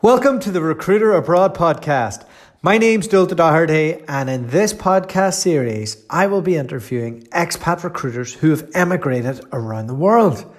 Welcome 0.00 0.38
to 0.40 0.52
the 0.52 0.60
Recruiter 0.60 1.10
Abroad 1.10 1.56
podcast. 1.56 2.24
My 2.62 2.78
name's 2.78 3.08
Dulta 3.08 3.34
Doherty, 3.34 4.00
and 4.06 4.30
in 4.30 4.48
this 4.48 4.72
podcast 4.72 5.40
series, 5.40 6.04
I 6.08 6.28
will 6.28 6.40
be 6.40 6.54
interviewing 6.54 7.22
expat 7.32 7.82
recruiters 7.82 8.34
who 8.34 8.50
have 8.50 8.70
emigrated 8.74 9.44
around 9.52 9.88
the 9.88 9.96
world. 9.96 10.54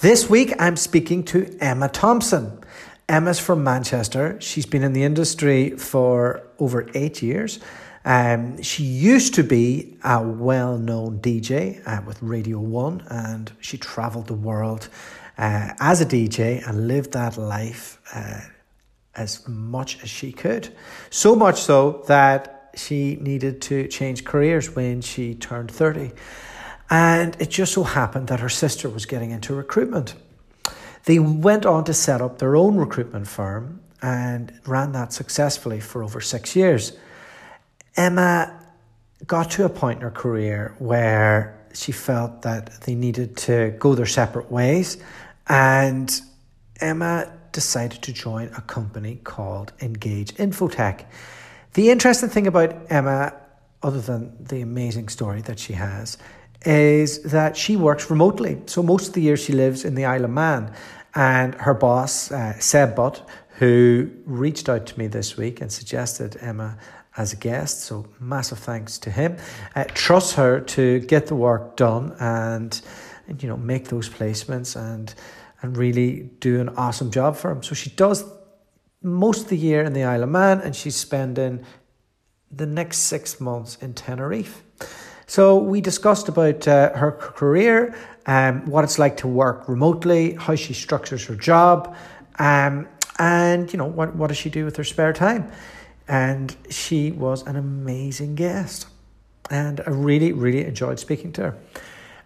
This 0.00 0.28
week, 0.28 0.54
I'm 0.58 0.74
speaking 0.76 1.22
to 1.26 1.56
Emma 1.60 1.88
Thompson. 1.88 2.58
Emma's 3.08 3.38
from 3.38 3.62
Manchester. 3.62 4.40
She's 4.40 4.66
been 4.66 4.82
in 4.82 4.92
the 4.92 5.04
industry 5.04 5.76
for 5.76 6.42
over 6.58 6.88
eight 6.94 7.22
years. 7.22 7.60
Um, 8.04 8.60
she 8.60 8.82
used 8.82 9.34
to 9.34 9.44
be 9.44 9.96
a 10.02 10.20
well 10.20 10.78
known 10.78 11.20
DJ 11.20 11.80
uh, 11.86 12.02
with 12.04 12.20
Radio 12.20 12.58
1, 12.58 13.04
and 13.08 13.52
she 13.60 13.78
traveled 13.78 14.26
the 14.26 14.34
world 14.34 14.88
uh, 15.38 15.74
as 15.78 16.00
a 16.00 16.06
DJ 16.06 16.68
and 16.68 16.88
lived 16.88 17.12
that 17.12 17.38
life. 17.38 18.00
Uh, 18.12 18.40
as 19.16 19.46
much 19.48 20.02
as 20.02 20.10
she 20.10 20.32
could. 20.32 20.74
So 21.10 21.34
much 21.34 21.60
so 21.62 22.04
that 22.06 22.70
she 22.74 23.16
needed 23.20 23.62
to 23.62 23.88
change 23.88 24.24
careers 24.24 24.74
when 24.74 25.00
she 25.00 25.34
turned 25.34 25.70
30. 25.70 26.12
And 26.90 27.36
it 27.40 27.50
just 27.50 27.72
so 27.72 27.84
happened 27.84 28.28
that 28.28 28.40
her 28.40 28.48
sister 28.48 28.88
was 28.88 29.06
getting 29.06 29.30
into 29.30 29.54
recruitment. 29.54 30.14
They 31.04 31.18
went 31.18 31.66
on 31.66 31.84
to 31.84 31.94
set 31.94 32.20
up 32.20 32.38
their 32.38 32.56
own 32.56 32.76
recruitment 32.76 33.28
firm 33.28 33.80
and 34.02 34.52
ran 34.66 34.92
that 34.92 35.12
successfully 35.12 35.80
for 35.80 36.02
over 36.02 36.20
six 36.20 36.56
years. 36.56 36.96
Emma 37.96 38.60
got 39.26 39.50
to 39.52 39.64
a 39.64 39.68
point 39.68 39.96
in 39.96 40.02
her 40.02 40.10
career 40.10 40.74
where 40.78 41.58
she 41.72 41.92
felt 41.92 42.42
that 42.42 42.80
they 42.82 42.94
needed 42.94 43.36
to 43.36 43.74
go 43.78 43.94
their 43.94 44.06
separate 44.06 44.50
ways. 44.50 44.98
And 45.48 46.20
Emma 46.80 47.32
decided 47.54 48.02
to 48.02 48.12
join 48.12 48.48
a 48.48 48.60
company 48.60 49.20
called 49.24 49.72
Engage 49.80 50.34
Infotech. 50.34 51.06
The 51.72 51.88
interesting 51.90 52.28
thing 52.28 52.46
about 52.46 52.74
Emma, 52.90 53.32
other 53.82 54.00
than 54.00 54.36
the 54.44 54.60
amazing 54.60 55.08
story 55.08 55.40
that 55.42 55.58
she 55.58 55.72
has, 55.72 56.18
is 56.66 57.22
that 57.22 57.56
she 57.56 57.76
works 57.76 58.10
remotely. 58.10 58.60
So 58.66 58.82
most 58.82 59.08
of 59.08 59.14
the 59.14 59.22
year 59.22 59.36
she 59.36 59.52
lives 59.52 59.84
in 59.84 59.94
the 59.94 60.04
Isle 60.04 60.24
of 60.24 60.30
Man. 60.30 60.74
And 61.14 61.54
her 61.54 61.74
boss, 61.74 62.32
uh, 62.32 62.58
Seb 62.58 62.96
Butt, 62.96 63.26
who 63.58 64.10
reached 64.26 64.68
out 64.68 64.84
to 64.86 64.98
me 64.98 65.06
this 65.06 65.36
week 65.36 65.60
and 65.60 65.70
suggested 65.70 66.36
Emma 66.40 66.76
as 67.16 67.32
a 67.32 67.36
guest. 67.36 67.82
So 67.82 68.06
massive 68.18 68.58
thanks 68.58 68.98
to 68.98 69.10
him. 69.10 69.36
Uh, 69.76 69.84
trusts 69.94 70.34
her 70.34 70.60
to 70.60 71.00
get 71.00 71.26
the 71.28 71.36
work 71.36 71.76
done 71.76 72.16
and, 72.18 72.80
and 73.28 73.40
you 73.40 73.48
know 73.48 73.56
make 73.56 73.88
those 73.88 74.08
placements 74.08 74.74
and 74.74 75.14
and 75.64 75.78
really 75.78 76.28
do 76.40 76.60
an 76.60 76.68
awesome 76.76 77.10
job 77.10 77.36
for 77.36 77.50
him. 77.50 77.62
So 77.62 77.74
she 77.74 77.88
does 77.88 78.22
most 79.00 79.44
of 79.44 79.48
the 79.48 79.56
year 79.56 79.82
in 79.82 79.94
the 79.94 80.04
Isle 80.04 80.24
of 80.24 80.28
Man 80.28 80.60
and 80.60 80.76
she's 80.76 80.94
spending 80.94 81.64
the 82.52 82.66
next 82.66 82.98
six 82.98 83.40
months 83.40 83.76
in 83.76 83.94
Tenerife. 83.94 84.62
So 85.26 85.56
we 85.56 85.80
discussed 85.80 86.28
about 86.28 86.68
uh, 86.68 86.92
her 86.92 87.12
career, 87.12 87.96
um, 88.26 88.66
what 88.66 88.84
it's 88.84 88.98
like 88.98 89.16
to 89.18 89.26
work 89.26 89.66
remotely, 89.66 90.34
how 90.34 90.54
she 90.54 90.74
structures 90.74 91.24
her 91.24 91.34
job, 91.34 91.96
um, 92.38 92.86
and 93.18 93.72
you 93.72 93.78
know 93.78 93.86
what 93.86 94.14
what 94.16 94.26
does 94.26 94.36
she 94.36 94.50
do 94.50 94.66
with 94.66 94.76
her 94.76 94.84
spare 94.84 95.14
time. 95.14 95.50
And 96.08 96.54
she 96.68 97.10
was 97.10 97.46
an 97.46 97.56
amazing 97.56 98.34
guest, 98.34 98.86
and 99.50 99.80
I 99.86 99.90
really 99.90 100.32
really 100.32 100.66
enjoyed 100.66 100.98
speaking 100.98 101.32
to 101.32 101.42
her. 101.42 101.58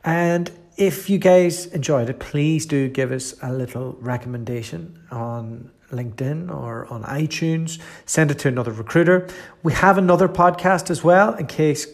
And 0.03 0.50
if 0.79 1.11
you 1.11 1.19
guys 1.19 1.67
enjoyed 1.67 2.09
it, 2.09 2.21
please 2.21 2.65
do 2.65 2.89
give 2.89 3.11
us 3.11 3.34
a 3.43 3.53
little 3.53 3.97
recommendation 4.01 5.05
on 5.11 5.73
LinkedIn 5.91 6.55
or 6.55 6.87
on 6.87 7.03
iTunes. 7.03 7.81
Send 8.07 8.31
it 8.31 8.39
to 8.41 8.48
another 8.48 8.71
recruiter. 8.71 9.27
We 9.65 9.73
have 9.73 9.99
another 9.99 10.29
podcast 10.29 10.89
as 10.89 11.03
well 11.03 11.34
in 11.34 11.49
case 11.49 11.89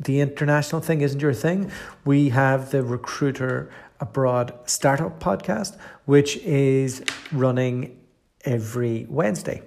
the 0.00 0.20
international 0.20 0.80
thing 0.82 1.00
isn't 1.00 1.20
your 1.20 1.32
thing. 1.32 1.70
We 2.04 2.30
have 2.30 2.72
the 2.72 2.82
Recruiter 2.82 3.70
Abroad 4.00 4.52
Startup 4.66 5.20
podcast, 5.20 5.78
which 6.04 6.36
is 6.38 7.04
running 7.30 8.00
every 8.44 9.06
Wednesday. 9.08 9.62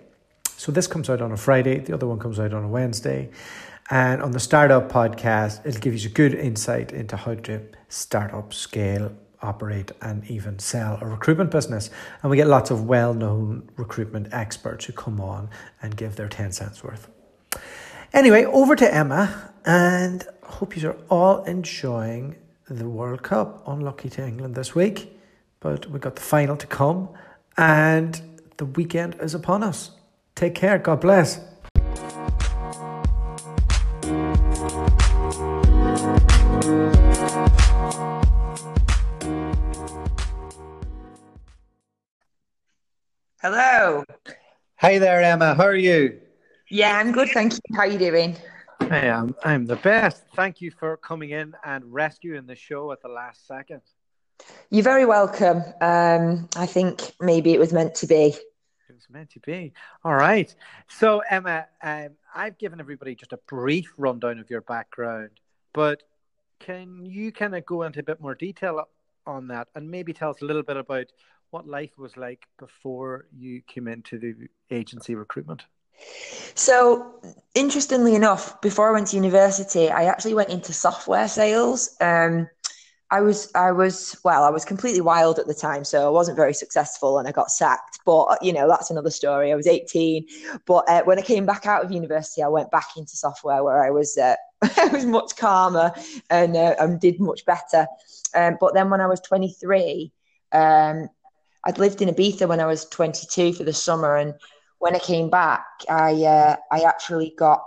So 0.58 0.74
this 0.74 0.88
comes 0.88 1.10
out 1.10 1.22
on 1.22 1.32
a 1.32 1.38
Friday, 1.38 1.80
the 1.80 1.94
other 1.94 2.08
one 2.08 2.20
comes 2.20 2.38
out 2.38 2.54
on 2.54 2.66
a 2.66 2.68
Wednesday. 2.68 3.30
And 3.90 4.22
on 4.22 4.32
the 4.32 4.40
Startup 4.40 4.92
podcast, 4.92 5.66
it'll 5.66 5.80
give 5.80 5.96
you 5.96 6.10
a 6.10 6.12
good 6.12 6.34
insight 6.34 6.92
into 6.92 7.16
how 7.16 7.36
to 7.36 7.62
start 7.88 8.34
up, 8.34 8.54
scale, 8.54 9.14
operate, 9.42 9.92
and 10.02 10.30
even 10.30 10.60
sell 10.60 10.98
a 11.02 11.06
recruitment 11.06 11.52
business. 11.52 11.90
And 12.22 12.30
we 12.30 12.38
get 12.38 12.48
lots 12.48 12.70
of 12.70 12.86
well 12.86 13.14
known 13.14 13.70
recruitment 13.78 14.34
experts 14.34 14.86
who 14.86 14.94
come 14.94 15.22
on 15.22 15.50
and 15.82 15.96
give 15.96 16.18
their 16.18 16.28
10 16.28 16.52
cents 16.52 16.84
worth. 16.84 17.10
Anyway, 18.14 18.44
over 18.46 18.76
to 18.76 18.94
Emma, 18.94 19.54
and 19.66 20.26
I 20.44 20.52
hope 20.54 20.76
you 20.76 20.90
are 20.90 20.98
all 21.10 21.44
enjoying 21.44 22.36
the 22.70 22.90
World 22.90 23.24
Cup. 23.24 23.66
Unlucky 23.68 24.10
to 24.10 24.26
England 24.26 24.56
this 24.56 24.76
week, 24.76 25.18
but 25.60 25.90
we've 25.90 26.02
got 26.02 26.16
the 26.16 26.22
final 26.22 26.58
to 26.58 26.68
come, 26.68 27.10
and 27.58 28.22
the 28.58 28.66
weekend 28.66 29.16
is 29.22 29.34
upon 29.34 29.64
us. 29.64 29.92
Take 30.36 30.56
care. 30.56 30.78
God 30.78 31.02
bless. 31.02 31.40
Hey 44.88 45.00
there, 45.00 45.22
Emma. 45.22 45.54
How 45.54 45.66
are 45.66 45.76
you? 45.76 46.18
Yeah, 46.70 46.98
I'm 46.98 47.12
good, 47.12 47.28
thank 47.34 47.52
you. 47.52 47.60
How 47.76 47.82
are 47.82 47.88
you 47.88 48.00
doing? 48.00 48.38
I 48.80 49.00
am. 49.00 49.36
I'm 49.44 49.66
the 49.66 49.76
best. 49.76 50.24
Thank 50.34 50.62
you 50.62 50.72
for 50.72 50.96
coming 50.96 51.32
in 51.32 51.54
and 51.66 51.84
rescuing 51.94 52.46
the 52.46 52.56
show 52.56 52.94
at 52.94 53.02
the 53.02 53.10
last 53.10 53.46
second. 53.46 53.82
You're 54.70 54.86
very 54.86 55.06
welcome. 55.06 55.62
Um, 55.82 56.48
I 56.56 56.66
think 56.68 57.02
maybe 57.20 57.54
it 57.54 57.60
was 57.60 57.74
meant 57.74 57.96
to 57.96 58.08
be. 58.08 58.28
It 58.28 58.40
was 58.94 59.10
meant 59.10 59.30
to 59.32 59.42
be. 59.42 59.74
All 60.06 60.16
right. 60.16 60.56
So, 60.88 61.22
Emma, 61.30 61.66
um, 61.84 62.12
I've 62.34 62.58
given 62.58 62.80
everybody 62.80 63.14
just 63.14 63.34
a 63.34 63.40
brief 63.46 63.92
rundown 63.98 64.40
of 64.40 64.50
your 64.50 64.62
background, 64.62 65.32
but 65.74 66.04
can 66.62 67.06
you 67.06 67.34
kind 67.34 67.58
of 67.58 67.66
go 67.66 67.84
into 67.84 68.00
a 68.00 68.04
bit 68.04 68.22
more 68.22 68.36
detail 68.36 68.88
on 69.26 69.50
that 69.50 69.68
and 69.76 69.92
maybe 69.92 70.14
tell 70.14 70.30
us 70.30 70.42
a 70.42 70.46
little 70.46 70.64
bit 70.64 70.78
about 70.78 71.08
what 71.52 71.68
life 71.68 71.98
was 71.98 72.18
like 72.18 72.48
before 72.60 73.26
you 73.36 73.62
came 73.68 73.88
into 73.88 74.18
the 74.20 74.36
agency 74.72 75.16
recruitment? 75.16 75.66
So, 76.56 77.22
interestingly 77.56 78.16
enough, 78.16 78.62
before 78.62 78.90
I 78.90 78.92
went 78.92 79.08
to 79.08 79.16
university, 79.16 79.90
I 79.90 80.06
actually 80.06 80.34
went 80.34 80.50
into 80.50 80.74
software 80.74 81.28
sales. 81.28 81.96
Um, 82.02 82.48
I 83.10 83.22
was, 83.22 83.50
I 83.56 83.72
was, 83.72 84.20
well, 84.26 84.44
I 84.44 84.50
was 84.50 84.66
completely 84.66 85.00
wild 85.00 85.40
at 85.40 85.48
the 85.48 85.54
time, 85.54 85.86
so 85.86 86.06
I 86.06 86.10
wasn't 86.10 86.36
very 86.36 86.54
successful, 86.54 87.20
and 87.20 87.28
I 87.28 87.32
got 87.32 87.50
sacked. 87.52 88.00
But 88.06 88.40
you 88.42 88.52
know, 88.52 88.68
that's 88.68 88.92
another 88.92 89.10
story. 89.10 89.52
I 89.52 89.56
was 89.56 89.68
18, 89.68 90.26
but 90.66 90.88
uh, 90.90 91.04
when 91.04 91.18
I 91.18 91.22
came 91.22 91.46
back 91.46 91.66
out 91.66 91.86
of 91.86 91.92
university, 91.92 92.44
I 92.44 92.50
went 92.50 92.70
back 92.70 92.98
into 92.98 93.16
software 93.16 93.64
where 93.64 93.84
I 93.84 93.92
was, 93.92 94.18
uh, 94.18 94.36
I 94.62 94.88
was 94.88 95.06
much 95.06 95.36
calmer 95.38 95.94
and 96.30 96.58
uh, 96.58 96.76
and 96.80 97.00
did 97.00 97.20
much 97.20 97.46
better. 97.46 97.88
Um, 98.36 98.58
but 98.60 98.74
then 98.74 98.90
when 98.90 99.02
I 99.02 99.08
was 99.08 99.22
23, 99.22 100.12
um, 100.52 101.10
I'd 101.68 101.80
lived 101.80 102.02
in 102.02 102.08
Ibiza 102.08 102.48
when 102.48 102.62
I 102.62 102.66
was 102.66 102.86
22 102.86 103.52
for 103.54 103.66
the 103.66 103.74
summer, 103.74 104.16
and 104.16 104.34
when 104.80 104.96
I 104.96 105.00
came 105.00 105.30
back, 105.30 105.66
I 105.90 106.14
uh, 106.24 106.56
I 106.72 106.82
actually 106.82 107.34
got 107.38 107.62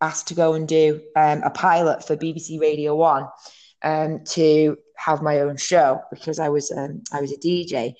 asked 0.00 0.28
to 0.28 0.34
go 0.34 0.54
and 0.54 0.66
do 0.66 1.02
um, 1.14 1.42
a 1.42 1.50
pilot 1.50 2.06
for 2.06 2.16
BBC 2.16 2.58
Radio 2.58 2.96
One 2.96 3.28
um, 3.82 4.24
to 4.30 4.78
have 4.96 5.20
my 5.20 5.40
own 5.40 5.58
show 5.58 6.00
because 6.10 6.38
I 6.38 6.48
was 6.48 6.72
um, 6.72 7.02
I 7.12 7.20
was 7.20 7.30
a 7.30 7.36
DJ. 7.36 7.92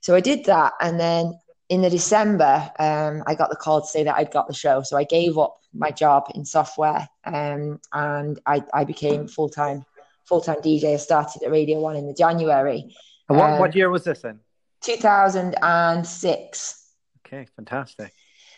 So 0.00 0.14
I 0.14 0.20
did 0.20 0.44
that, 0.44 0.74
and 0.80 1.00
then 1.00 1.34
in 1.68 1.82
the 1.82 1.90
December, 1.90 2.70
um, 2.78 3.24
I 3.26 3.34
got 3.34 3.50
the 3.50 3.56
call 3.56 3.80
to 3.80 3.86
say 3.88 4.04
that 4.04 4.14
I'd 4.14 4.30
got 4.30 4.46
the 4.46 4.54
show. 4.54 4.82
So 4.82 4.96
I 4.96 5.02
gave 5.02 5.38
up 5.38 5.56
my 5.72 5.90
job 5.90 6.30
in 6.36 6.44
software, 6.44 7.08
um, 7.24 7.80
and 7.92 8.38
I, 8.46 8.62
I 8.72 8.84
became 8.84 9.26
full 9.26 9.48
time 9.48 9.84
full 10.24 10.40
time 10.40 10.58
DJ. 10.58 10.94
I 10.94 10.98
started 10.98 11.42
at 11.42 11.50
Radio 11.50 11.80
One 11.80 11.96
in 11.96 12.06
the 12.06 12.14
January. 12.14 12.94
And 13.28 13.38
what, 13.38 13.52
um, 13.52 13.58
what 13.58 13.74
year 13.74 13.90
was 13.90 14.04
this 14.04 14.22
in? 14.24 14.40
2006. 14.82 16.90
Okay, 17.26 17.46
fantastic. 17.56 18.12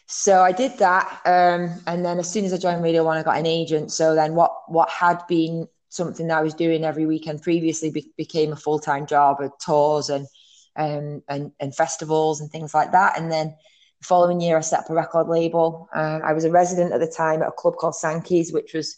So 0.09 0.43
I 0.43 0.53
did 0.53 0.79
that, 0.79 1.21
um, 1.25 1.81
and 1.87 2.05
then 2.05 2.19
as 2.21 2.31
soon 2.31 2.45
as 2.45 2.53
I 2.53 2.59
joined 2.59 2.83
Radio 2.83 3.05
One, 3.05 3.17
I 3.17 3.23
got 3.25 3.39
an 3.39 3.47
agent. 3.47 3.91
So 3.91 4.15
then 4.15 4.37
what 4.37 4.53
what 4.69 4.89
had 4.89 5.27
been 5.27 5.67
something 5.89 6.29
that 6.29 6.39
I 6.39 6.43
was 6.43 6.55
doing 6.55 6.85
every 6.85 7.07
weekend 7.07 7.43
previously 7.43 7.91
be- 7.91 8.13
became 8.17 8.53
a 8.53 8.57
full 8.57 8.79
time 8.79 9.05
job 9.07 9.41
of 9.41 9.51
tours 9.65 10.11
and, 10.11 10.29
um, 10.77 11.25
and 11.29 11.51
and 11.59 11.75
festivals 11.75 12.41
and 12.41 12.49
things 12.51 12.73
like 12.73 12.93
that. 12.93 13.19
And 13.19 13.33
then 13.33 13.57
the 14.01 14.07
following 14.07 14.41
year, 14.41 14.57
I 14.57 14.61
set 14.61 14.79
up 14.81 14.91
a 14.91 14.95
record 14.95 15.27
label. 15.27 15.89
Um, 15.93 16.23
I 16.25 16.35
was 16.35 16.45
a 16.45 16.53
resident 16.53 16.93
at 16.93 17.01
the 17.01 17.09
time 17.09 17.43
at 17.43 17.49
a 17.49 17.53
club 17.53 17.75
called 17.77 17.97
Sankey's, 17.97 18.53
which 18.53 18.75
was 18.75 18.97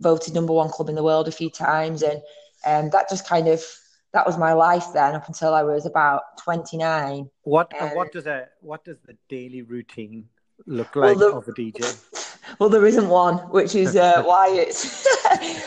voted 0.00 0.34
number 0.34 0.52
one 0.52 0.68
club 0.68 0.88
in 0.88 0.94
the 0.94 1.02
world 1.02 1.26
a 1.26 1.32
few 1.32 1.50
times, 1.50 2.02
and 2.02 2.22
um, 2.66 2.90
that 2.90 3.08
just 3.08 3.26
kind 3.26 3.48
of 3.48 3.64
that 4.14 4.24
was 4.24 4.38
my 4.38 4.52
life 4.52 4.86
then 4.94 5.14
up 5.14 5.26
until 5.28 5.52
I 5.52 5.62
was 5.62 5.86
about 5.86 6.38
29. 6.38 7.28
What 7.42 7.72
um, 7.80 7.90
what 7.90 8.12
does 8.12 8.26
a 8.26 8.46
what 8.60 8.84
does 8.84 8.96
the 9.04 9.16
daily 9.28 9.62
routine 9.62 10.28
look 10.66 10.96
like 10.96 11.16
well, 11.16 11.32
the, 11.32 11.36
of 11.36 11.48
a 11.48 11.52
DJ? 11.52 12.00
Well, 12.60 12.68
there 12.68 12.86
isn't 12.86 13.08
one, 13.08 13.38
which 13.50 13.74
is 13.74 13.96
uh, 13.96 14.22
why 14.24 14.48
it's 14.50 15.08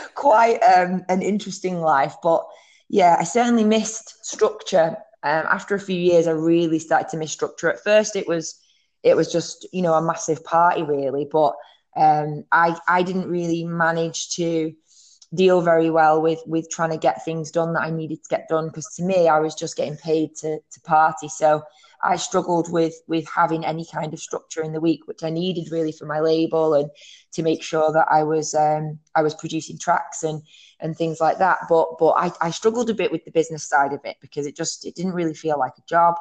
quite 0.14 0.58
um, 0.60 1.04
an 1.08 1.22
interesting 1.22 1.80
life. 1.80 2.14
But 2.22 2.46
yeah, 2.88 3.16
I 3.18 3.24
certainly 3.24 3.64
missed 3.64 4.24
structure. 4.24 4.96
Um, 5.24 5.44
after 5.50 5.74
a 5.74 5.80
few 5.80 6.00
years, 6.00 6.26
I 6.28 6.30
really 6.30 6.78
started 6.78 7.08
to 7.10 7.16
miss 7.16 7.32
structure. 7.32 7.68
At 7.68 7.82
first, 7.82 8.16
it 8.16 8.26
was 8.26 8.58
it 9.02 9.16
was 9.16 9.30
just 9.30 9.66
you 9.72 9.82
know 9.82 9.94
a 9.94 10.02
massive 10.02 10.44
party 10.44 10.82
really, 10.82 11.28
but 11.30 11.54
um, 11.96 12.44
I 12.52 12.78
I 12.88 13.02
didn't 13.02 13.28
really 13.28 13.64
manage 13.64 14.30
to 14.36 14.72
deal 15.34 15.60
very 15.60 15.90
well 15.90 16.22
with 16.22 16.40
with 16.46 16.70
trying 16.70 16.90
to 16.90 16.96
get 16.96 17.24
things 17.24 17.50
done 17.50 17.74
that 17.74 17.82
I 17.82 17.90
needed 17.90 18.22
to 18.22 18.28
get 18.28 18.48
done 18.48 18.68
because 18.68 18.86
to 18.96 19.02
me 19.02 19.28
I 19.28 19.38
was 19.40 19.54
just 19.54 19.76
getting 19.76 19.96
paid 19.96 20.34
to 20.36 20.58
to 20.58 20.80
party. 20.84 21.28
So 21.28 21.62
I 22.02 22.16
struggled 22.16 22.72
with 22.72 22.94
with 23.08 23.28
having 23.28 23.64
any 23.64 23.84
kind 23.84 24.14
of 24.14 24.20
structure 24.20 24.62
in 24.62 24.72
the 24.72 24.80
week 24.80 25.06
which 25.06 25.22
I 25.22 25.30
needed 25.30 25.70
really 25.70 25.92
for 25.92 26.06
my 26.06 26.20
label 26.20 26.74
and 26.74 26.90
to 27.32 27.42
make 27.42 27.62
sure 27.62 27.92
that 27.92 28.06
I 28.10 28.22
was 28.22 28.54
um, 28.54 28.98
I 29.14 29.22
was 29.22 29.34
producing 29.34 29.78
tracks 29.78 30.22
and 30.22 30.42
and 30.80 30.96
things 30.96 31.20
like 31.20 31.38
that. 31.38 31.58
But 31.68 31.98
but 31.98 32.12
I, 32.12 32.32
I 32.40 32.50
struggled 32.50 32.88
a 32.88 32.94
bit 32.94 33.12
with 33.12 33.24
the 33.24 33.30
business 33.30 33.68
side 33.68 33.92
of 33.92 34.00
it 34.04 34.16
because 34.20 34.46
it 34.46 34.56
just 34.56 34.86
it 34.86 34.94
didn't 34.94 35.12
really 35.12 35.34
feel 35.34 35.58
like 35.58 35.74
a 35.76 35.88
job. 35.88 36.14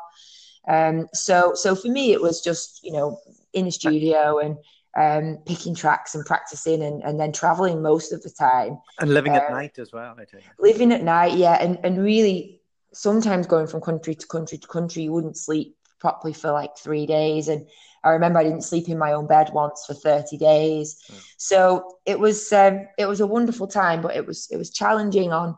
Um, 0.68 1.08
so 1.14 1.54
so 1.56 1.76
for 1.76 1.88
me 1.88 2.12
it 2.12 2.22
was 2.22 2.42
just 2.42 2.84
you 2.84 2.92
know 2.92 3.22
in 3.54 3.66
the 3.66 3.72
studio 3.72 4.40
and 4.40 4.58
um, 4.98 5.38
picking 5.46 5.76
tracks 5.76 6.16
and 6.16 6.26
practicing 6.26 6.82
and, 6.82 7.04
and 7.04 7.20
then 7.20 7.32
traveling 7.32 7.82
most 7.82 8.12
of 8.12 8.24
the 8.24 8.32
time. 8.32 8.80
And 9.00 9.14
living 9.14 9.36
at 9.36 9.50
uh, 9.50 9.54
night 9.54 9.78
as 9.78 9.94
well, 9.94 10.16
I 10.20 10.26
think. 10.26 10.44
Living 10.60 10.92
at 10.92 11.04
night, 11.04 11.38
yeah. 11.38 11.58
And, 11.62 11.78
and 11.84 12.04
really, 12.04 12.62
sometimes 12.94 13.46
going 13.46 13.68
from 13.68 13.82
country 13.82 14.16
to 14.16 14.28
country 14.28 14.58
to 14.58 14.68
country, 14.68 15.04
you 15.04 15.12
wouldn't 15.12 15.38
sleep 15.38 15.78
properly 16.00 16.34
for 16.34 16.52
like 16.52 16.78
three 16.78 17.06
days. 17.06 17.48
And 17.48 17.68
I 18.04 18.10
remember 18.10 18.40
I 18.40 18.44
didn't 18.44 18.64
sleep 18.64 18.90
in 18.90 18.98
my 18.98 19.14
own 19.14 19.28
bed 19.28 19.52
once 19.54 19.86
for 19.86 19.94
30 19.94 20.38
days. 20.38 21.00
Mm. 21.12 21.24
So 21.38 21.98
it 22.06 22.20
was 22.20 22.52
um, 22.52 22.88
it 22.98 23.06
was 23.06 23.22
a 23.22 23.28
wonderful 23.28 23.68
time, 23.68 24.02
but 24.02 24.16
it 24.16 24.26
was 24.26 24.48
it 24.52 24.58
was 24.58 24.72
challenging 24.72 25.32
on 25.32 25.58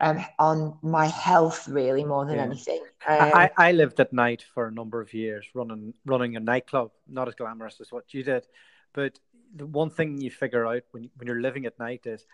um, 0.00 0.24
on 0.40 0.78
my 0.82 1.06
health 1.06 1.68
really 1.68 2.04
more 2.04 2.26
than 2.26 2.36
yeah. 2.36 2.42
anything. 2.42 2.80
Um, 3.06 3.30
I, 3.34 3.50
I 3.56 3.72
lived 3.72 4.00
at 4.00 4.12
night 4.12 4.44
for 4.54 4.66
a 4.66 4.72
number 4.72 5.00
of 5.00 5.14
years, 5.14 5.46
running 5.54 5.94
running 6.04 6.34
a 6.34 6.40
nightclub, 6.40 6.90
not 7.08 7.28
as 7.28 7.34
glamorous 7.36 7.80
as 7.80 7.92
what 7.92 8.12
you 8.12 8.24
did, 8.24 8.46
but 8.92 9.18
the 9.54 9.66
one 9.66 9.90
thing 9.90 10.20
you 10.20 10.30
figure 10.30 10.66
out 10.66 10.82
when 10.92 11.10
when 11.16 11.26
you're 11.26 11.40
living 11.40 11.66
at 11.66 11.78
night 11.78 12.02
is 12.06 12.26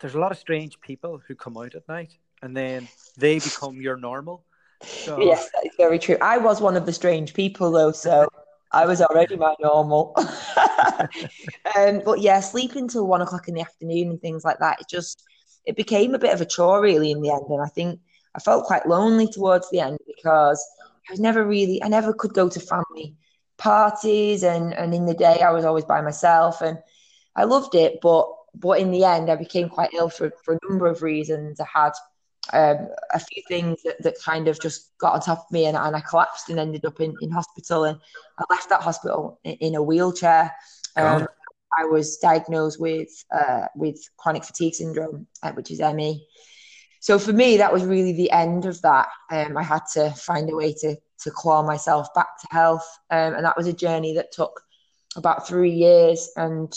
there's 0.00 0.14
a 0.14 0.20
lot 0.20 0.32
of 0.32 0.38
strange 0.38 0.80
people 0.80 1.20
who 1.26 1.34
come 1.34 1.56
out 1.56 1.74
at 1.74 1.88
night, 1.88 2.16
and 2.42 2.56
then 2.56 2.88
they 3.16 3.38
become 3.38 3.80
your 3.80 3.96
normal. 3.96 4.44
So... 4.82 5.20
Yes, 5.22 5.48
that 5.52 5.66
is 5.66 5.72
very 5.76 5.98
true. 5.98 6.18
I 6.20 6.38
was 6.38 6.60
one 6.60 6.76
of 6.76 6.86
the 6.86 6.92
strange 6.92 7.34
people 7.34 7.70
though, 7.70 7.92
so 7.92 8.28
I 8.72 8.86
was 8.86 9.00
already 9.00 9.36
my 9.36 9.54
normal. 9.60 10.14
um, 11.76 12.02
but 12.04 12.20
yeah, 12.20 12.40
sleeping 12.40 12.88
till 12.88 13.06
one 13.06 13.22
o'clock 13.22 13.48
in 13.48 13.54
the 13.54 13.60
afternoon 13.60 14.10
and 14.10 14.20
things 14.20 14.44
like 14.44 14.58
that, 14.58 14.80
it 14.80 14.88
just 14.88 15.22
it 15.64 15.76
became 15.76 16.14
a 16.14 16.18
bit 16.18 16.34
of 16.34 16.40
a 16.40 16.46
chore 16.46 16.80
really 16.80 17.10
in 17.10 17.22
the 17.22 17.30
end, 17.30 17.46
and 17.48 17.62
I 17.62 17.68
think 17.68 18.00
I 18.34 18.40
felt 18.40 18.66
quite 18.66 18.86
lonely 18.86 19.28
towards 19.28 19.70
the 19.70 19.80
end 19.80 19.98
because 20.06 20.64
I 21.08 21.12
was 21.12 21.20
never 21.20 21.44
really 21.44 21.82
I 21.82 21.88
never 21.88 22.12
could 22.12 22.34
go 22.34 22.48
to 22.48 22.60
family 22.60 23.16
parties 23.58 24.42
and 24.42 24.74
and 24.74 24.94
in 24.94 25.06
the 25.06 25.14
day 25.14 25.40
I 25.40 25.50
was 25.50 25.64
always 25.64 25.84
by 25.84 26.00
myself 26.00 26.60
and 26.60 26.78
I 27.34 27.44
loved 27.44 27.74
it 27.74 27.98
but 28.02 28.28
but 28.54 28.80
in 28.80 28.90
the 28.90 29.04
end 29.04 29.30
I 29.30 29.36
became 29.36 29.68
quite 29.68 29.90
ill 29.94 30.08
for, 30.08 30.32
for 30.44 30.54
a 30.54 30.68
number 30.68 30.86
of 30.86 31.02
reasons. 31.02 31.60
I 31.60 31.66
had 31.72 31.92
um, 32.52 32.88
a 33.12 33.18
few 33.18 33.42
things 33.48 33.82
that, 33.82 34.02
that 34.02 34.14
kind 34.24 34.48
of 34.48 34.60
just 34.60 34.96
got 34.98 35.14
on 35.14 35.20
top 35.20 35.46
of 35.46 35.52
me 35.52 35.66
and, 35.66 35.76
and 35.76 35.96
I 35.96 36.00
collapsed 36.00 36.48
and 36.48 36.58
ended 36.60 36.84
up 36.84 37.00
in, 37.00 37.14
in 37.20 37.30
hospital 37.30 37.84
and 37.84 37.98
I 38.38 38.44
left 38.48 38.68
that 38.70 38.82
hospital 38.82 39.40
in, 39.44 39.54
in 39.54 39.74
a 39.74 39.82
wheelchair. 39.82 40.54
Um, 40.96 41.26
I 41.78 41.84
was 41.84 42.16
diagnosed 42.16 42.80
with 42.80 43.08
uh, 43.34 43.66
with 43.74 43.98
chronic 44.16 44.44
fatigue 44.44 44.74
syndrome 44.74 45.26
uh, 45.42 45.52
which 45.52 45.70
is 45.70 45.80
ME 45.80 46.26
so 47.06 47.18
for 47.18 47.32
me 47.32 47.56
that 47.58 47.72
was 47.72 47.84
really 47.84 48.12
the 48.12 48.30
end 48.32 48.66
of 48.66 48.82
that. 48.82 49.06
Um, 49.30 49.56
I 49.56 49.62
had 49.62 49.82
to 49.92 50.10
find 50.10 50.50
a 50.50 50.56
way 50.56 50.72
to 50.80 50.96
to 51.26 51.32
claw 51.32 51.62
myself 51.62 52.12
back 52.14 52.38
to 52.40 52.46
health. 52.50 52.86
Um, 53.10 53.34
and 53.34 53.44
that 53.44 53.56
was 53.56 53.66
a 53.66 53.72
journey 53.72 54.14
that 54.14 54.32
took 54.32 54.62
about 55.16 55.46
three 55.46 55.72
years. 55.72 56.30
And 56.36 56.72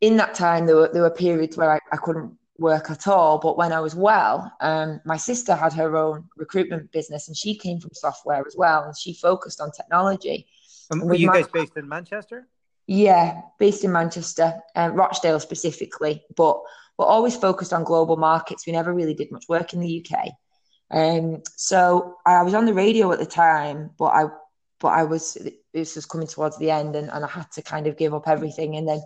in 0.00 0.16
that 0.16 0.34
time, 0.34 0.66
there 0.66 0.76
were, 0.76 0.90
there 0.92 1.02
were 1.02 1.10
periods 1.10 1.56
where 1.56 1.70
I, 1.70 1.78
I 1.92 1.98
couldn't 1.98 2.36
work 2.58 2.90
at 2.90 3.06
all. 3.06 3.38
But 3.38 3.58
when 3.58 3.72
I 3.72 3.80
was 3.80 3.94
well, 3.94 4.50
um, 4.60 5.00
my 5.04 5.18
sister 5.18 5.54
had 5.54 5.74
her 5.74 5.96
own 5.96 6.24
recruitment 6.36 6.90
business 6.92 7.28
and 7.28 7.36
she 7.36 7.56
came 7.56 7.78
from 7.78 7.90
software 7.92 8.44
as 8.46 8.54
well. 8.56 8.84
And 8.84 8.96
she 8.96 9.12
focused 9.12 9.60
on 9.60 9.70
technology. 9.70 10.46
Um, 10.90 11.00
were 11.00 11.14
you 11.14 11.26
my, 11.26 11.42
guys 11.42 11.48
based 11.52 11.76
in 11.76 11.86
Manchester? 11.86 12.48
Yeah, 12.86 13.42
based 13.58 13.84
in 13.84 13.92
Manchester, 13.92 14.54
um, 14.74 14.94
Rochdale 14.94 15.40
specifically, 15.40 16.24
but 16.34 16.58
we're 16.96 17.04
always 17.04 17.36
focused 17.36 17.74
on 17.74 17.84
global 17.84 18.16
markets. 18.16 18.66
We 18.66 18.72
never 18.72 18.94
really 18.94 19.12
did 19.12 19.30
much 19.30 19.44
work 19.46 19.74
in 19.74 19.80
the 19.80 20.06
UK. 20.06 20.30
Um, 20.90 21.42
so 21.56 22.16
I 22.24 22.42
was 22.42 22.54
on 22.54 22.64
the 22.64 22.74
radio 22.74 23.12
at 23.12 23.18
the 23.18 23.26
time, 23.26 23.90
but 23.98 24.06
I 24.06 24.24
but 24.80 24.88
I 24.88 25.04
was 25.04 25.36
this 25.74 25.96
was 25.96 26.06
coming 26.06 26.26
towards 26.26 26.58
the 26.58 26.70
end, 26.70 26.96
and, 26.96 27.10
and 27.10 27.24
I 27.24 27.28
had 27.28 27.50
to 27.52 27.62
kind 27.62 27.86
of 27.86 27.96
give 27.96 28.14
up 28.14 28.28
everything, 28.28 28.76
and 28.76 28.88
then 28.88 29.00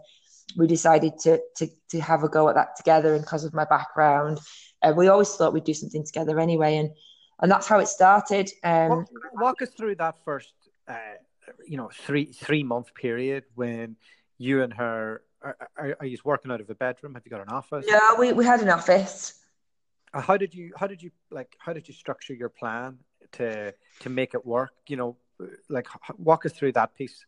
we 0.56 0.66
decided 0.66 1.18
to 1.20 1.40
to 1.56 1.68
to 1.90 2.00
have 2.00 2.22
a 2.22 2.28
go 2.28 2.48
at 2.48 2.54
that 2.54 2.76
together. 2.76 3.14
And 3.14 3.22
because 3.22 3.44
of 3.44 3.54
my 3.54 3.64
background, 3.64 4.38
uh, 4.82 4.92
we 4.96 5.08
always 5.08 5.34
thought 5.34 5.52
we'd 5.52 5.64
do 5.64 5.74
something 5.74 6.04
together 6.04 6.38
anyway, 6.38 6.76
and 6.76 6.90
and 7.40 7.50
that's 7.50 7.66
how 7.66 7.80
it 7.80 7.88
started. 7.88 8.50
Um, 8.62 8.88
walk, 8.88 9.08
walk 9.34 9.62
us 9.62 9.70
through 9.70 9.96
that 9.96 10.16
first, 10.24 10.52
uh, 10.86 10.94
you 11.66 11.76
know, 11.76 11.90
three 11.92 12.26
three 12.26 12.62
month 12.62 12.94
period 12.94 13.44
when 13.54 13.96
you 14.38 14.62
and 14.62 14.72
her 14.74 15.22
are, 15.42 15.56
are, 15.76 15.96
are 16.00 16.06
you 16.06 16.18
working 16.24 16.52
out 16.52 16.60
of 16.60 16.70
a 16.70 16.74
bedroom? 16.74 17.14
Have 17.14 17.24
you 17.24 17.30
got 17.30 17.40
an 17.40 17.48
office? 17.48 17.84
Yeah, 17.88 18.14
we 18.18 18.32
we 18.32 18.44
had 18.44 18.60
an 18.60 18.68
office. 18.68 19.41
Uh, 20.14 20.20
how 20.20 20.36
did 20.36 20.54
you 20.54 20.72
how 20.76 20.86
did 20.86 21.02
you 21.02 21.10
like 21.30 21.56
how 21.58 21.72
did 21.72 21.88
you 21.88 21.94
structure 21.94 22.34
your 22.34 22.48
plan 22.48 22.98
to 23.32 23.72
to 24.00 24.10
make 24.10 24.34
it 24.34 24.44
work 24.44 24.72
you 24.86 24.96
know 24.96 25.16
like 25.68 25.86
walk 26.18 26.44
us 26.46 26.52
through 26.52 26.72
that 26.72 26.94
piece 26.94 27.24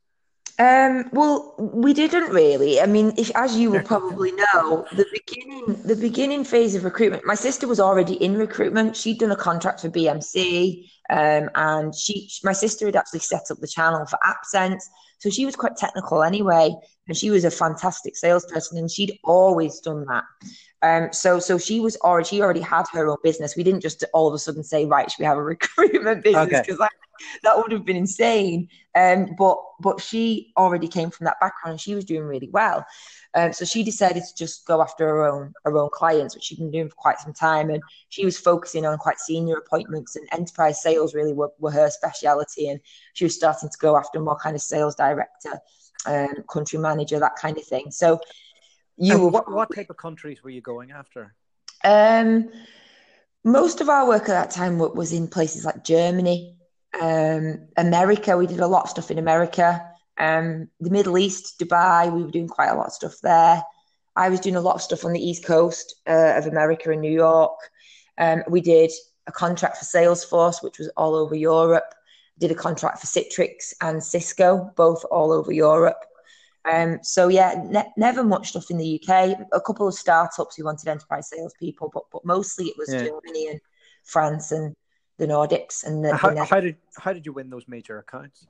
um, 0.56 1.10
well, 1.12 1.56
we 1.58 1.92
didn't 1.92 2.30
really. 2.30 2.80
I 2.80 2.86
mean, 2.86 3.12
if, 3.18 3.32
as 3.34 3.56
you 3.56 3.72
will 3.72 3.82
probably 3.82 4.30
know, 4.54 4.86
the 4.92 5.04
beginning 5.12 5.82
the 5.84 5.96
beginning 5.96 6.44
phase 6.44 6.76
of 6.76 6.84
recruitment. 6.84 7.26
My 7.26 7.34
sister 7.34 7.66
was 7.66 7.80
already 7.80 8.14
in 8.14 8.36
recruitment. 8.36 8.96
She'd 8.96 9.18
done 9.18 9.32
a 9.32 9.36
contract 9.36 9.80
for 9.80 9.90
BMC, 9.90 10.88
um, 11.10 11.50
and 11.56 11.92
she 11.92 12.30
my 12.44 12.52
sister 12.52 12.86
had 12.86 12.94
actually 12.94 13.18
set 13.20 13.50
up 13.50 13.58
the 13.58 13.66
channel 13.66 14.06
for 14.06 14.18
AppSense, 14.24 14.82
so 15.18 15.28
she 15.28 15.44
was 15.44 15.56
quite 15.56 15.76
technical 15.76 16.22
anyway, 16.22 16.72
and 17.08 17.16
she 17.16 17.30
was 17.30 17.44
a 17.44 17.50
fantastic 17.50 18.16
salesperson, 18.16 18.78
and 18.78 18.88
she'd 18.88 19.18
always 19.24 19.80
done 19.80 20.04
that. 20.06 20.24
Um, 20.84 21.10
so 21.14 21.38
so 21.38 21.56
she 21.56 21.80
was 21.80 21.96
already 21.96 22.28
she 22.28 22.42
already 22.42 22.60
had 22.60 22.84
her 22.92 23.08
own 23.08 23.16
business. 23.24 23.56
We 23.56 23.62
didn't 23.62 23.80
just 23.80 24.04
all 24.12 24.28
of 24.28 24.34
a 24.34 24.38
sudden 24.38 24.62
say, 24.62 24.84
right, 24.84 25.10
should 25.10 25.18
we 25.18 25.24
have 25.24 25.38
a 25.38 25.42
recruitment 25.54 26.22
business? 26.22 26.60
Because 26.60 26.78
okay. 26.78 26.88
that 27.42 27.56
would 27.56 27.72
have 27.72 27.86
been 27.86 27.96
insane. 27.96 28.68
Um, 28.94 29.34
but 29.38 29.56
but 29.80 30.02
she 30.02 30.52
already 30.58 30.86
came 30.86 31.10
from 31.10 31.24
that 31.24 31.40
background 31.40 31.72
and 31.72 31.80
she 31.80 31.94
was 31.94 32.04
doing 32.04 32.24
really 32.24 32.50
well. 32.52 32.84
Um, 33.34 33.54
so 33.54 33.64
she 33.64 33.82
decided 33.82 34.24
to 34.24 34.34
just 34.36 34.66
go 34.66 34.82
after 34.82 35.08
her 35.08 35.26
own 35.26 35.54
her 35.64 35.74
own 35.78 35.88
clients, 35.90 36.34
which 36.34 36.44
she'd 36.44 36.58
been 36.58 36.70
doing 36.70 36.90
for 36.90 36.96
quite 36.96 37.18
some 37.18 37.32
time. 37.32 37.70
And 37.70 37.82
she 38.10 38.26
was 38.26 38.38
focusing 38.38 38.84
on 38.84 38.98
quite 38.98 39.18
senior 39.18 39.56
appointments 39.56 40.16
and 40.16 40.28
enterprise 40.32 40.82
sales 40.82 41.14
really 41.14 41.32
were, 41.32 41.50
were 41.58 41.70
her 41.70 41.88
speciality. 41.88 42.68
And 42.68 42.78
she 43.14 43.24
was 43.24 43.34
starting 43.34 43.70
to 43.70 43.78
go 43.78 43.96
after 43.96 44.20
more 44.20 44.36
kind 44.36 44.54
of 44.54 44.60
sales 44.60 44.96
director, 44.96 45.58
um, 46.04 46.44
country 46.50 46.78
manager, 46.78 47.18
that 47.18 47.36
kind 47.36 47.56
of 47.56 47.64
thing. 47.64 47.90
So 47.90 48.20
you 48.96 49.26
what, 49.26 49.50
what 49.50 49.74
type 49.74 49.90
of 49.90 49.96
countries 49.96 50.42
were 50.42 50.50
you 50.50 50.60
going 50.60 50.92
after? 50.92 51.34
Um, 51.82 52.50
most 53.44 53.80
of 53.80 53.88
our 53.88 54.06
work 54.06 54.22
at 54.22 54.28
that 54.28 54.50
time 54.50 54.78
was 54.78 55.12
in 55.12 55.28
places 55.28 55.64
like 55.64 55.84
Germany, 55.84 56.56
um, 57.00 57.66
America. 57.76 58.36
We 58.36 58.46
did 58.46 58.60
a 58.60 58.66
lot 58.66 58.84
of 58.84 58.90
stuff 58.90 59.10
in 59.10 59.18
America, 59.18 59.84
um, 60.18 60.68
the 60.80 60.90
Middle 60.90 61.18
East, 61.18 61.58
Dubai. 61.58 62.12
We 62.12 62.24
were 62.24 62.30
doing 62.30 62.48
quite 62.48 62.68
a 62.70 62.74
lot 62.74 62.86
of 62.86 62.92
stuff 62.92 63.16
there. 63.22 63.62
I 64.16 64.28
was 64.28 64.40
doing 64.40 64.56
a 64.56 64.60
lot 64.60 64.76
of 64.76 64.82
stuff 64.82 65.04
on 65.04 65.12
the 65.12 65.20
East 65.20 65.44
Coast 65.44 65.96
uh, 66.06 66.34
of 66.36 66.46
America 66.46 66.90
in 66.90 67.00
New 67.00 67.12
York. 67.12 67.58
Um, 68.16 68.44
we 68.48 68.60
did 68.60 68.92
a 69.26 69.32
contract 69.32 69.78
for 69.78 69.84
Salesforce, 69.84 70.62
which 70.62 70.78
was 70.78 70.88
all 70.96 71.14
over 71.14 71.34
Europe. 71.34 71.94
Did 72.38 72.50
a 72.50 72.54
contract 72.54 73.00
for 73.00 73.06
Citrix 73.06 73.74
and 73.80 74.02
Cisco, 74.02 74.72
both 74.76 75.04
all 75.10 75.32
over 75.32 75.52
Europe. 75.52 76.04
Um, 76.70 76.98
so 77.02 77.28
yeah, 77.28 77.62
ne- 77.66 77.92
never 77.96 78.24
much 78.24 78.50
stuff 78.50 78.70
in 78.70 78.78
the 78.78 79.00
UK. 79.00 79.38
A 79.52 79.60
couple 79.60 79.86
of 79.86 79.94
startups 79.94 80.56
who 80.56 80.64
wanted 80.64 80.88
enterprise 80.88 81.28
salespeople, 81.28 81.90
but 81.92 82.04
but 82.10 82.24
mostly 82.24 82.66
it 82.66 82.76
was 82.78 82.92
yeah. 82.92 83.04
Germany 83.04 83.48
and 83.48 83.60
France 84.04 84.52
and 84.52 84.74
the 85.18 85.26
Nordics. 85.26 85.84
And 85.84 86.04
the, 86.04 86.16
how, 86.16 86.30
the 86.30 86.44
how, 86.44 86.60
did 86.60 86.76
how 86.96 87.12
did 87.12 87.26
you 87.26 87.32
win 87.32 87.50
those 87.50 87.68
major 87.68 87.98
accounts? 87.98 88.46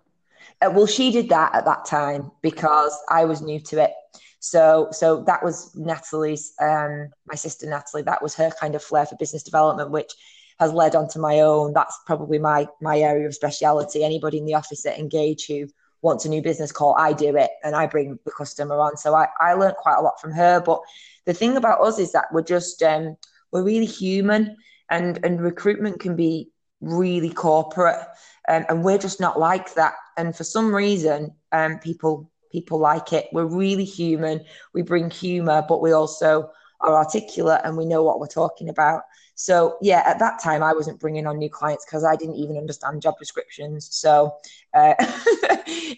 Uh, 0.60 0.70
well, 0.72 0.86
she 0.86 1.10
did 1.10 1.28
that 1.30 1.54
at 1.54 1.64
that 1.64 1.84
time 1.86 2.30
because 2.42 2.96
I 3.08 3.24
was 3.24 3.40
new 3.40 3.60
to 3.60 3.82
it. 3.82 3.92
So, 4.40 4.88
so 4.92 5.22
that 5.24 5.42
was 5.42 5.74
Natalie's, 5.74 6.52
um, 6.60 7.08
my 7.26 7.34
sister 7.34 7.66
Natalie. 7.66 8.02
That 8.02 8.22
was 8.22 8.34
her 8.34 8.50
kind 8.60 8.74
of 8.74 8.82
flair 8.82 9.06
for 9.06 9.16
business 9.16 9.42
development, 9.42 9.90
which 9.90 10.12
has 10.60 10.72
led 10.72 10.94
on 10.94 11.08
to 11.08 11.18
my 11.18 11.40
own. 11.40 11.72
That's 11.72 11.98
probably 12.06 12.38
my 12.38 12.68
my 12.80 12.98
area 12.98 13.26
of 13.26 13.34
speciality. 13.34 14.04
Anybody 14.04 14.38
in 14.38 14.44
the 14.44 14.54
office 14.54 14.82
that 14.82 14.98
engage 14.98 15.46
who 15.46 15.66
wants 16.04 16.24
a 16.24 16.28
new 16.28 16.42
business 16.42 16.70
call, 16.70 16.94
I 16.98 17.12
do 17.12 17.36
it 17.36 17.50
and 17.64 17.74
I 17.74 17.86
bring 17.86 18.18
the 18.24 18.30
customer 18.30 18.78
on. 18.78 18.96
So 18.96 19.14
I, 19.14 19.26
I 19.40 19.54
learned 19.54 19.76
quite 19.76 19.96
a 19.96 20.02
lot 20.02 20.20
from 20.20 20.32
her. 20.32 20.60
But 20.60 20.80
the 21.24 21.34
thing 21.34 21.56
about 21.56 21.80
us 21.80 21.98
is 21.98 22.12
that 22.12 22.26
we're 22.32 22.42
just 22.42 22.82
um, 22.82 23.16
we're 23.50 23.64
really 23.64 23.86
human 23.86 24.56
and 24.90 25.18
and 25.24 25.40
recruitment 25.40 25.98
can 25.98 26.14
be 26.14 26.50
really 26.80 27.30
corporate 27.30 28.00
um, 28.48 28.66
and 28.68 28.84
we're 28.84 28.98
just 28.98 29.20
not 29.20 29.38
like 29.38 29.74
that. 29.74 29.94
And 30.16 30.36
for 30.36 30.44
some 30.44 30.74
reason, 30.74 31.32
um, 31.52 31.78
people 31.78 32.30
people 32.52 32.78
like 32.78 33.12
it. 33.12 33.26
We're 33.32 33.46
really 33.46 33.84
human. 33.84 34.44
We 34.74 34.82
bring 34.82 35.10
humor, 35.10 35.64
but 35.68 35.80
we 35.80 35.92
also 35.92 36.50
are 36.80 36.94
articulate 36.94 37.62
and 37.64 37.76
we 37.76 37.86
know 37.86 38.02
what 38.02 38.20
we're 38.20 38.26
talking 38.26 38.68
about. 38.68 39.02
So 39.34 39.78
yeah, 39.80 40.02
at 40.06 40.18
that 40.20 40.40
time 40.42 40.62
I 40.62 40.72
wasn't 40.72 41.00
bringing 41.00 41.26
on 41.26 41.38
new 41.38 41.50
clients 41.50 41.84
because 41.84 42.04
I 42.04 42.16
didn't 42.16 42.36
even 42.36 42.56
understand 42.56 43.02
job 43.02 43.14
descriptions. 43.18 43.88
So 43.90 44.34
uh, 44.74 44.94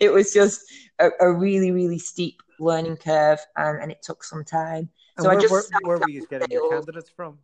it 0.00 0.12
was 0.12 0.32
just 0.32 0.62
a, 0.98 1.10
a, 1.20 1.32
really 1.32 1.70
really 1.70 1.98
steep 1.98 2.42
learning 2.58 2.96
curve, 2.96 3.38
and, 3.56 3.82
and 3.82 3.92
it 3.92 4.02
took 4.02 4.24
some 4.24 4.44
time. 4.44 4.88
And 5.16 5.24
so 5.24 5.28
where, 5.28 5.38
I 5.38 5.40
just 5.40 5.52
where, 5.52 5.80
where 5.82 5.98
were 5.98 6.08
you 6.08 6.26
getting 6.26 6.50
your 6.50 6.70
candidates 6.70 7.10
from? 7.10 7.38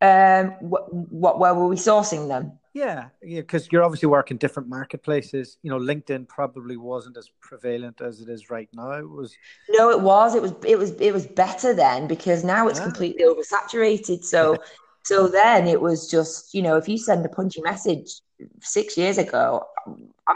Um, 0.00 0.48
what, 0.60 0.92
what 0.92 1.38
where 1.38 1.54
were 1.54 1.68
we 1.68 1.76
sourcing 1.76 2.26
them? 2.28 2.58
Yeah, 2.74 3.08
because 3.20 3.64
yeah, 3.64 3.68
you're 3.70 3.84
obviously 3.84 4.08
working 4.08 4.38
different 4.38 4.68
marketplaces. 4.68 5.58
You 5.62 5.70
know, 5.70 5.78
LinkedIn 5.78 6.26
probably 6.26 6.78
wasn't 6.78 7.18
as 7.18 7.30
prevalent 7.40 8.00
as 8.00 8.22
it 8.22 8.30
is 8.30 8.48
right 8.48 8.68
now. 8.72 8.92
It 8.92 9.08
was. 9.08 9.36
No, 9.68 9.90
it 9.90 10.00
was. 10.00 10.34
It 10.34 10.40
was. 10.40 10.54
It 10.64 10.78
was. 10.78 10.92
It 10.92 11.12
was 11.12 11.26
better 11.26 11.74
then 11.74 12.08
because 12.08 12.44
now 12.44 12.68
it's 12.68 12.80
completely 12.80 13.24
oversaturated. 13.24 14.24
So, 14.24 14.56
so 15.02 15.28
then 15.28 15.66
it 15.66 15.80
was 15.80 16.10
just 16.10 16.54
you 16.54 16.62
know 16.62 16.76
if 16.76 16.88
you 16.88 16.98
send 16.98 17.24
a 17.24 17.28
punchy 17.28 17.60
message 17.62 18.20
six 18.60 18.96
years 18.96 19.18
ago, 19.18 19.64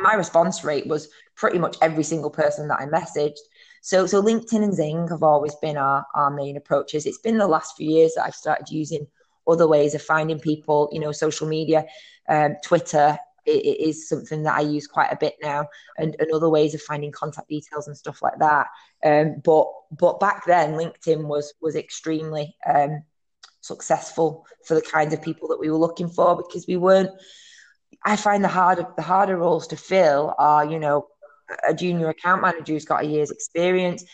my 0.00 0.14
response 0.14 0.64
rate 0.64 0.86
was 0.86 1.08
pretty 1.34 1.58
much 1.58 1.76
every 1.82 2.04
single 2.04 2.30
person 2.30 2.68
that 2.68 2.80
I 2.80 2.86
messaged. 2.86 3.38
So, 3.82 4.06
so 4.06 4.22
LinkedIn 4.22 4.64
and 4.64 4.72
Xing 4.72 5.10
have 5.10 5.22
always 5.22 5.54
been 5.56 5.76
our, 5.76 6.04
our 6.14 6.30
main 6.30 6.56
approaches. 6.56 7.06
It's 7.06 7.18
been 7.18 7.38
the 7.38 7.46
last 7.46 7.76
few 7.76 7.90
years 7.90 8.14
that 8.14 8.24
I've 8.24 8.34
started 8.34 8.68
using 8.68 9.06
other 9.46 9.68
ways 9.68 9.94
of 9.94 10.02
finding 10.02 10.40
people, 10.40 10.88
you 10.92 11.00
know, 11.00 11.12
social 11.12 11.46
media, 11.46 11.84
um, 12.28 12.56
Twitter 12.64 13.18
it, 13.46 13.64
it 13.64 13.88
is 13.88 14.08
something 14.08 14.42
that 14.42 14.56
I 14.56 14.60
use 14.60 14.86
quite 14.86 15.12
a 15.12 15.16
bit 15.16 15.36
now, 15.40 15.68
and, 15.98 16.16
and 16.18 16.30
other 16.32 16.50
ways 16.50 16.74
of 16.74 16.82
finding 16.82 17.12
contact 17.12 17.48
details 17.48 17.86
and 17.86 17.96
stuff 17.96 18.20
like 18.22 18.38
that. 18.40 18.66
Um, 19.04 19.40
but 19.44 19.68
but 19.92 20.20
back 20.20 20.44
then, 20.46 20.72
LinkedIn 20.72 21.24
was 21.24 21.54
was 21.60 21.76
extremely 21.76 22.56
um, 22.66 23.02
successful 23.66 24.46
for 24.64 24.74
the 24.74 24.82
kinds 24.82 25.12
of 25.12 25.22
people 25.22 25.48
that 25.48 25.60
we 25.60 25.70
were 25.70 25.76
looking 25.76 26.08
for 26.08 26.36
because 26.36 26.66
we 26.66 26.76
weren't. 26.76 27.10
I 28.04 28.16
find 28.16 28.44
the 28.44 28.48
harder 28.48 28.86
the 28.96 29.02
harder 29.02 29.36
roles 29.36 29.66
to 29.68 29.76
fill 29.76 30.34
are 30.38 30.64
you 30.64 30.78
know 30.78 31.06
a 31.68 31.74
junior 31.74 32.08
account 32.08 32.42
manager 32.42 32.72
who's 32.72 32.84
got 32.84 33.04
a 33.04 33.06
year's 33.06 33.30
experience 33.30 34.04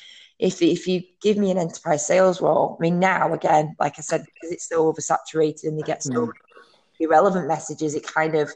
if 0.42 0.61
if 0.61 0.88
you 0.88 1.02
give 1.23 1.37
me 1.37 1.52
an 1.52 1.59
enterprise 1.59 2.04
sales 2.04 2.42
role, 2.42 2.76
I 2.78 2.82
mean 2.82 2.99
now 2.99 3.32
again, 3.32 3.76
like 3.78 3.94
I 3.99 4.02
said, 4.02 4.25
because 4.25 4.50
it's 4.50 4.68
so 4.68 4.92
oversaturated 4.92 5.64
and 5.64 5.78
they 5.78 5.82
get 5.82 6.02
so 6.02 6.26
mm. 6.26 6.32
irrelevant 6.99 7.47
messages, 7.47 7.94
it 7.94 8.04
kind 8.04 8.35
of 8.35 8.52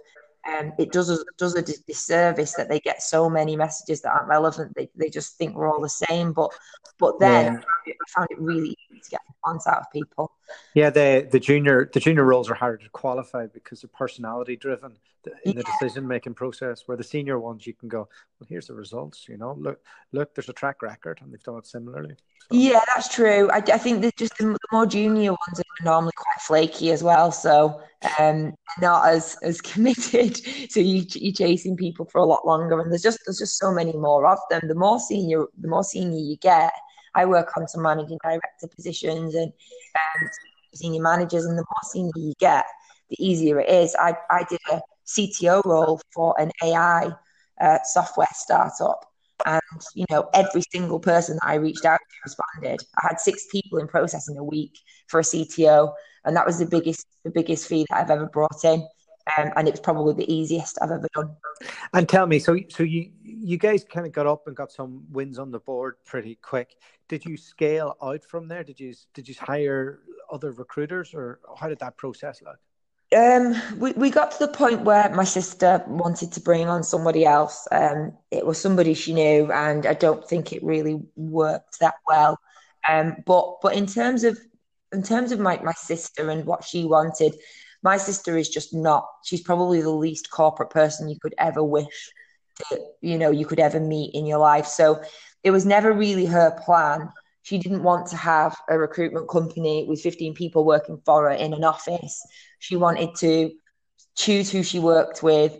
um, 0.47 0.73
it 0.79 0.93
does 0.93 1.11
a, 1.11 1.19
does 1.39 1.55
a 1.55 1.63
disservice 1.63 2.55
that 2.55 2.69
they 2.69 2.81
get 2.81 3.03
so 3.03 3.29
many 3.29 3.57
messages 3.57 4.01
that 4.03 4.13
aren't 4.13 4.29
relevant. 4.29 4.75
They, 4.75 4.89
they 4.95 5.09
just 5.09 5.37
think 5.37 5.55
we're 5.55 5.69
all 5.69 5.81
the 5.81 5.89
same. 5.89 6.33
But 6.33 6.53
but 6.99 7.19
then 7.19 7.63
yeah. 7.87 7.93
I 7.93 8.11
found 8.15 8.29
it 8.31 8.39
really 8.41 8.77
easy 8.91 9.01
to 9.01 9.11
get 9.11 9.21
response 9.29 9.67
out 9.67 9.79
of 9.79 9.91
people. 9.93 10.33
Yeah, 10.75 10.91
the 10.91 11.29
the 11.31 11.41
junior 11.41 11.91
the 11.93 12.01
junior 12.01 12.25
roles 12.25 12.51
are 12.51 12.55
harder 12.55 12.79
to 12.79 12.91
qualify 12.91 13.47
because 13.47 13.81
they're 13.81 13.91
personality 13.93 14.57
driven 14.57 14.97
in 15.45 15.57
the 15.57 15.65
yeah. 15.67 15.73
decision 15.79 16.07
making 16.07 16.35
process. 16.35 16.83
Where 16.87 16.97
the 16.97 17.05
senior 17.05 17.39
ones, 17.39 17.67
you 17.67 17.75
can 17.75 17.89
go, 17.89 18.09
well, 18.39 18.47
here's 18.49 18.67
the 18.67 18.75
results. 18.75 19.29
You 19.29 19.37
know, 19.37 19.57
look 19.59 19.81
look, 20.13 20.35
there's 20.35 20.49
a 20.49 20.53
track 20.53 20.83
record, 20.83 21.21
and 21.23 21.33
they've 21.33 21.43
done 21.43 21.59
it 21.59 21.67
similarly. 21.67 22.15
So. 22.51 22.57
Yeah, 22.57 22.81
that's 22.95 23.13
true. 23.13 23.51
I, 23.51 23.57
I 23.57 23.79
think 23.79 24.03
that 24.03 24.17
just 24.17 24.37
the, 24.39 24.47
the, 24.47 24.59
more 24.73 24.87
junior 24.87 25.33
ones 25.33 25.59
are 25.59 25.85
normally 25.85 26.13
quite 26.17 26.41
flaky 26.41 26.93
as 26.93 27.03
well, 27.03 27.33
so 27.33 27.81
um, 28.19 28.55
not 28.81 29.09
as 29.09 29.37
as 29.43 29.61
committed. 29.73 30.41
So 30.71 30.81
you 30.81 31.05
you're 31.15 31.33
chasing 31.33 31.77
people 31.77 32.07
for 32.07 32.19
a 32.19 32.25
lot 32.25 32.47
longer, 32.47 32.81
and 32.81 32.91
there's 32.91 33.03
just 33.03 33.21
there's 33.27 33.39
just 33.39 33.59
so 33.59 33.73
many 33.73 33.93
more 33.93 34.27
of 34.27 34.39
them. 34.51 34.63
The 34.69 34.75
more 34.75 35.01
senior 35.01 35.47
the 35.59 35.69
more 35.69 35.85
senior 35.85 36.19
you 36.19 36.37
get, 36.37 36.73
I 37.15 37.25
work 37.25 37.57
on 37.57 37.67
some 37.67 37.83
managing 37.83 38.19
director 38.23 38.69
positions 38.69 39.35
and 39.35 39.51
um, 39.51 40.29
senior 40.75 41.03
managers, 41.03 41.47
and 41.47 41.59
the 41.59 41.65
more 41.65 41.91
senior 41.91 42.13
you 42.15 42.35
get, 42.39 42.67
the 43.11 43.25
easier 43.25 43.59
it 43.61 43.69
is. 43.69 43.97
I, 43.99 44.15
I 44.31 44.45
did 44.49 44.61
a 44.71 44.81
CTO 45.07 45.65
role 45.65 46.01
for 46.13 46.35
an 46.41 46.51
AI 46.63 47.11
uh, 47.61 47.79
software 47.85 48.29
startup, 48.33 49.07
and 49.45 49.61
you 49.95 50.05
know 50.11 50.29
every 50.35 50.63
single 50.73 51.01
person 51.01 51.37
that 51.41 51.49
I 51.49 51.55
reached 51.55 51.85
out 51.85 51.99
to 51.99 52.17
responded. 52.25 52.83
I 53.03 53.09
had 53.09 53.21
six 53.21 53.47
people 53.51 53.79
in 53.79 53.87
process 53.87 54.29
in 54.29 54.37
a 54.37 54.45
week 54.45 54.79
for 55.09 55.21
a 55.21 55.23
CTO, 55.23 55.93
and 56.25 56.37
that 56.37 56.47
was 56.47 56.59
the 56.59 56.67
biggest 56.67 57.07
the 57.25 57.31
biggest 57.31 57.69
fee 57.69 57.87
that 57.91 57.99
I've 57.99 58.11
ever 58.11 58.27
brought 58.27 58.65
in. 58.65 58.87
Um, 59.39 59.51
and 59.57 59.67
it 59.67 59.73
was 59.73 59.81
probably 59.81 60.15
the 60.15 60.33
easiest 60.33 60.79
I've 60.81 60.93
ever 60.93 61.09
done. 61.13 61.35
And 61.95 62.09
tell 62.09 62.27
me, 62.27 62.39
so 62.39 62.57
so 62.69 62.83
you 62.83 63.11
you 63.23 63.57
guys 63.59 63.85
kind 63.85 64.07
of 64.07 64.13
got 64.13 64.27
up 64.27 64.47
and 64.47 64.55
got 64.55 64.71
some 64.71 65.05
wins 65.11 65.39
on 65.39 65.51
the 65.51 65.61
board 65.61 65.97
pretty 66.05 66.37
quick. 66.37 66.77
Did 67.09 67.25
you 67.25 67.37
scale 67.37 67.97
out 68.03 68.25
from 68.25 68.49
there? 68.49 68.63
Did 68.63 68.79
you 68.79 68.95
did 69.15 69.29
you 69.29 69.35
hire 69.39 70.01
other 70.31 70.53
recruiters, 70.53 71.15
or 71.15 71.41
how 71.57 71.69
did 71.69 71.79
that 71.81 71.97
process 71.97 72.43
look? 72.43 72.59
Um, 73.17 73.55
we, 73.79 73.93
we 73.93 74.11
got 74.11 74.33
to 74.33 74.39
the 74.39 74.53
point 74.53 74.83
where 74.83 75.09
my 75.15 75.25
sister 75.25 75.83
wanted 75.87 76.33
to 76.33 76.41
bring 76.41 76.69
on 76.69 76.83
somebody 76.83 77.25
else. 77.25 77.67
Um, 77.73 78.13
it 78.31 78.45
was 78.45 78.61
somebody 78.61 78.93
she 78.93 79.15
knew, 79.15 79.51
and 79.51 79.87
I 79.87 79.95
don't 79.95 80.29
think 80.29 80.53
it 80.53 80.63
really 80.63 81.01
worked 81.17 81.81
that 81.81 81.95
well. 82.07 82.39
Um, 82.87 83.17
but 83.25 83.63
but 83.63 83.75
in 83.75 83.87
terms 83.87 84.23
of 84.25 84.39
in 84.93 85.03
terms 85.03 85.33
of 85.33 85.41
my, 85.41 85.59
my 85.63 85.73
sister 85.73 86.29
and 86.29 86.45
what 86.45 86.63
she 86.63 86.85
wanted, 86.85 87.35
my 87.83 87.97
sister 87.97 88.37
is 88.37 88.49
just 88.49 88.75
not 88.75 89.09
she's 89.25 89.41
probably 89.41 89.81
the 89.81 89.91
least 89.91 90.31
corporate 90.31 90.71
person 90.71 91.09
you 91.09 91.19
could 91.21 91.35
ever 91.39 91.63
wish 91.63 92.11
you 93.01 93.19
know 93.19 93.31
you 93.31 93.47
could 93.47 93.61
ever 93.61 93.79
meet 93.79 94.15
in 94.15 94.27
your 94.27 94.39
life 94.39 94.67
so 94.67 95.01
it 95.45 95.51
was 95.51 95.67
never 95.67 95.93
really 95.93 96.27
her 96.27 96.51
plan 96.65 97.09
she 97.47 97.59
didn't 97.59 97.83
want 97.83 98.07
to 98.09 98.17
have 98.17 98.57
a 98.69 98.79
recruitment 98.79 99.29
company 99.29 99.85
with 99.89 100.01
15 100.01 100.35
people 100.35 100.65
working 100.65 101.01
for 101.05 101.23
her 101.23 101.31
in 101.31 101.53
an 101.53 101.65
office 101.65 102.21
she 102.59 102.77
wanted 102.77 103.15
to 103.17 103.53
choose 104.17 104.51
who 104.51 104.63
she 104.63 104.79
worked 104.79 105.23
with 105.23 105.59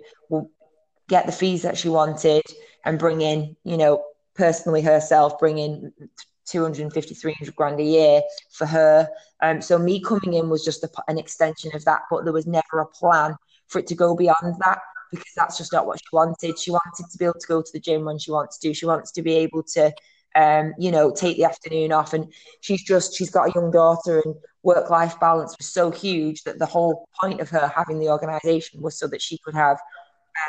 get 1.09 1.27
the 1.27 1.33
fees 1.33 1.63
that 1.63 1.79
she 1.79 1.89
wanted 1.89 2.43
and 2.85 2.99
bring 2.99 3.21
in 3.21 3.57
you 3.65 3.77
know 3.77 4.05
personally 4.35 4.83
herself 4.83 5.39
bring 5.39 5.59
in 5.59 5.93
250, 6.47 7.15
300 7.15 7.55
grand 7.57 7.81
a 7.81 7.83
year 7.83 8.23
for 8.51 8.67
her. 8.67 9.09
Um, 9.43 9.61
so 9.61 9.79
me 9.79 10.01
coming 10.01 10.35
in 10.35 10.49
was 10.49 10.65
just 10.65 10.85
a, 10.85 10.91
an 11.09 11.19
extension 11.19 11.75
of 11.75 11.85
that, 11.85 12.03
but 12.11 12.25
there 12.25 12.33
was 12.33 12.47
never 12.47 12.81
a 12.81 12.87
plan 12.87 13.35
for 13.69 13.81
it 13.81 13.87
to 13.89 13.95
go 13.95 14.15
beyond 14.15 14.55
that 14.61 14.79
because 15.11 15.33
that's 15.37 15.59
just 15.59 15.73
not 15.73 15.87
what 15.87 15.99
she 15.99 16.07
wanted. 16.13 16.59
She 16.59 16.71
wanted 16.71 17.11
to 17.11 17.19
be 17.19 17.25
able 17.25 17.41
to 17.41 17.47
go 17.47 17.63
to 17.63 17.71
the 17.73 17.81
gym 17.81 18.05
when 18.05 18.19
she 18.19 18.31
wants 18.31 18.59
to. 18.59 18.73
She 18.73 18.87
wants 18.87 19.13
to 19.13 19.23
be 19.23 19.35
able 19.35 19.63
to, 19.75 19.93
um, 20.37 20.75
you 20.79 20.91
know, 20.91 21.11
take 21.11 21.39
the 21.39 21.45
afternoon 21.45 21.93
off. 21.93 22.13
And 22.13 22.33
she's 22.61 22.83
just, 22.83 23.17
she's 23.17 23.31
got 23.31 23.49
a 23.49 23.53
young 23.55 23.71
daughter 23.71 24.21
and 24.25 24.35
work 24.63 24.91
life 24.91 25.19
balance 25.19 25.57
was 25.59 25.67
so 25.67 25.91
huge 25.91 26.45
that 26.45 26.59
the 26.59 26.67
whole 26.67 27.09
point 27.21 27.41
of 27.41 27.49
her 27.49 27.73
having 27.75 27.99
the 27.99 28.11
organization 28.11 28.83
was 28.83 28.99
so 28.99 29.07
that 29.09 29.23
she 29.23 29.39
could 29.39 29.55
have 29.55 29.79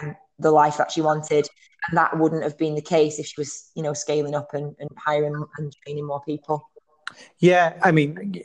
um, 0.02 0.16
the 0.40 0.52
life 0.52 0.78
that 0.78 0.92
she 0.92 1.02
wanted. 1.02 1.48
And 1.88 1.98
that 1.98 2.18
wouldn't 2.20 2.44
have 2.44 2.58
been 2.58 2.76
the 2.76 2.82
case 2.82 3.18
if 3.18 3.28
she 3.28 3.36
was, 3.38 3.72
you 3.76 3.82
know, 3.82 3.94
scaling 3.94 4.36
up 4.36 4.54
and, 4.54 4.76
and 4.80 4.90
hiring 4.98 5.42
and 5.58 5.74
training 5.86 6.06
more 6.06 6.22
people. 6.22 6.70
Yeah, 7.40 7.80
I 7.82 7.92
mean, 7.92 8.44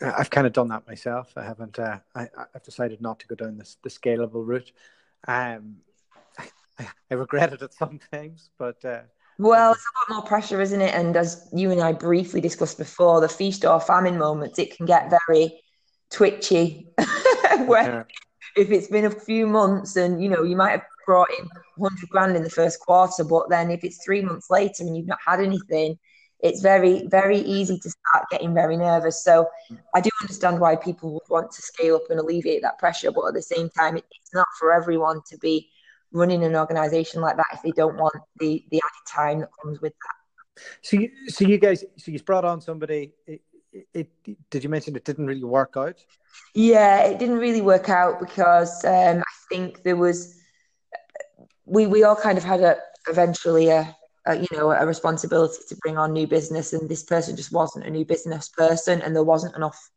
I've 0.00 0.30
kind 0.30 0.46
of 0.46 0.54
done 0.54 0.68
that 0.68 0.86
myself. 0.86 1.32
I 1.36 1.44
haven't. 1.44 1.78
Uh, 1.78 1.98
I, 2.14 2.28
have 2.54 2.62
decided 2.62 3.02
not 3.02 3.20
to 3.20 3.26
go 3.26 3.34
down 3.34 3.58
this 3.58 3.76
the 3.82 3.90
scalable 3.90 4.46
route. 4.46 4.72
Um, 5.28 5.76
I, 6.78 6.88
I 7.10 7.14
regretted 7.14 7.60
it 7.60 7.74
sometimes, 7.74 8.48
but. 8.56 8.82
Uh, 8.82 9.02
well, 9.38 9.72
it's 9.72 9.82
a 9.82 10.12
lot 10.12 10.20
more 10.20 10.28
pressure, 10.28 10.60
isn't 10.60 10.80
it? 10.80 10.94
And 10.94 11.16
as 11.16 11.48
you 11.52 11.70
and 11.70 11.80
I 11.80 11.92
briefly 11.92 12.40
discussed 12.40 12.78
before, 12.78 13.20
the 13.20 13.28
feast 13.28 13.64
or 13.64 13.80
famine 13.80 14.18
moments, 14.18 14.58
it 14.58 14.76
can 14.76 14.86
get 14.86 15.12
very 15.26 15.60
twitchy. 16.10 16.88
where 17.66 18.06
if 18.56 18.70
it's 18.70 18.88
been 18.88 19.04
a 19.04 19.10
few 19.10 19.46
months 19.46 19.96
and 19.96 20.22
you 20.22 20.28
know 20.28 20.42
you 20.42 20.56
might 20.56 20.70
have 20.70 20.82
brought 21.06 21.28
in 21.38 21.48
100 21.76 22.08
grand 22.08 22.36
in 22.36 22.42
the 22.42 22.50
first 22.50 22.80
quarter 22.80 23.24
but 23.24 23.48
then 23.50 23.70
if 23.70 23.84
it's 23.84 24.02
three 24.04 24.22
months 24.22 24.50
later 24.50 24.76
and 24.80 24.96
you've 24.96 25.06
not 25.06 25.18
had 25.24 25.40
anything 25.40 25.98
it's 26.40 26.60
very 26.60 27.06
very 27.08 27.38
easy 27.38 27.78
to 27.78 27.90
start 27.90 28.24
getting 28.30 28.54
very 28.54 28.76
nervous 28.76 29.22
so 29.22 29.46
i 29.94 30.00
do 30.00 30.10
understand 30.22 30.60
why 30.60 30.76
people 30.76 31.12
would 31.12 31.28
want 31.28 31.50
to 31.50 31.62
scale 31.62 31.96
up 31.96 32.02
and 32.10 32.18
alleviate 32.18 32.62
that 32.62 32.78
pressure 32.78 33.10
but 33.12 33.26
at 33.26 33.34
the 33.34 33.42
same 33.42 33.68
time 33.70 33.96
it's 33.96 34.34
not 34.34 34.46
for 34.58 34.72
everyone 34.72 35.20
to 35.26 35.36
be 35.38 35.68
running 36.14 36.44
an 36.44 36.56
organization 36.56 37.20
like 37.20 37.36
that 37.36 37.46
if 37.52 37.62
they 37.62 37.72
don't 37.72 37.96
want 37.96 38.14
the 38.38 38.64
the 38.70 38.78
added 38.78 39.06
time 39.06 39.40
that 39.40 39.50
comes 39.60 39.80
with 39.80 39.92
that. 39.92 40.62
So, 40.82 40.98
you, 40.98 41.10
so 41.26 41.44
you 41.44 41.58
guys, 41.58 41.84
so 41.96 42.10
you 42.12 42.18
brought 42.20 42.44
on 42.44 42.60
somebody. 42.60 43.12
It, 43.26 43.42
it, 43.72 44.08
it, 44.24 44.50
did 44.50 44.62
you 44.62 44.70
mention 44.70 44.94
it 44.94 45.04
didn't 45.04 45.26
really 45.26 45.42
work 45.42 45.74
out? 45.76 46.04
Yeah, 46.54 47.02
it 47.02 47.18
didn't 47.18 47.38
really 47.38 47.60
work 47.60 47.88
out 47.88 48.20
because 48.20 48.84
um, 48.84 49.18
I 49.18 49.32
think 49.48 49.82
there 49.82 49.96
was 49.96 50.40
we 51.64 51.86
we 51.86 52.04
all 52.04 52.16
kind 52.16 52.38
of 52.38 52.44
had 52.44 52.60
a 52.60 52.76
eventually 53.08 53.68
a, 53.68 53.94
a, 54.26 54.36
you 54.36 54.46
know 54.52 54.70
a 54.70 54.86
responsibility 54.86 55.58
to 55.68 55.76
bring 55.76 55.98
on 55.98 56.12
new 56.12 56.26
business, 56.26 56.72
and 56.72 56.88
this 56.88 57.02
person 57.02 57.36
just 57.36 57.52
wasn't 57.52 57.84
a 57.84 57.90
new 57.90 58.04
business 58.04 58.48
person, 58.48 59.02
and 59.02 59.14
there 59.14 59.24
wasn't 59.24 59.56
enough. 59.56 59.90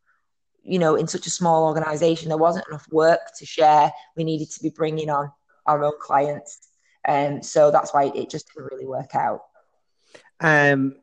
You 0.63 0.79
know, 0.79 0.95
in 0.95 1.07
such 1.07 1.27
a 1.27 1.29
small 1.29 1.65
organization, 1.65 2.27
there 2.27 2.37
wasn't 2.37 2.67
enough 2.67 2.85
work 2.91 3.21
to 3.37 3.45
share. 3.45 3.91
We 4.17 4.25
needed 4.25 4.51
to 4.51 4.63
be 4.63 4.69
bringing 4.69 5.09
on 5.09 5.31
our 5.67 5.83
own 5.83 5.93
clients, 6.01 6.69
and 7.05 7.35
um, 7.35 7.43
so 7.43 7.71
that's 7.71 7.93
why 7.93 8.11
it 8.15 8.29
just 8.29 8.47
didn't 8.53 8.69
really 8.71 8.85
work 8.85 9.15
out. 9.15 9.43
Um, 10.39 10.95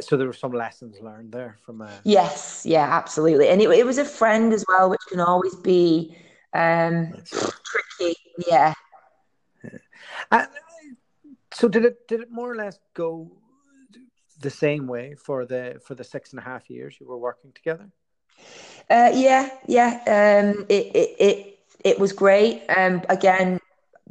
so 0.00 0.16
there 0.16 0.26
were 0.26 0.32
some 0.32 0.52
lessons 0.52 0.98
learned 1.00 1.32
there 1.32 1.58
from. 1.64 1.82
Uh... 1.82 1.90
Yes, 2.04 2.64
yeah, 2.66 2.88
absolutely, 2.90 3.48
and 3.48 3.60
it, 3.60 3.70
it 3.70 3.86
was 3.86 3.98
a 3.98 4.04
friend 4.04 4.52
as 4.52 4.64
well, 4.68 4.90
which 4.90 5.00
can 5.08 5.20
always 5.20 5.54
be 5.56 6.16
um, 6.52 7.12
tricky. 7.24 8.16
Yeah. 8.48 8.74
Uh, 10.30 10.46
so 11.52 11.68
did 11.68 11.84
it 11.84 12.08
did 12.08 12.20
it 12.20 12.30
more 12.30 12.50
or 12.50 12.56
less 12.56 12.78
go 12.94 13.30
the 14.40 14.50
same 14.50 14.86
way 14.86 15.14
for 15.14 15.46
the 15.46 15.80
for 15.84 15.94
the 15.94 16.04
six 16.04 16.30
and 16.30 16.40
a 16.40 16.42
half 16.42 16.68
years 16.68 16.96
you 17.00 17.06
were 17.06 17.18
working 17.18 17.52
together? 17.52 17.88
Uh, 18.90 19.10
yeah, 19.14 19.50
yeah. 19.66 20.00
Um, 20.06 20.66
it, 20.68 20.86
it 20.94 21.16
it 21.18 21.58
it 21.84 21.98
was 21.98 22.12
great. 22.12 22.62
Um, 22.68 23.02
again, 23.08 23.58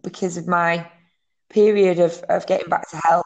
because 0.06 0.38
of 0.38 0.48
my 0.48 0.90
period 1.50 2.00
of, 2.00 2.24
of 2.30 2.48
getting 2.48 2.70
back 2.70 2.90
to 2.92 2.98
health, 3.04 3.26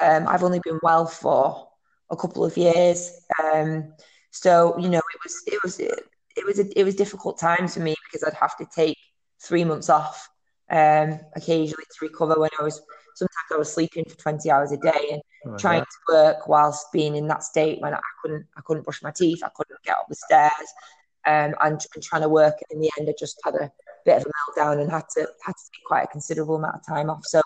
um, 0.00 0.26
I've 0.26 0.42
only 0.42 0.60
been 0.64 0.80
well 0.82 1.06
for 1.06 1.68
a 2.10 2.16
couple 2.16 2.44
of 2.44 2.56
years. 2.56 3.12
Um, 3.42 3.92
so 4.30 4.78
you 4.78 4.88
know, 4.88 4.98
it 4.98 5.20
was 5.22 5.42
it 5.46 5.58
was 5.62 5.78
it, 5.80 6.00
it 6.36 6.46
was 6.46 6.58
a, 6.58 6.78
it 6.78 6.84
was 6.84 6.94
difficult 6.94 7.38
times 7.38 7.74
for 7.74 7.80
me 7.80 7.94
because 8.06 8.26
I'd 8.26 8.38
have 8.38 8.56
to 8.56 8.66
take 8.74 8.96
three 9.42 9.64
months 9.64 9.90
off 9.90 10.28
um, 10.70 11.20
occasionally 11.34 11.84
to 11.84 12.06
recover 12.06 12.38
when 12.38 12.50
I 12.58 12.62
was 12.62 12.80
sometimes 13.14 13.52
I 13.52 13.56
was 13.56 13.72
sleeping 13.72 14.04
for 14.08 14.16
20 14.16 14.50
hours 14.50 14.72
a 14.72 14.76
day 14.76 15.08
and 15.12 15.22
oh 15.46 15.56
trying 15.58 15.80
God. 15.80 15.86
to 15.86 16.14
work 16.14 16.48
whilst 16.48 16.92
being 16.92 17.16
in 17.16 17.26
that 17.28 17.42
state 17.42 17.80
when 17.80 17.92
I 17.92 18.00
couldn't 18.22 18.46
I 18.56 18.60
couldn't 18.62 18.84
brush 18.84 19.02
my 19.02 19.10
teeth, 19.10 19.42
I 19.44 19.50
couldn't 19.54 19.82
get 19.84 19.96
up 19.96 20.06
the 20.08 20.14
stairs, 20.14 20.68
um, 21.26 21.54
and, 21.60 21.84
and 21.94 22.02
trying 22.02 22.22
to 22.22 22.28
work. 22.28 22.54
And 22.70 22.76
in 22.76 22.80
the 22.80 22.90
end, 22.98 23.08
I 23.08 23.14
just 23.18 23.40
had 23.44 23.54
a 23.54 23.70
bit 24.04 24.18
of 24.18 24.26
a 24.26 24.60
meltdown 24.60 24.80
and 24.80 24.90
had 24.90 25.08
to 25.14 25.20
had 25.44 25.52
to 25.52 25.70
take 25.72 25.84
quite 25.86 26.04
a 26.04 26.08
considerable 26.08 26.56
amount 26.56 26.76
of 26.76 26.86
time 26.86 27.10
off. 27.10 27.24
So 27.24 27.38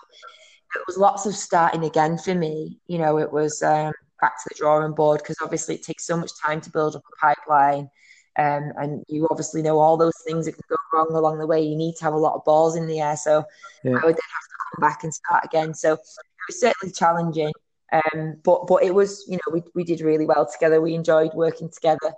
it 0.75 0.81
was 0.87 0.97
lots 0.97 1.25
of 1.25 1.35
starting 1.35 1.83
again 1.83 2.17
for 2.17 2.35
me. 2.35 2.79
You 2.87 2.97
know, 2.97 3.17
it 3.19 3.31
was 3.31 3.63
um, 3.63 3.93
back 4.21 4.37
to 4.43 4.49
the 4.49 4.55
drawing 4.55 4.93
board 4.93 5.19
because 5.19 5.37
obviously 5.41 5.75
it 5.75 5.83
takes 5.83 6.05
so 6.05 6.17
much 6.17 6.31
time 6.43 6.61
to 6.61 6.71
build 6.71 6.95
up 6.95 7.03
a 7.11 7.25
pipeline. 7.25 7.89
Um, 8.37 8.73
and 8.77 9.03
you 9.07 9.27
obviously 9.31 9.61
know 9.61 9.79
all 9.79 9.95
those 9.95 10.17
things 10.27 10.45
that 10.45 10.53
can 10.53 10.63
go 10.69 10.75
wrong 10.93 11.07
along 11.11 11.39
the 11.39 11.47
way. 11.47 11.61
You 11.61 11.75
need 11.75 11.95
to 11.97 12.03
have 12.03 12.13
a 12.13 12.17
lot 12.17 12.35
of 12.35 12.43
balls 12.43 12.75
in 12.75 12.85
the 12.85 12.99
air. 12.99 13.15
So 13.15 13.45
yeah. 13.83 13.91
I 13.91 13.93
would 13.93 14.01
then 14.03 14.11
have 14.11 14.15
to 14.15 14.55
come 14.73 14.81
back 14.81 15.03
and 15.03 15.13
start 15.13 15.45
again. 15.45 15.73
So 15.73 15.93
it 15.93 15.99
was 16.47 16.59
certainly 16.59 16.93
challenging. 16.93 17.53
Um, 17.93 18.35
but 18.43 18.67
but 18.67 18.83
it 18.83 18.93
was, 18.93 19.23
you 19.27 19.37
know, 19.37 19.53
we, 19.53 19.61
we 19.73 19.83
did 19.85 20.01
really 20.01 20.25
well 20.25 20.45
together. 20.51 20.81
We 20.81 20.95
enjoyed 20.95 21.33
working 21.33 21.69
together. 21.69 22.13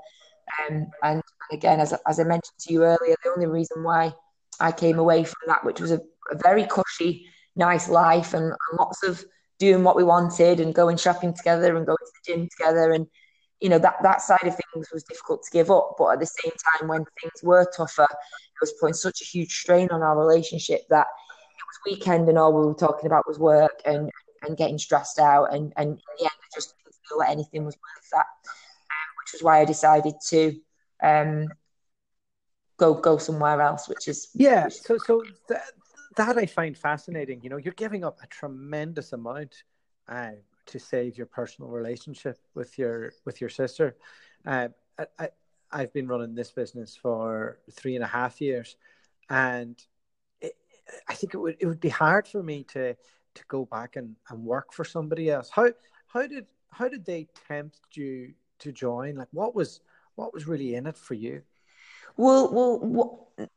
Um, 0.69 0.87
and 1.03 1.21
again, 1.51 1.79
as, 1.79 1.93
as 2.07 2.19
I 2.19 2.23
mentioned 2.23 2.57
to 2.59 2.73
you 2.73 2.83
earlier, 2.83 3.15
the 3.23 3.29
only 3.29 3.45
reason 3.45 3.83
why 3.83 4.13
I 4.59 4.71
came 4.71 4.99
away 4.99 5.23
from 5.23 5.41
that, 5.47 5.63
which 5.63 5.79
was 5.79 5.91
a, 5.91 6.01
a 6.31 6.37
very 6.37 6.65
cushy, 6.65 7.27
nice 7.55 7.89
life 7.89 8.33
and, 8.33 8.45
and 8.45 8.79
lots 8.79 9.03
of 9.03 9.23
doing 9.59 9.83
what 9.83 9.95
we 9.95 10.03
wanted 10.03 10.59
and 10.59 10.73
going 10.73 10.97
shopping 10.97 11.33
together 11.33 11.75
and 11.75 11.85
going 11.85 11.97
to 11.97 12.11
the 12.25 12.33
gym 12.33 12.49
together. 12.57 12.91
And 12.91 13.07
you 13.59 13.69
know 13.69 13.79
that 13.79 13.97
that 14.03 14.21
side 14.21 14.45
of 14.45 14.55
things 14.55 14.87
was 14.91 15.03
difficult 15.03 15.43
to 15.43 15.51
give 15.51 15.71
up. 15.71 15.95
But 15.97 16.13
at 16.13 16.19
the 16.19 16.25
same 16.25 16.53
time 16.77 16.87
when 16.87 17.05
things 17.21 17.43
were 17.43 17.65
tougher 17.75 18.07
it 18.09 18.61
was 18.61 18.73
putting 18.79 18.93
such 18.93 19.21
a 19.21 19.25
huge 19.25 19.53
strain 19.53 19.89
on 19.91 20.01
our 20.01 20.17
relationship 20.17 20.81
that 20.89 21.07
it 21.07 21.63
was 21.67 21.79
weekend 21.85 22.27
and 22.27 22.37
all 22.37 22.53
we 22.53 22.65
were 22.65 22.73
talking 22.73 23.05
about 23.05 23.27
was 23.27 23.39
work 23.39 23.81
and 23.85 24.11
and 24.43 24.57
getting 24.57 24.77
stressed 24.77 25.19
out. 25.19 25.53
And 25.53 25.73
and 25.77 25.89
in 25.89 25.95
the 26.17 26.23
end 26.23 26.31
I 26.31 26.55
just 26.55 26.73
didn't 26.83 26.95
feel 27.07 27.19
that 27.19 27.29
anything 27.29 27.65
was 27.65 27.75
worth 27.75 28.09
that 28.11 28.25
um, 28.25 29.09
which 29.23 29.33
was 29.33 29.43
why 29.43 29.59
I 29.59 29.65
decided 29.65 30.15
to 30.29 30.59
um, 31.03 31.47
go 32.77 32.93
go 32.93 33.17
somewhere 33.17 33.59
else 33.61 33.87
which 33.89 34.07
is 34.07 34.29
yeah 34.33 34.65
which 34.65 34.81
so 34.81 34.97
so 34.97 35.23
that, 35.49 35.63
that 36.15 36.37
I 36.37 36.45
find 36.45 36.77
fascinating 36.77 37.41
you 37.43 37.49
know 37.49 37.57
you're 37.57 37.73
giving 37.73 38.03
up 38.03 38.19
a 38.23 38.27
tremendous 38.27 39.13
amount 39.13 39.63
uh, 40.07 40.31
to 40.67 40.79
save 40.79 41.17
your 41.17 41.27
personal 41.27 41.71
relationship 41.71 42.37
with 42.53 42.77
your 42.77 43.13
with 43.25 43.41
your 43.41 43.49
sister. 43.49 43.95
Uh, 44.45 44.69
I, 45.19 45.29
I 45.71 45.79
have 45.81 45.93
been 45.93 46.07
running 46.07 46.35
this 46.35 46.51
business 46.51 46.95
for 46.95 47.59
three 47.71 47.95
and 47.95 48.03
a 48.03 48.07
half 48.07 48.39
years, 48.39 48.75
and 49.29 49.81
it, 50.41 50.55
I 51.07 51.13
think 51.13 51.33
it 51.33 51.37
would 51.37 51.57
it 51.59 51.65
would 51.65 51.79
be 51.79 51.89
hard 51.89 52.27
for 52.27 52.43
me 52.43 52.63
to 52.69 52.93
to 52.93 53.43
go 53.47 53.65
back 53.65 53.95
and, 53.95 54.15
and 54.29 54.43
work 54.43 54.73
for 54.73 54.85
somebody 54.85 55.29
else. 55.29 55.49
How 55.49 55.71
how 56.07 56.27
did 56.27 56.45
how 56.71 56.87
did 56.87 57.05
they 57.05 57.27
tempt 57.47 57.79
you 57.93 58.33
to 58.59 58.71
join? 58.71 59.15
Like 59.15 59.29
what 59.31 59.55
was 59.55 59.81
what 60.15 60.33
was 60.33 60.47
really 60.47 60.75
in 60.75 60.85
it 60.85 60.97
for 60.97 61.13
you? 61.13 61.41
Well, 62.17 62.51
well, 62.51 62.79
what, 62.79 63.47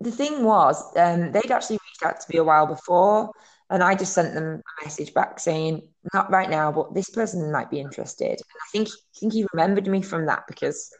the 0.00 0.10
thing 0.10 0.44
was, 0.44 0.82
um, 0.96 1.32
they'd 1.32 1.50
actually 1.50 1.78
reached 1.86 2.04
out 2.04 2.20
to 2.20 2.26
me 2.30 2.38
a 2.38 2.44
while 2.44 2.66
before, 2.66 3.32
and 3.70 3.82
I 3.82 3.94
just 3.94 4.12
sent 4.12 4.34
them 4.34 4.62
a 4.62 4.84
message 4.84 5.14
back 5.14 5.40
saying, 5.40 5.82
not 6.12 6.30
right 6.30 6.50
now, 6.50 6.70
but 6.70 6.94
this 6.94 7.08
person 7.08 7.50
might 7.50 7.70
be 7.70 7.80
interested. 7.80 8.30
And 8.30 8.38
I 8.38 8.68
think 8.72 8.88
I 8.88 9.18
think 9.18 9.32
he 9.32 9.46
remembered 9.52 9.86
me 9.86 10.02
from 10.02 10.26
that 10.26 10.44
because 10.46 10.92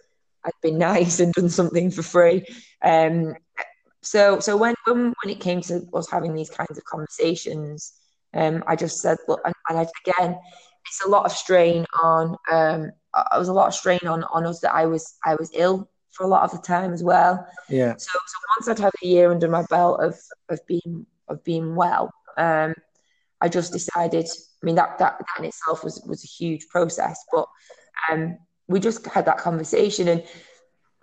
I'd 0.45 0.53
been 0.63 0.79
nice 0.93 1.21
and 1.21 1.33
done 1.35 1.51
something 1.51 1.91
for 1.91 2.03
free. 2.03 2.47
Um, 2.83 3.35
so 4.03 4.41
so 4.41 4.57
when, 4.57 4.75
when 4.87 5.15
when 5.23 5.35
it 5.35 5.41
came 5.41 5.61
to 5.63 5.87
us 5.95 6.11
having 6.11 6.35
these 6.35 6.51
kinds 6.51 6.79
of 6.79 6.85
conversations, 6.85 7.93
um, 8.33 8.65
I 8.67 8.77
just 8.77 9.01
said, 9.01 9.19
look, 9.29 9.41
and, 9.45 9.55
and 9.69 9.79
I, 9.79 9.87
again, 10.07 10.39
it's 10.87 11.05
a 11.05 11.09
lot 11.09 11.27
of 11.27 11.33
strain 11.33 11.85
on. 12.03 12.37
Um, 12.51 12.93
it 13.17 13.39
was 13.39 13.49
a 13.49 13.53
lot 13.53 13.69
of 13.69 13.75
strain 13.75 14.01
on 14.07 14.25
on 14.25 14.47
us 14.47 14.61
that 14.61 14.75
I 14.75 14.87
was 14.87 15.15
I 15.25 15.35
was 15.35 15.51
ill 15.53 15.89
for 16.15 16.25
a 16.25 16.29
lot 16.29 16.43
of 16.43 16.53
the 16.53 16.59
time 16.59 16.93
as 16.93 17.03
well. 17.03 17.47
Yeah. 17.69 17.95
So 17.97 18.13
so 18.13 18.39
once 18.57 18.69
I'd 18.69 18.83
had 18.83 18.93
a 19.03 19.07
year 19.07 19.31
under 19.31 19.49
my 19.49 19.65
belt 19.69 20.01
of 20.01 20.19
of 20.49 20.61
being 20.67 21.07
of 21.29 21.43
being 21.45 21.75
well, 21.75 22.13
um, 22.37 22.75
I 23.41 23.49
just 23.49 23.73
decided. 23.73 24.27
I 24.63 24.67
mean, 24.67 24.77
that, 24.77 24.99
that 24.99 25.19
that 25.19 25.39
in 25.39 25.45
itself 25.45 25.85
was 25.85 26.03
was 26.07 26.25
a 26.25 26.27
huge 26.27 26.69
process, 26.69 27.23
but 27.33 27.47
um, 28.11 28.39
we 28.69 28.81
just 28.81 29.05
had 29.07 29.27
that 29.27 29.39
conversation, 29.39 30.09
and 30.09 30.25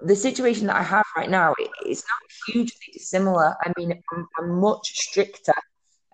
the 0.01 0.15
situation 0.15 0.67
that 0.67 0.75
I 0.75 0.83
have 0.83 1.05
right 1.15 1.29
now 1.29 1.53
it, 1.59 1.69
it's 1.85 2.03
not 2.03 2.53
hugely 2.53 2.87
dissimilar. 2.93 3.55
I 3.63 3.71
mean, 3.77 4.01
I'm, 4.13 4.27
I'm 4.39 4.59
much 4.59 4.91
stricter 4.93 5.53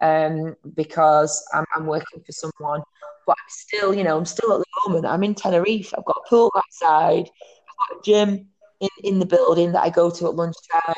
um, 0.02 0.56
because 0.76 1.44
I'm, 1.54 1.66
I'm, 1.76 1.86
working 1.86 2.22
for 2.26 2.32
someone, 2.32 2.82
but 3.26 3.36
I'm 3.40 3.50
still, 3.50 3.96
you 3.96 4.04
know, 4.04 4.18
I'm 4.18 4.26
still 4.26 4.54
at 4.54 4.60
the 4.60 4.66
moment. 4.90 5.06
I'm 5.06 5.24
in 5.24 5.36
Tenerife. 5.36 5.94
I've 5.98 6.06
got 6.06 6.22
a 6.26 6.30
pool 6.30 6.52
outside. 6.56 7.30
I've 7.30 7.90
got 7.90 7.98
a 7.98 8.02
gym 8.04 8.48
in, 8.80 8.90
in 9.04 9.20
the 9.20 9.26
building 9.26 9.72
that 9.74 9.84
I 9.84 9.90
go 9.90 10.10
to 10.10 10.28
at 10.28 10.36
lunchtime. 10.36 10.96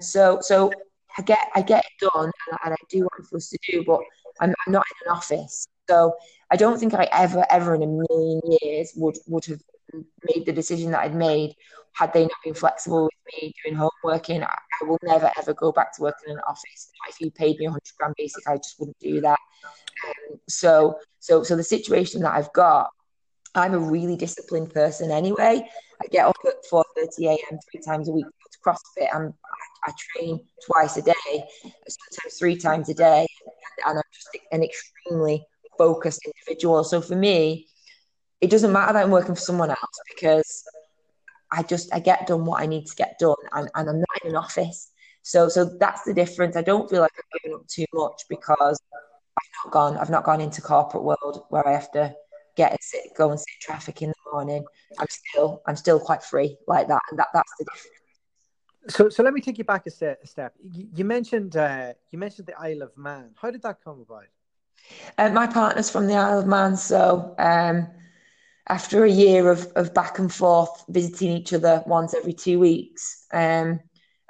So, 0.00 0.38
so 0.42 0.70
I 1.18 1.22
get 1.22 1.50
I 1.54 1.62
get 1.62 1.84
it 1.84 2.08
done 2.12 2.24
and, 2.24 2.58
and 2.64 2.74
I 2.74 2.76
do 2.88 3.00
what 3.00 3.12
I'm 3.18 3.24
supposed 3.24 3.50
to 3.50 3.58
do, 3.70 3.84
but 3.84 4.00
I'm, 4.40 4.54
I'm, 4.66 4.72
not 4.72 4.84
in 4.90 5.10
an 5.10 5.16
office. 5.16 5.66
So 5.88 6.14
I 6.50 6.56
don't 6.56 6.78
think 6.78 6.94
I 6.94 7.08
ever, 7.12 7.44
ever 7.50 7.74
in 7.74 7.82
a 7.82 7.86
million 7.86 8.40
years 8.62 8.92
would 8.96 9.18
would 9.26 9.44
have 9.46 9.60
made 10.34 10.46
the 10.46 10.52
decision 10.52 10.92
that 10.92 11.00
I'd 11.00 11.14
made 11.14 11.54
had 11.92 12.12
they 12.12 12.22
not 12.22 12.32
been 12.44 12.54
flexible 12.54 13.04
with 13.04 13.42
me 13.42 13.52
doing 13.64 13.76
home 13.76 13.90
working. 14.04 14.42
I, 14.42 14.46
I 14.80 14.84
will 14.84 14.98
never 15.02 15.30
ever 15.36 15.52
go 15.54 15.72
back 15.72 15.94
to 15.96 16.02
working 16.02 16.30
in 16.30 16.36
an 16.36 16.42
office. 16.48 16.90
If 17.08 17.20
you 17.20 17.30
paid 17.30 17.58
me 17.58 17.66
100 17.66 17.80
grand 17.98 18.14
basic, 18.16 18.46
I 18.46 18.56
just 18.56 18.78
wouldn't 18.78 18.98
do 19.00 19.20
that. 19.22 19.38
Um, 20.06 20.38
so 20.48 20.96
so 21.18 21.42
so 21.42 21.56
the 21.56 21.64
situation 21.64 22.22
that 22.22 22.34
I've 22.34 22.52
got, 22.52 22.90
I'm 23.54 23.74
a 23.74 23.78
really 23.78 24.16
disciplined 24.16 24.72
person 24.72 25.10
anyway. 25.10 25.68
I 26.02 26.06
get 26.06 26.26
up 26.26 26.36
at 26.46 26.64
4:30 26.70 27.26
a.m. 27.28 27.58
three 27.70 27.80
times 27.84 28.08
a 28.08 28.12
week 28.12 28.26
to 28.26 28.58
CrossFit. 28.64 29.08
I'm 29.14 29.34
I 29.84 29.92
train 30.14 30.40
twice 30.66 30.96
a 30.96 31.02
day, 31.02 31.44
sometimes 31.62 32.38
three 32.38 32.56
times 32.56 32.88
a 32.88 32.94
day, 32.94 33.26
and 33.86 33.98
I'm 33.98 34.02
just 34.12 34.28
an 34.52 34.62
extremely 34.62 35.44
focused 35.78 36.20
individual. 36.26 36.84
So 36.84 37.00
for 37.00 37.16
me, 37.16 37.66
it 38.40 38.50
doesn't 38.50 38.72
matter 38.72 38.92
that 38.92 39.04
I'm 39.04 39.10
working 39.10 39.34
for 39.34 39.40
someone 39.40 39.70
else 39.70 40.00
because 40.14 40.64
I 41.52 41.62
just 41.62 41.92
I 41.94 42.00
get 42.00 42.26
done 42.26 42.44
what 42.44 42.62
I 42.62 42.66
need 42.66 42.86
to 42.86 42.96
get 42.96 43.18
done, 43.18 43.34
and, 43.52 43.70
and 43.74 43.88
I'm 43.88 43.98
not 43.98 44.24
in 44.24 44.30
an 44.30 44.36
office. 44.36 44.90
So 45.22 45.48
so 45.48 45.64
that's 45.78 46.04
the 46.04 46.14
difference. 46.14 46.56
I 46.56 46.62
don't 46.62 46.88
feel 46.88 47.00
like 47.00 47.12
I've 47.18 47.42
given 47.42 47.58
up 47.58 47.66
too 47.68 47.86
much 47.92 48.22
because 48.28 48.80
I've 48.94 49.64
not 49.64 49.72
gone 49.72 49.96
I've 49.98 50.10
not 50.10 50.24
gone 50.24 50.40
into 50.40 50.62
corporate 50.62 51.04
world 51.04 51.44
where 51.50 51.66
I 51.66 51.72
have 51.72 51.90
to 51.92 52.14
get 52.56 52.72
and 52.72 52.80
sit, 52.80 53.02
go 53.16 53.30
and 53.30 53.38
sit 53.38 53.46
traffic 53.60 54.02
in 54.02 54.10
the 54.10 54.32
morning. 54.32 54.64
I'm 54.98 55.06
still 55.08 55.62
I'm 55.66 55.76
still 55.76 56.00
quite 56.00 56.22
free 56.22 56.56
like 56.66 56.88
that, 56.88 57.02
and 57.10 57.18
that 57.18 57.28
that's 57.34 57.52
the 57.58 57.64
difference. 57.64 58.00
So, 58.88 59.08
so 59.08 59.22
let 59.22 59.34
me 59.34 59.40
take 59.40 59.58
you 59.58 59.64
back 59.64 59.86
a 59.86 59.90
step. 59.90 60.20
A 60.22 60.26
step. 60.26 60.54
You, 60.62 60.88
you 60.94 61.04
mentioned 61.04 61.56
uh, 61.56 61.92
you 62.10 62.18
mentioned 62.18 62.46
the 62.46 62.58
Isle 62.58 62.82
of 62.82 62.96
Man. 62.96 63.30
How 63.40 63.50
did 63.50 63.62
that 63.62 63.78
come 63.84 64.00
about? 64.00 64.24
Uh, 65.18 65.30
my 65.30 65.46
partner's 65.46 65.90
from 65.90 66.06
the 66.06 66.14
Isle 66.14 66.40
of 66.40 66.46
Man, 66.46 66.76
so 66.76 67.34
um, 67.38 67.86
after 68.68 69.04
a 69.04 69.10
year 69.10 69.50
of, 69.50 69.66
of 69.76 69.92
back 69.92 70.18
and 70.18 70.32
forth 70.32 70.84
visiting 70.88 71.30
each 71.30 71.52
other 71.52 71.82
once 71.86 72.14
every 72.14 72.32
two 72.32 72.58
weeks, 72.58 73.26
um, 73.32 73.80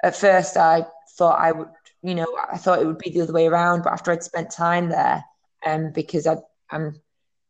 at 0.03 0.15
first 0.15 0.57
I 0.57 0.85
thought 1.17 1.39
I 1.39 1.51
would, 1.51 1.69
you 2.01 2.15
know, 2.15 2.27
I 2.51 2.57
thought 2.57 2.81
it 2.81 2.87
would 2.87 2.97
be 2.97 3.11
the 3.11 3.21
other 3.21 3.33
way 3.33 3.47
around. 3.47 3.83
But 3.83 3.93
after 3.93 4.11
I'd 4.11 4.23
spent 4.23 4.51
time 4.51 4.89
there, 4.89 5.23
um, 5.65 5.91
because 5.93 6.27
I, 6.27 6.37
I'm, 6.69 6.99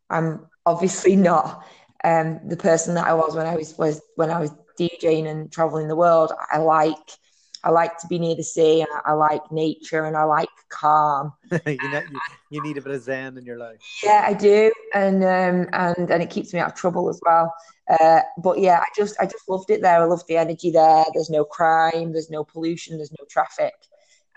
I'm 0.09 0.47
obviously 0.65 1.15
not 1.15 1.65
um, 2.03 2.39
the 2.47 2.57
person 2.57 2.95
that 2.95 3.07
I 3.07 3.13
was 3.13 3.35
when 3.35 3.45
I 3.45 3.55
was 3.55 3.77
was 3.77 4.01
when 4.15 4.31
I 4.31 4.39
was 4.39 4.51
DJing 4.79 5.27
and 5.27 5.51
traveling 5.51 5.87
the 5.87 5.95
world. 5.95 6.31
I 6.51 6.57
like 6.57 6.97
I 7.63 7.69
like 7.69 7.97
to 7.99 8.07
be 8.07 8.17
near 8.17 8.35
the 8.35 8.43
sea 8.43 8.81
and 8.81 8.89
I, 9.05 9.11
I 9.11 9.13
like 9.13 9.51
nature 9.51 10.05
and 10.05 10.17
I 10.17 10.23
like 10.23 10.49
calm. 10.69 11.33
you, 11.51 11.59
know, 11.91 12.01
you, 12.11 12.19
you, 12.49 12.63
need 12.63 12.77
a 12.77 12.81
bit 12.81 12.95
of 12.95 13.03
zen 13.03 13.37
in 13.37 13.45
your 13.45 13.57
life. 13.57 13.79
Yeah, 14.03 14.23
I 14.25 14.33
do, 14.33 14.71
and 14.95 15.23
um, 15.23 15.69
and 15.73 16.09
and 16.09 16.23
it 16.23 16.29
keeps 16.29 16.53
me 16.53 16.59
out 16.59 16.71
of 16.71 16.75
trouble 16.75 17.09
as 17.09 17.19
well. 17.23 17.53
Uh, 17.99 18.21
but 18.37 18.59
yeah, 18.59 18.79
I 18.79 18.87
just 18.95 19.15
I 19.19 19.25
just 19.25 19.47
loved 19.47 19.69
it 19.69 19.81
there. 19.81 20.01
I 20.01 20.05
loved 20.05 20.27
the 20.27 20.37
energy 20.37 20.71
there. 20.71 21.05
There's 21.13 21.29
no 21.29 21.43
crime. 21.43 22.13
There's 22.13 22.31
no 22.31 22.43
pollution. 22.43 22.97
There's 22.97 23.11
no 23.11 23.25
traffic. 23.29 23.73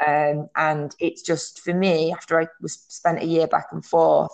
Um, 0.05 0.49
and 0.57 0.95
it's 0.99 1.23
just 1.23 1.61
for 1.61 1.73
me 1.73 2.13
after 2.13 2.41
I 2.41 2.49
was 2.61 2.85
spent 2.89 3.23
a 3.23 3.27
year 3.27 3.47
back 3.47 3.69
and 3.71 3.85
forth, 3.85 4.33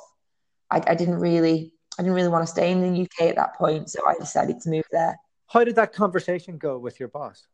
I, 0.71 0.83
I 0.87 0.95
didn't 0.95 1.19
really 1.19 1.75
I 2.01 2.03
didn't 2.03 2.15
really 2.15 2.29
want 2.29 2.47
to 2.47 2.51
stay 2.51 2.73
in 2.73 2.81
the 2.81 3.03
UK 3.03 3.29
at 3.29 3.37
that 3.37 3.57
point, 3.57 3.91
so 3.91 4.01
I 4.09 4.15
decided 4.15 4.59
to 4.63 4.71
move 4.71 4.87
there. 4.91 5.19
How 5.49 5.65
did 5.65 5.77
that 5.77 5.93
conversation 5.93 6.57
go 6.57 6.79
with 6.79 6.99
your 6.99 7.11
boss? 7.11 7.47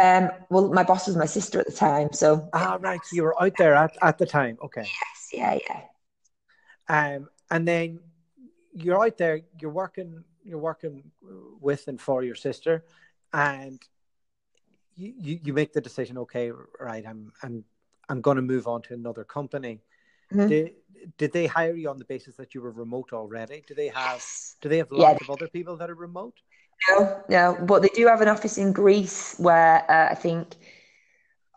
Um, 0.00 0.30
well, 0.48 0.72
my 0.72 0.82
boss 0.82 1.06
was 1.06 1.16
my 1.16 1.26
sister 1.26 1.60
at 1.60 1.66
the 1.66 1.72
time, 1.72 2.10
so 2.14 2.48
ah, 2.54 2.78
right, 2.80 3.00
you 3.12 3.24
were 3.24 3.42
out 3.42 3.52
there 3.58 3.74
at, 3.74 3.94
at 4.00 4.16
the 4.16 4.24
time. 4.24 4.56
Okay. 4.64 4.84
Yes, 4.84 5.28
yeah, 5.34 5.58
yeah. 6.88 7.16
Um, 7.16 7.28
and 7.50 7.68
then 7.68 8.00
you're 8.72 9.04
out 9.04 9.18
there. 9.18 9.42
You're 9.60 9.70
working. 9.70 10.24
You're 10.42 10.60
working 10.60 11.02
with 11.60 11.88
and 11.88 12.00
for 12.00 12.22
your 12.22 12.36
sister, 12.36 12.86
and 13.34 13.82
you, 14.96 15.12
you, 15.18 15.40
you 15.44 15.52
make 15.52 15.74
the 15.74 15.82
decision. 15.82 16.16
Okay, 16.16 16.52
right. 16.80 17.04
I'm 17.06 17.32
I'm 17.42 17.64
I'm 18.08 18.22
going 18.22 18.36
to 18.36 18.42
move 18.42 18.66
on 18.66 18.80
to 18.82 18.94
another 18.94 19.24
company. 19.24 19.82
Mm-hmm. 20.32 20.48
Did, 20.48 20.70
did 21.16 21.32
they 21.32 21.46
hire 21.46 21.74
you 21.74 21.88
on 21.88 21.98
the 21.98 22.04
basis 22.04 22.36
that 22.36 22.54
you 22.54 22.60
were 22.60 22.70
remote 22.70 23.12
already? 23.12 23.64
Do 23.66 23.74
they 23.74 23.88
have 23.88 24.24
do 24.60 24.68
they 24.68 24.78
have 24.78 24.90
lots 24.90 25.20
yeah. 25.20 25.26
of 25.26 25.30
other 25.30 25.48
people 25.48 25.76
that 25.76 25.90
are 25.90 25.94
remote? 25.94 26.34
No, 26.88 27.22
no, 27.28 27.58
but 27.66 27.82
they 27.82 27.88
do 27.88 28.06
have 28.06 28.20
an 28.20 28.28
office 28.28 28.58
in 28.58 28.72
Greece 28.72 29.34
where 29.38 29.90
uh, 29.90 30.10
I 30.10 30.14
think 30.14 30.56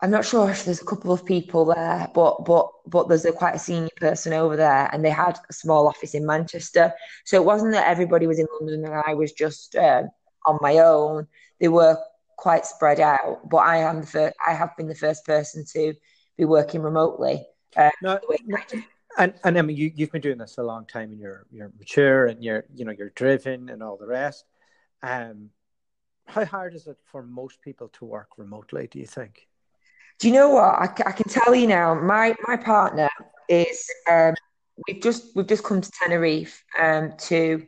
I'm 0.02 0.10
not 0.10 0.24
sure 0.24 0.50
if 0.50 0.64
there's 0.64 0.82
a 0.82 0.84
couple 0.84 1.12
of 1.12 1.24
people 1.24 1.64
there, 1.66 2.10
but 2.12 2.44
but 2.44 2.68
but 2.86 3.08
there's 3.08 3.24
a 3.24 3.32
quite 3.32 3.54
a 3.54 3.58
senior 3.58 3.88
person 3.96 4.32
over 4.32 4.56
there, 4.56 4.90
and 4.92 5.04
they 5.04 5.10
had 5.10 5.38
a 5.48 5.52
small 5.52 5.86
office 5.86 6.14
in 6.14 6.26
Manchester. 6.26 6.92
So 7.24 7.36
it 7.36 7.44
wasn't 7.44 7.72
that 7.72 7.86
everybody 7.86 8.26
was 8.26 8.40
in 8.40 8.48
London 8.58 8.84
and 8.84 9.02
I 9.06 9.14
was 9.14 9.32
just 9.32 9.76
uh, 9.76 10.02
on 10.46 10.58
my 10.60 10.78
own. 10.78 11.28
They 11.60 11.68
were 11.68 11.96
quite 12.36 12.66
spread 12.66 12.98
out, 12.98 13.48
but 13.48 13.58
I 13.58 13.76
am 13.76 14.00
the 14.00 14.06
first, 14.06 14.34
I 14.44 14.54
have 14.54 14.76
been 14.76 14.88
the 14.88 14.96
first 14.96 15.24
person 15.24 15.64
to 15.74 15.94
be 16.36 16.44
working 16.44 16.82
remotely. 16.82 17.46
Uh, 17.76 17.90
no, 18.02 18.20
and 19.18 19.34
and 19.44 19.58
I 19.58 19.62
mean 19.62 19.76
you 19.76 19.92
you've 19.94 20.12
been 20.12 20.20
doing 20.20 20.38
this 20.38 20.58
a 20.58 20.62
long 20.62 20.86
time, 20.86 21.10
and 21.12 21.20
you're 21.20 21.46
you're 21.50 21.72
mature, 21.78 22.26
and 22.26 22.42
you're 22.42 22.64
you 22.74 22.84
know 22.84 22.92
you're 22.92 23.10
driven, 23.10 23.68
and 23.68 23.82
all 23.82 23.96
the 23.96 24.06
rest. 24.06 24.44
Um, 25.02 25.50
how 26.26 26.44
hard 26.44 26.74
is 26.74 26.86
it 26.86 26.96
for 27.04 27.22
most 27.22 27.60
people 27.60 27.88
to 27.94 28.04
work 28.04 28.28
remotely? 28.36 28.86
Do 28.86 28.98
you 28.98 29.06
think? 29.06 29.48
Do 30.18 30.28
you 30.28 30.34
know 30.34 30.50
what 30.50 30.64
I, 30.64 30.84
I 31.06 31.12
can 31.12 31.28
tell 31.28 31.54
you 31.54 31.66
now? 31.66 31.94
My 31.94 32.34
my 32.46 32.56
partner 32.56 33.08
is 33.48 33.86
um, 34.10 34.34
we've 34.86 35.02
just 35.02 35.34
we've 35.34 35.46
just 35.46 35.64
come 35.64 35.80
to 35.80 35.90
Tenerife 36.02 36.62
um, 36.78 37.12
to 37.18 37.66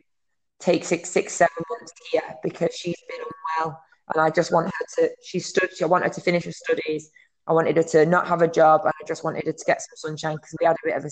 take 0.60 0.84
six 0.84 1.10
six 1.10 1.32
seven 1.32 1.64
months 1.70 1.92
here 2.12 2.22
because 2.42 2.74
she's 2.74 3.02
been 3.08 3.20
unwell, 3.20 3.82
and 4.14 4.22
I 4.22 4.30
just 4.30 4.52
want 4.52 4.66
her 4.66 4.86
to. 4.96 5.10
She 5.22 5.40
stood. 5.40 5.70
I 5.82 5.86
want 5.86 6.04
her 6.04 6.10
to 6.10 6.20
finish 6.20 6.44
her 6.44 6.52
studies. 6.52 7.10
I 7.46 7.52
wanted 7.52 7.76
her 7.76 7.82
to 7.82 8.06
not 8.06 8.26
have 8.28 8.42
a 8.42 8.48
job, 8.48 8.82
and 8.84 8.92
I 9.00 9.06
just 9.06 9.24
wanted 9.24 9.44
her 9.46 9.52
to 9.52 9.64
get 9.64 9.82
some 9.82 10.10
sunshine 10.10 10.36
because 10.36 10.54
we 10.60 10.66
had 10.66 10.76
a 10.76 10.86
bit 10.86 10.96
of 10.96 11.04
a 11.04 11.10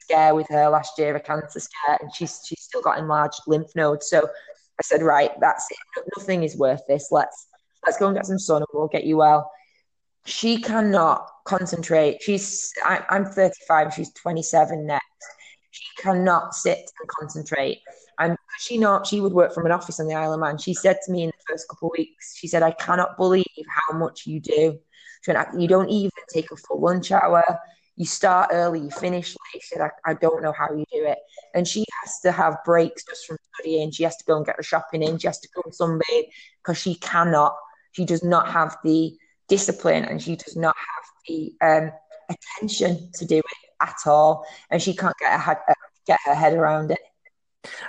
scare 0.00 0.34
with 0.34 0.48
her 0.48 0.68
last 0.68 0.98
year, 0.98 1.14
a 1.14 1.20
cancer 1.20 1.60
scare, 1.60 1.98
and 2.00 2.14
she's 2.14 2.40
she's 2.46 2.62
still 2.62 2.82
got 2.82 2.98
enlarged 2.98 3.40
lymph 3.46 3.74
nodes. 3.74 4.08
So 4.08 4.22
I 4.22 4.82
said, 4.82 5.02
right, 5.02 5.30
that's 5.40 5.66
it. 5.70 6.04
Nothing 6.16 6.42
is 6.42 6.56
worth 6.56 6.80
this. 6.88 7.08
Let's 7.10 7.48
let's 7.84 7.98
go 7.98 8.06
and 8.06 8.16
get 8.16 8.26
some 8.26 8.38
sun, 8.38 8.62
and 8.62 8.66
we'll 8.72 8.88
get 8.88 9.04
you 9.04 9.16
well. 9.16 9.50
She 10.26 10.60
cannot 10.60 11.28
concentrate. 11.44 12.22
She's 12.22 12.72
I, 12.84 13.04
I'm 13.10 13.26
35. 13.26 13.94
She's 13.94 14.12
27 14.14 14.86
next. 14.86 15.04
She 15.70 15.84
cannot 15.98 16.54
sit 16.54 16.90
and 17.00 17.08
concentrate. 17.08 17.80
And 18.18 18.36
she 18.58 18.78
not 18.78 19.06
she 19.06 19.20
would 19.20 19.32
work 19.32 19.52
from 19.52 19.66
an 19.66 19.72
office 19.72 20.00
on 20.00 20.06
the 20.06 20.14
Isle 20.14 20.34
of 20.34 20.40
Man. 20.40 20.56
She 20.56 20.72
said 20.72 20.98
to 21.04 21.12
me 21.12 21.24
in 21.24 21.28
the 21.28 21.52
first 21.52 21.68
couple 21.68 21.88
of 21.88 21.98
weeks, 21.98 22.36
she 22.36 22.46
said, 22.46 22.62
I 22.62 22.70
cannot 22.70 23.16
believe 23.16 23.44
how 23.68 23.98
much 23.98 24.26
you 24.26 24.40
do. 24.40 24.78
She 25.24 25.32
went, 25.32 25.60
you 25.60 25.68
don't 25.68 25.88
even 25.88 26.10
take 26.32 26.50
a 26.50 26.56
full 26.56 26.80
lunch 26.80 27.10
hour 27.12 27.42
you 27.96 28.04
start 28.04 28.50
early, 28.52 28.80
you 28.80 28.90
finish 28.90 29.30
late. 29.30 29.62
She 29.62 29.74
said, 29.74 29.80
I, 29.80 30.10
I 30.10 30.14
don't 30.14 30.42
know 30.42 30.52
how 30.52 30.72
you 30.72 30.84
do 30.92 31.04
it. 31.06 31.18
And 31.54 31.66
she 31.66 31.84
has 32.02 32.20
to 32.20 32.32
have 32.32 32.58
breaks 32.64 33.04
just 33.04 33.26
from 33.26 33.36
studying. 33.54 33.90
She 33.92 34.02
has 34.02 34.16
to 34.16 34.24
go 34.24 34.36
and 34.36 34.44
get 34.44 34.56
her 34.56 34.62
shopping 34.62 35.02
in. 35.02 35.18
She 35.18 35.28
has 35.28 35.38
to 35.40 35.48
go 35.54 35.62
and 35.64 35.72
sunbathe 35.72 36.28
because 36.62 36.78
she 36.78 36.96
cannot, 36.96 37.54
she 37.92 38.04
does 38.04 38.24
not 38.24 38.48
have 38.48 38.76
the 38.82 39.12
discipline 39.48 40.04
and 40.04 40.20
she 40.20 40.34
does 40.34 40.56
not 40.56 40.74
have 40.76 41.04
the 41.28 41.52
um, 41.60 41.92
attention 42.30 43.10
to 43.14 43.24
do 43.24 43.38
it 43.38 43.44
at 43.80 43.96
all. 44.06 44.44
And 44.70 44.82
she 44.82 44.94
can't 44.94 45.14
get 45.20 45.32
her 45.32 45.38
head, 45.38 45.58
uh, 45.68 45.74
get 46.06 46.18
her 46.24 46.34
head 46.34 46.54
around 46.54 46.90
it. 46.90 46.98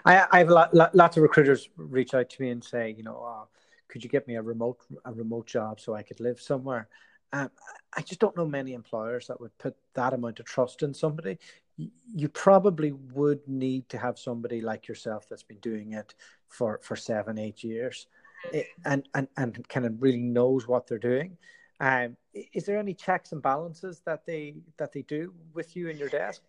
I, 0.06 0.26
I 0.32 0.38
have 0.39 0.50
lot, 0.50 0.74
lot, 0.74 0.93
lots 0.93 1.17
of 1.17 1.24
recruiters 1.24 1.67
reach 1.78 2.13
out 2.13 2.30
to 2.30 2.41
me 2.41 2.52
and 2.52 2.63
say, 2.63 2.93
you 2.95 3.04
know, 3.04 3.15
oh, 3.15 3.48
could 3.88 4.04
you 4.04 4.10
get 4.10 4.28
me 4.28 4.36
a 4.36 4.41
remote 4.41 4.80
a 5.06 5.13
remote 5.13 5.48
job 5.48 5.80
so 5.80 5.93
I 5.93 6.04
could 6.04 6.19
live 6.19 6.39
somewhere? 6.39 6.88
Um, 7.36 7.52
I 7.98 8.02
just 8.02 8.21
don't 8.21 8.38
know 8.38 8.45
many 8.45 8.74
employers 8.74 9.28
that 9.28 9.39
would 9.41 9.58
put 9.58 9.76
that 9.93 10.13
amount 10.13 10.39
of 10.39 10.45
trust 10.45 10.84
in 10.84 10.93
somebody. 10.93 11.38
You 11.78 12.30
probably 12.30 12.93
would 13.13 13.45
need 13.48 13.89
to 13.89 13.98
have 13.98 14.17
somebody 14.17 14.62
like 14.62 14.88
yourself 14.88 15.28
that's 15.30 15.43
been 15.43 15.60
doing 15.60 15.93
it 15.93 16.15
for, 16.48 16.80
for 16.82 16.95
seven, 16.95 17.38
eight 17.38 17.62
years 17.62 18.08
and, 18.86 19.08
and, 19.13 19.28
and 19.36 19.67
kind 19.67 19.86
of 19.86 20.02
really 20.02 20.21
knows 20.21 20.65
what 20.65 20.88
they're 20.88 20.98
doing. 20.98 21.38
Um, 21.82 22.15
is 22.34 22.65
there 22.65 22.80
any 22.80 22.93
checks 22.93 23.34
and 23.34 23.41
balances 23.41 24.02
that 24.06 24.26
they 24.26 24.56
that 24.78 24.93
they 24.93 25.02
do 25.02 25.34
with 25.54 25.76
you 25.76 25.89
in 25.89 25.98
your 25.98 26.08
desk? 26.08 26.41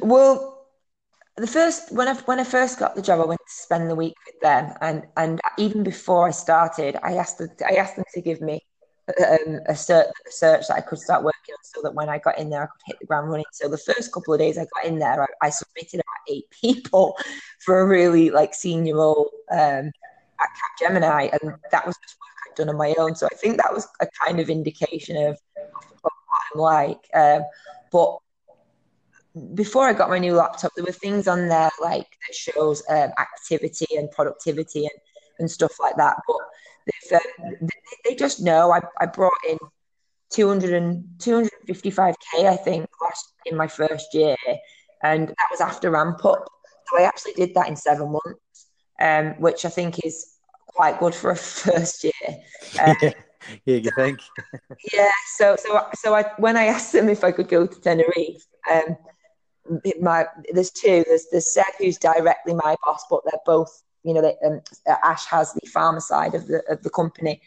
Well, 0.00 0.68
the 1.36 1.48
first 1.48 1.90
when 1.92 2.06
I 2.06 2.14
when 2.14 2.38
I 2.38 2.44
first 2.44 2.78
got 2.78 2.94
the 2.94 3.02
job, 3.02 3.20
I 3.20 3.24
went 3.24 3.40
to 3.40 3.52
spend 3.52 3.90
the 3.90 3.96
week 3.96 4.14
with 4.24 4.40
them, 4.40 4.72
and 4.80 5.04
and 5.16 5.40
even 5.58 5.82
before 5.82 6.28
I 6.28 6.30
started, 6.30 6.96
I 7.02 7.14
asked 7.14 7.38
them, 7.38 7.48
I 7.68 7.74
asked 7.74 7.96
them 7.96 8.04
to 8.14 8.20
give 8.20 8.40
me 8.40 8.60
um, 9.08 9.60
a, 9.66 9.74
search, 9.74 10.06
a, 10.26 10.30
search, 10.30 10.68
that 10.68 10.76
I 10.76 10.80
could 10.80 10.98
start 10.98 11.24
working 11.24 11.54
on 11.54 11.64
so 11.64 11.80
that 11.82 11.94
when 11.94 12.08
I 12.08 12.18
got 12.18 12.38
in 12.38 12.50
there, 12.50 12.62
I 12.62 12.66
could 12.66 12.82
hit 12.86 13.00
the 13.00 13.06
ground 13.06 13.30
running. 13.30 13.44
So 13.52 13.68
the 13.68 13.78
first 13.78 14.12
couple 14.12 14.34
of 14.34 14.40
days 14.40 14.58
I 14.58 14.66
got 14.74 14.84
in 14.84 14.98
there, 14.98 15.22
I, 15.22 15.46
I 15.46 15.50
submitted 15.50 16.00
about 16.00 16.34
eight 16.34 16.44
people 16.60 17.16
for 17.60 17.80
a 17.80 17.86
really 17.86 18.30
like 18.30 18.54
senior 18.54 18.96
role 18.96 19.30
um, 19.50 19.90
at 20.40 20.48
Capgemini, 20.80 21.30
and 21.32 21.54
that 21.70 21.86
was 21.86 21.96
just 22.02 22.16
work 22.20 22.50
I'd 22.50 22.56
done 22.56 22.68
on 22.68 22.76
my 22.76 22.94
own. 22.98 23.14
So 23.14 23.26
I 23.30 23.34
think 23.36 23.56
that 23.56 23.72
was 23.72 23.88
a 24.00 24.06
kind 24.24 24.40
of 24.40 24.50
indication 24.50 25.16
of, 25.16 25.38
what 26.02 26.12
I'm 26.54 26.60
like. 26.60 27.08
Um, 27.14 27.42
but 27.90 28.18
before 29.54 29.88
I 29.88 29.92
got 29.92 30.10
my 30.10 30.18
new 30.18 30.34
laptop, 30.34 30.72
there 30.74 30.84
were 30.84 30.92
things 30.92 31.28
on 31.28 31.48
there 31.48 31.70
like 31.80 32.06
that 32.06 32.34
shows 32.34 32.82
um, 32.88 33.10
activity 33.18 33.96
and 33.96 34.10
productivity 34.10 34.84
and, 34.84 34.98
and 35.38 35.50
stuff 35.50 35.78
like 35.80 35.96
that. 35.96 36.16
But 36.26 36.36
uh, 37.14 37.18
they 38.04 38.14
just 38.14 38.40
know 38.40 38.72
I, 38.72 38.80
I 39.00 39.06
brought 39.06 39.32
in 39.48 39.58
200 40.30 40.72
and 40.72 41.04
255k, 41.18 42.14
I 42.34 42.56
think, 42.56 42.88
last 43.00 43.32
in 43.46 43.56
my 43.56 43.66
first 43.66 44.14
year, 44.14 44.36
and 45.02 45.28
that 45.28 45.48
was 45.50 45.60
after 45.60 45.90
ramp 45.90 46.24
up. 46.24 46.48
So 46.90 46.98
I 46.98 47.06
actually 47.06 47.34
did 47.34 47.54
that 47.54 47.68
in 47.68 47.76
seven 47.76 48.12
months, 48.12 48.68
um, 49.00 49.40
which 49.40 49.64
I 49.64 49.68
think 49.68 50.04
is 50.04 50.34
quite 50.66 50.98
good 50.98 51.14
for 51.14 51.30
a 51.30 51.36
first 51.64 52.04
year. 52.04 52.12
Um, 52.80 52.96
yeah, 53.66 53.76
you 53.76 53.90
think? 53.96 54.20
yeah. 54.94 55.10
So, 55.34 55.56
so, 55.56 55.86
so 55.96 56.14
I 56.14 56.24
when 56.38 56.56
I 56.56 56.66
asked 56.66 56.92
them 56.92 57.08
if 57.08 57.24
I 57.24 57.32
could 57.32 57.48
go 57.48 57.66
to 57.66 57.80
Tenerife, 57.80 58.46
um, 58.70 58.96
my 60.00 60.26
there's 60.52 60.70
two. 60.70 61.04
There's 61.06 61.26
there's 61.30 61.52
Seb 61.52 61.66
who's 61.78 61.98
directly 61.98 62.54
my 62.54 62.76
boss, 62.84 63.04
but 63.10 63.22
they're 63.24 63.40
both 63.44 63.82
you 64.04 64.14
know, 64.14 64.22
they, 64.22 64.36
um, 64.44 64.60
Ash 64.86 65.24
has 65.26 65.52
the 65.52 65.66
pharma 65.68 66.00
side 66.00 66.34
of 66.34 66.46
the 66.46 66.62
of 66.68 66.82
the 66.82 66.90
company, 66.90 67.40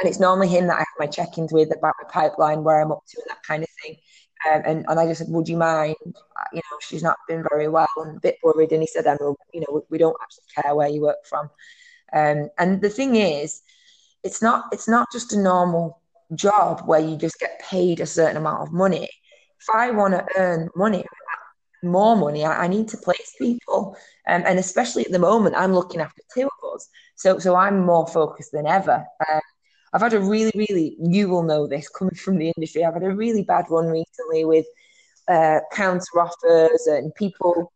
and 0.00 0.08
it's 0.08 0.18
normally 0.18 0.48
him 0.48 0.66
that 0.66 0.76
I 0.76 0.78
have 0.80 0.98
my 0.98 1.06
check-ins 1.06 1.52
with 1.52 1.70
about 1.76 1.94
my 2.02 2.08
pipeline, 2.10 2.64
where 2.64 2.80
I'm 2.80 2.90
up 2.90 3.04
to, 3.10 3.20
and 3.20 3.30
that 3.30 3.42
kind 3.46 3.62
of 3.62 3.68
thing. 3.82 3.96
Um, 4.50 4.62
and 4.64 4.86
and 4.88 4.98
I 4.98 5.06
just 5.06 5.18
said, 5.18 5.28
would 5.28 5.48
you 5.48 5.58
mind? 5.58 5.96
Uh, 6.06 6.44
you 6.52 6.62
know, 6.70 6.78
she's 6.80 7.02
not 7.02 7.18
been 7.28 7.44
very 7.50 7.68
well 7.68 7.88
and 7.98 8.16
a 8.16 8.20
bit 8.20 8.38
worried. 8.42 8.72
And 8.72 8.82
he 8.82 8.86
said, 8.86 9.06
Emerald, 9.06 9.36
you 9.52 9.60
know, 9.60 9.66
we, 9.70 9.80
we 9.90 9.98
don't 9.98 10.16
actually 10.22 10.62
care 10.62 10.74
where 10.74 10.88
you 10.88 11.02
work 11.02 11.26
from. 11.28 11.50
Um, 12.12 12.48
and 12.58 12.80
the 12.80 12.88
thing 12.88 13.16
is, 13.16 13.60
it's 14.24 14.40
not 14.42 14.64
it's 14.72 14.88
not 14.88 15.08
just 15.12 15.34
a 15.34 15.38
normal 15.38 16.00
job 16.34 16.82
where 16.86 17.00
you 17.00 17.16
just 17.16 17.38
get 17.38 17.60
paid 17.60 18.00
a 18.00 18.06
certain 18.06 18.38
amount 18.38 18.62
of 18.62 18.72
money. 18.72 19.08
If 19.60 19.74
I 19.74 19.90
want 19.90 20.14
to 20.14 20.26
earn 20.38 20.70
money, 20.74 21.04
more 21.82 22.16
money, 22.16 22.44
I, 22.44 22.64
I 22.64 22.68
need 22.68 22.88
to 22.88 22.96
place 22.96 23.34
people, 23.38 23.96
um, 24.26 24.42
and 24.46 24.58
especially 24.58 25.04
at 25.04 25.12
the 25.12 25.18
moment, 25.18 25.56
I'm 25.56 25.74
looking 25.74 26.00
after 26.00 26.22
two 26.34 26.46
of 26.46 26.74
us, 26.74 26.88
so 27.16 27.38
so 27.38 27.56
I'm 27.56 27.84
more 27.84 28.06
focused 28.06 28.52
than 28.52 28.66
ever. 28.66 29.04
Um, 29.30 29.40
I've 29.92 30.02
had 30.02 30.14
a 30.14 30.20
really, 30.20 30.52
really, 30.54 30.96
you 31.00 31.28
will 31.28 31.42
know 31.42 31.66
this 31.66 31.88
coming 31.88 32.14
from 32.14 32.38
the 32.38 32.52
industry. 32.56 32.84
I've 32.84 32.94
had 32.94 33.02
a 33.02 33.10
really 33.14 33.42
bad 33.42 33.66
run 33.70 33.86
recently 33.86 34.44
with 34.44 34.66
uh, 35.28 35.60
counter 35.72 36.20
offers 36.20 36.86
and 36.86 37.14
people 37.14 37.72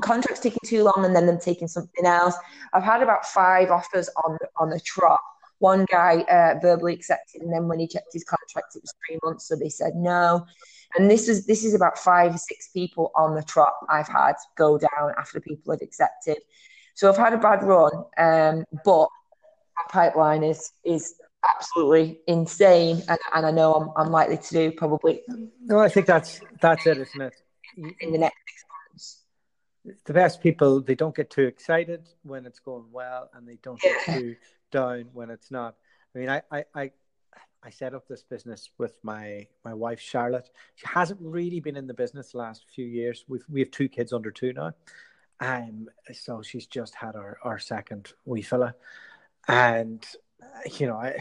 contracts 0.00 0.40
taking 0.40 0.58
too 0.64 0.84
long 0.84 1.04
and 1.04 1.14
then 1.14 1.26
them 1.26 1.38
taking 1.38 1.68
something 1.68 2.06
else. 2.06 2.34
I've 2.72 2.82
had 2.82 3.02
about 3.02 3.26
five 3.26 3.70
offers 3.70 4.08
on 4.24 4.38
on 4.56 4.70
the 4.70 4.80
trot. 4.80 5.20
One 5.58 5.86
guy 5.90 6.20
uh, 6.30 6.58
verbally 6.60 6.92
accepted, 6.92 7.40
and 7.40 7.52
then 7.52 7.66
when 7.66 7.78
he 7.78 7.88
checked 7.88 8.12
his 8.12 8.24
contract, 8.24 8.76
it 8.76 8.82
was 8.82 8.92
three 9.06 9.18
months, 9.24 9.48
so 9.48 9.56
they 9.56 9.70
said 9.70 9.94
no. 9.94 10.44
And 10.96 11.10
this 11.10 11.28
is 11.28 11.46
this 11.46 11.64
is 11.64 11.74
about 11.74 11.98
five 11.98 12.34
or 12.34 12.38
six 12.38 12.68
people 12.68 13.10
on 13.14 13.34
the 13.34 13.42
trot 13.42 13.72
I've 13.88 14.08
had 14.08 14.34
go 14.56 14.78
down 14.78 15.12
after 15.18 15.40
people 15.40 15.72
had 15.72 15.82
accepted. 15.82 16.38
So 16.94 17.08
I've 17.08 17.16
had 17.16 17.34
a 17.34 17.38
bad 17.38 17.62
run, 17.62 17.92
um, 18.18 18.64
but 18.84 19.08
pipeline 19.88 20.42
is 20.42 20.72
is 20.84 21.14
absolutely 21.44 22.20
insane, 22.26 23.02
and, 23.08 23.18
and 23.34 23.46
I 23.46 23.50
know 23.50 23.74
I'm, 23.74 23.90
I'm 23.96 24.12
likely 24.12 24.38
to 24.38 24.50
do 24.50 24.72
probably. 24.72 25.22
No, 25.62 25.78
I 25.78 25.88
think 25.88 26.06
that's 26.06 26.40
that's 26.60 26.86
it, 26.86 26.98
isn't 26.98 27.20
it? 27.20 27.34
In 28.00 28.12
the 28.12 28.18
next 28.18 28.36
the 30.04 30.12
best 30.12 30.40
people 30.40 30.80
they 30.80 30.94
don't 30.94 31.14
get 31.14 31.30
too 31.30 31.42
excited 31.42 32.08
when 32.22 32.46
it's 32.46 32.58
going 32.58 32.86
well 32.90 33.30
and 33.34 33.46
they 33.46 33.58
don't 33.62 33.80
get 33.80 34.04
too 34.04 34.36
down 34.72 35.06
when 35.12 35.30
it's 35.30 35.50
not. 35.50 35.76
I 36.14 36.18
mean 36.18 36.28
i 36.28 36.42
i 36.50 36.64
i, 36.74 36.90
I 37.62 37.70
set 37.70 37.94
up 37.94 38.08
this 38.08 38.22
business 38.22 38.70
with 38.78 38.98
my 39.02 39.46
my 39.64 39.74
wife 39.74 40.00
charlotte. 40.00 40.50
She 40.74 40.86
hasn't 40.86 41.20
really 41.20 41.60
been 41.60 41.76
in 41.76 41.86
the 41.86 41.94
business 41.94 42.32
the 42.32 42.38
last 42.38 42.64
few 42.74 42.86
years. 42.86 43.24
We've 43.28 43.44
we 43.48 43.60
have 43.60 43.70
two 43.70 43.88
kids 43.88 44.12
under 44.12 44.30
two 44.30 44.52
now. 44.52 44.72
Um 45.40 45.88
so 46.12 46.42
she's 46.42 46.66
just 46.66 46.94
had 46.94 47.14
our 47.14 47.38
our 47.42 47.58
second 47.58 48.12
wee 48.24 48.42
fella 48.42 48.74
and 49.48 50.04
you 50.78 50.86
know 50.86 50.96
i 50.96 51.18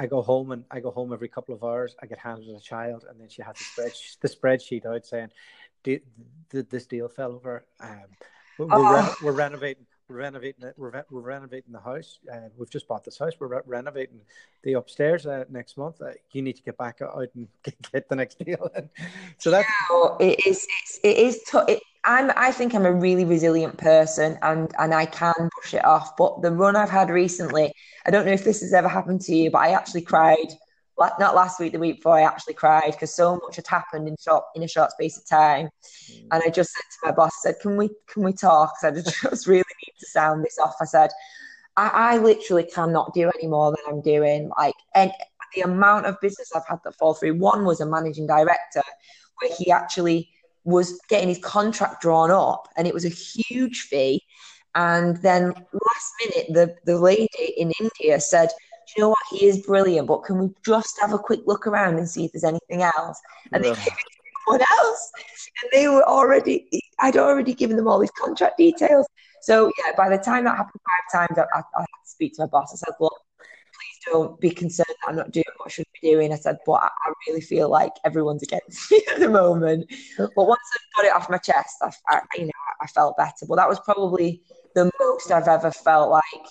I 0.00 0.06
go 0.06 0.22
home 0.22 0.50
and 0.52 0.64
I 0.70 0.80
go 0.80 0.90
home 0.90 1.12
every 1.12 1.28
couple 1.28 1.54
of 1.54 1.62
hours. 1.62 1.94
I 2.02 2.06
get 2.06 2.16
handed 2.16 2.48
a 2.48 2.58
child, 2.58 3.04
and 3.06 3.20
then 3.20 3.28
she 3.28 3.42
has 3.42 3.54
the 3.54 3.64
spread 3.64 3.92
the 4.22 4.28
spreadsheet 4.30 4.86
out 4.86 5.04
saying, 5.04 5.28
did, 5.82 6.02
this 6.50 6.86
deal 6.86 7.06
fell 7.08 7.32
over. 7.32 7.66
Um, 7.80 8.06
we're, 8.58 8.66
oh. 8.70 9.14
we're, 9.22 9.32
renovating. 9.32 9.84
We're 10.08 10.16
renovating 10.16 10.64
it. 10.64 10.74
We're, 10.78 11.04
we're 11.10 11.20
renovating 11.20 11.72
the 11.72 11.80
house. 11.80 12.18
Uh, 12.32 12.48
we've 12.56 12.70
just 12.70 12.88
bought 12.88 13.04
this 13.04 13.18
house. 13.18 13.34
We're 13.38 13.48
re- 13.48 13.60
renovating 13.66 14.20
the 14.62 14.72
upstairs 14.74 15.26
uh, 15.26 15.44
next 15.50 15.76
month. 15.76 16.00
Uh, 16.00 16.12
you 16.32 16.40
need 16.40 16.56
to 16.56 16.62
get 16.62 16.78
back 16.78 17.02
out 17.02 17.28
and 17.34 17.48
get, 17.62 17.92
get 17.92 18.08
the 18.08 18.16
next 18.16 18.38
deal. 18.38 18.70
so 19.36 19.50
that's 19.50 19.68
it 20.18 20.46
is. 20.46 20.66
it 21.04 21.16
is. 21.18 21.42
T- 21.42 21.58
it, 21.68 21.82
I'm. 22.04 22.32
I 22.36 22.52
think 22.52 22.74
I'm 22.74 22.86
a 22.86 22.92
really 22.92 23.24
resilient 23.24 23.76
person, 23.78 24.38
and 24.42 24.72
and 24.78 24.94
I 24.94 25.06
can 25.06 25.50
push 25.60 25.74
it 25.74 25.84
off. 25.84 26.16
But 26.16 26.42
the 26.42 26.50
run 26.50 26.76
I've 26.76 26.90
had 26.90 27.10
recently, 27.10 27.72
I 28.06 28.10
don't 28.10 28.24
know 28.24 28.32
if 28.32 28.44
this 28.44 28.60
has 28.60 28.72
ever 28.72 28.88
happened 28.88 29.20
to 29.22 29.34
you, 29.34 29.50
but 29.50 29.58
I 29.58 29.72
actually 29.72 30.02
cried 30.02 30.54
not 31.18 31.34
last 31.34 31.58
week, 31.58 31.72
the 31.72 31.78
week 31.78 31.96
before, 31.96 32.18
I 32.18 32.22
actually 32.22 32.54
cried 32.54 32.92
because 32.92 33.14
so 33.14 33.36
much 33.36 33.56
had 33.56 33.66
happened 33.66 34.06
in 34.06 34.16
short 34.22 34.44
in 34.54 34.62
a 34.62 34.68
short 34.68 34.90
space 34.90 35.16
of 35.16 35.26
time. 35.26 35.68
Mm. 36.10 36.26
And 36.32 36.42
I 36.44 36.50
just 36.50 36.72
said 36.72 36.82
to 36.82 37.06
my 37.06 37.12
boss, 37.12 37.32
I 37.38 37.50
said, 37.50 37.60
"Can 37.60 37.76
we 37.76 37.88
can 38.08 38.22
we 38.22 38.32
talk?" 38.32 38.72
I 38.82 38.88
"I 38.88 38.90
just 38.90 39.46
really 39.46 39.58
need 39.58 39.94
to 39.98 40.06
sound 40.06 40.44
this 40.44 40.58
off." 40.58 40.74
I 40.80 40.84
said, 40.84 41.10
"I, 41.76 41.88
I 41.88 42.18
literally 42.18 42.64
cannot 42.64 43.14
do 43.14 43.30
any 43.38 43.48
more 43.48 43.70
than 43.70 43.80
I'm 43.88 44.02
doing. 44.02 44.50
Like, 44.58 44.74
and 44.94 45.10
the 45.54 45.62
amount 45.62 46.06
of 46.06 46.20
business 46.20 46.52
I've 46.54 46.66
had 46.68 46.78
that 46.84 46.96
fall 46.96 47.14
through. 47.14 47.38
One 47.38 47.64
was 47.64 47.80
a 47.80 47.86
managing 47.86 48.26
director 48.26 48.82
where 49.40 49.50
he 49.56 49.70
actually 49.70 50.30
was 50.64 51.00
getting 51.08 51.28
his 51.28 51.38
contract 51.38 52.02
drawn 52.02 52.30
up, 52.30 52.68
and 52.76 52.86
it 52.86 52.94
was 52.94 53.04
a 53.04 53.08
huge 53.08 53.82
fee. 53.82 54.22
And 54.74 55.16
then 55.18 55.48
last 55.48 56.12
minute, 56.24 56.46
the 56.50 56.76
the 56.84 56.98
lady 56.98 57.54
in 57.56 57.72
India 57.80 58.20
said 58.20 58.50
you 58.96 59.02
know 59.02 59.10
what? 59.10 59.18
He 59.30 59.46
is 59.46 59.64
brilliant, 59.64 60.08
but 60.08 60.24
can 60.24 60.38
we 60.38 60.50
just 60.64 60.98
have 61.00 61.12
a 61.12 61.18
quick 61.18 61.40
look 61.46 61.66
around 61.66 61.98
and 61.98 62.08
see 62.08 62.24
if 62.24 62.32
there's 62.32 62.44
anything 62.44 62.82
else? 62.82 63.20
And 63.52 63.64
yeah. 63.64 63.70
they 63.70 63.76
gave 63.76 63.86
it 63.86 64.62
else. 64.70 65.12
And 65.62 65.70
they 65.72 65.88
were 65.88 66.02
already, 66.04 66.68
I'd 66.98 67.16
already 67.16 67.54
given 67.54 67.76
them 67.76 67.86
all 67.86 67.98
these 67.98 68.10
contract 68.12 68.58
details. 68.58 69.06
So, 69.42 69.70
yeah, 69.78 69.92
by 69.96 70.08
the 70.08 70.18
time 70.18 70.44
that 70.44 70.56
happened 70.56 70.80
five 71.12 71.28
times, 71.28 71.38
I, 71.38 71.58
I, 71.58 71.62
I 71.76 71.80
had 71.80 71.86
to 71.86 72.10
speak 72.10 72.34
to 72.34 72.42
my 72.42 72.46
boss. 72.46 72.72
I 72.72 72.76
said, 72.76 72.94
look, 73.00 73.14
don't 74.06 74.40
be 74.40 74.50
concerned 74.50 74.86
that 74.88 75.08
I'm 75.08 75.16
not 75.16 75.30
doing 75.30 75.44
what 75.56 75.66
I 75.66 75.70
should 75.70 75.86
be 76.00 76.10
doing. 76.10 76.32
I 76.32 76.36
said, 76.36 76.58
but 76.66 76.72
I, 76.74 76.86
I 76.86 77.12
really 77.28 77.40
feel 77.40 77.68
like 77.68 77.92
everyone's 78.04 78.42
against 78.42 78.90
me 78.90 79.02
at 79.10 79.20
the 79.20 79.28
moment. 79.28 79.92
But 80.18 80.32
once 80.36 80.60
I 80.74 81.02
got 81.02 81.06
it 81.08 81.14
off 81.14 81.30
my 81.30 81.38
chest, 81.38 81.76
I, 81.82 81.90
I, 82.08 82.20
you 82.36 82.46
know, 82.46 82.52
I 82.80 82.86
felt 82.86 83.16
better. 83.16 83.46
But 83.48 83.56
that 83.56 83.68
was 83.68 83.80
probably 83.80 84.42
the 84.74 84.90
most 85.00 85.30
I've 85.30 85.48
ever 85.48 85.70
felt 85.70 86.10
like 86.10 86.46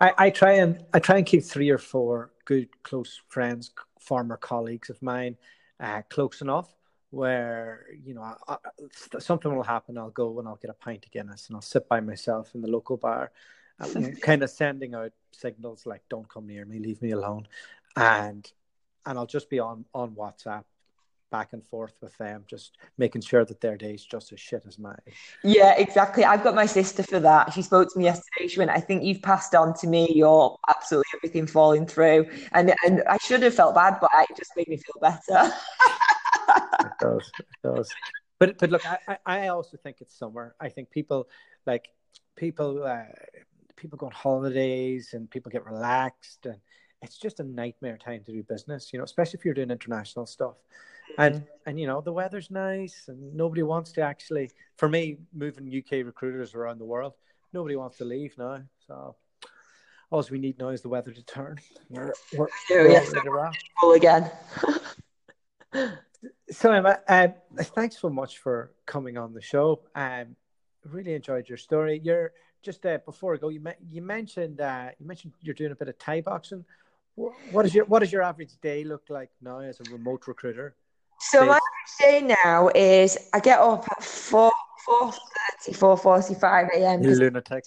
I, 0.00 0.12
I 0.18 0.30
try 0.30 0.52
and 0.52 0.84
I 0.92 0.98
try 0.98 1.16
and 1.16 1.26
keep 1.26 1.44
three 1.44 1.70
or 1.70 1.78
four 1.78 2.32
good 2.44 2.68
close 2.82 3.20
friends, 3.28 3.72
former 4.00 4.36
colleagues 4.36 4.90
of 4.90 5.00
mine, 5.02 5.36
uh, 5.80 6.02
close 6.08 6.40
enough 6.40 6.74
where 7.10 7.86
you 8.02 8.12
know 8.12 8.22
I, 8.22 8.34
I, 8.48 9.18
something 9.18 9.54
will 9.54 9.62
happen. 9.62 9.96
I'll 9.96 10.10
go 10.10 10.38
and 10.38 10.48
I'll 10.48 10.56
get 10.56 10.70
a 10.70 10.74
pint 10.74 11.06
of 11.06 11.12
Guinness 11.12 11.48
and 11.48 11.56
I'll 11.56 11.62
sit 11.62 11.88
by 11.88 12.00
myself 12.00 12.54
in 12.54 12.60
the 12.60 12.70
local 12.70 12.96
bar, 12.96 13.30
kind 14.22 14.42
of 14.42 14.50
sending 14.50 14.94
out 14.94 15.12
signals 15.32 15.86
like 15.86 16.02
"Don't 16.08 16.28
come 16.28 16.46
near 16.46 16.64
me, 16.64 16.78
leave 16.78 17.02
me 17.02 17.10
alone," 17.10 17.46
and 17.96 18.50
and 19.06 19.18
I'll 19.18 19.26
just 19.26 19.50
be 19.50 19.58
on 19.58 19.84
on 19.94 20.12
WhatsApp 20.12 20.64
back 21.34 21.52
and 21.52 21.66
forth 21.66 21.96
with 22.00 22.16
them, 22.18 22.44
just 22.46 22.78
making 22.96 23.20
sure 23.20 23.44
that 23.44 23.60
their 23.60 23.76
day's 23.76 24.04
just 24.04 24.32
as 24.32 24.38
shit 24.38 24.62
as 24.68 24.78
mine. 24.78 25.00
Yeah, 25.42 25.74
exactly. 25.76 26.24
I've 26.24 26.44
got 26.44 26.54
my 26.54 26.66
sister 26.66 27.02
for 27.02 27.18
that. 27.18 27.52
She 27.52 27.60
spoke 27.60 27.92
to 27.92 27.98
me 27.98 28.04
yesterday. 28.04 28.46
She 28.46 28.60
went, 28.60 28.70
I 28.70 28.78
think 28.78 29.02
you've 29.02 29.20
passed 29.20 29.52
on 29.52 29.74
to 29.80 29.88
me 29.88 30.12
your 30.14 30.56
absolutely 30.68 31.08
everything 31.16 31.48
falling 31.48 31.86
through. 31.86 32.28
And 32.52 32.72
and 32.86 33.02
I 33.08 33.18
should 33.18 33.42
have 33.42 33.52
felt 33.52 33.74
bad, 33.74 33.98
but 34.00 34.10
it 34.30 34.36
just 34.36 34.52
made 34.56 34.68
me 34.68 34.76
feel 34.76 35.00
better. 35.00 35.52
it 36.80 36.92
does. 37.00 37.32
It 37.40 37.46
does. 37.64 37.90
But 38.38 38.58
but 38.58 38.70
look, 38.70 38.82
I, 38.86 39.18
I 39.26 39.48
also 39.48 39.76
think 39.76 39.96
it's 40.00 40.16
summer. 40.16 40.54
I 40.60 40.68
think 40.68 40.90
people 40.90 41.28
like 41.66 41.88
people 42.36 42.84
uh, 42.84 43.06
people 43.76 43.96
go 43.98 44.06
on 44.06 44.12
holidays 44.12 45.10
and 45.12 45.30
people 45.30 45.50
get 45.50 45.64
relaxed 45.64 46.46
and 46.46 46.56
it's 47.02 47.18
just 47.18 47.40
a 47.40 47.44
nightmare 47.44 47.98
time 47.98 48.22
to 48.24 48.32
do 48.32 48.42
business, 48.42 48.92
you 48.92 48.98
know, 48.98 49.04
especially 49.04 49.38
if 49.38 49.44
you're 49.44 49.54
doing 49.54 49.70
international 49.70 50.26
stuff. 50.26 50.54
And 51.18 51.36
mm-hmm. 51.36 51.44
and 51.66 51.78
you 51.78 51.86
know 51.86 52.00
the 52.00 52.12
weather's 52.12 52.50
nice 52.50 53.04
and 53.08 53.34
nobody 53.34 53.62
wants 53.62 53.92
to 53.92 54.00
actually 54.00 54.50
for 54.76 54.88
me 54.88 55.18
moving 55.34 55.70
uk 55.78 55.90
recruiters 55.90 56.54
around 56.54 56.78
the 56.78 56.84
world 56.86 57.12
nobody 57.52 57.76
wants 57.76 57.98
to 57.98 58.04
leave 58.04 58.36
now. 58.36 58.62
So 58.86 59.16
all 60.10 60.24
we 60.30 60.38
need 60.38 60.58
now 60.58 60.68
is 60.68 60.82
the 60.82 60.88
weather 60.88 61.12
to 61.12 61.22
turn. 61.22 61.58
We're, 61.88 62.12
we're, 62.36 62.48
we're 62.70 62.88
yes, 62.90 63.12
again. 63.94 64.30
So 66.50 66.72
Emma, 66.72 67.00
uh, 67.06 67.28
thanks 67.58 67.98
so 67.98 68.08
much 68.08 68.38
for 68.38 68.72
coming 68.86 69.18
on 69.18 69.34
the 69.34 69.42
show. 69.42 69.82
Um 69.94 70.36
really 70.84 71.14
enjoyed 71.14 71.48
your 71.48 71.58
story. 71.58 72.00
You're 72.02 72.32
just 72.64 72.84
uh, 72.86 72.98
before 73.04 73.34
I 73.34 73.36
go 73.36 73.48
you, 73.48 73.60
me- 73.60 73.72
you 73.90 74.02
mentioned 74.02 74.60
uh, 74.60 74.88
you 74.98 75.06
mentioned 75.06 75.32
you're 75.40 75.54
doing 75.54 75.72
a 75.72 75.76
bit 75.76 75.88
of 75.88 75.98
Thai 75.98 76.22
boxing 76.22 76.64
what 77.14 77.64
is 77.64 77.74
your 77.74 77.84
what 77.84 78.00
does 78.00 78.12
your 78.12 78.22
average 78.22 78.60
day 78.60 78.82
look 78.82 79.04
like 79.08 79.30
now 79.40 79.60
as 79.60 79.78
a 79.80 79.92
remote 79.92 80.26
recruiter 80.26 80.74
so 81.20 81.46
my 81.46 81.58
average 81.58 81.94
day 82.00 82.34
now 82.42 82.70
is 82.74 83.16
I 83.32 83.40
get 83.40 83.60
up 83.60 83.86
at 83.90 84.02
4 84.02 84.50
4.30, 84.88 85.78
4.45 85.78 86.68
a.m. 86.76 87.02
Lunatic. 87.02 87.64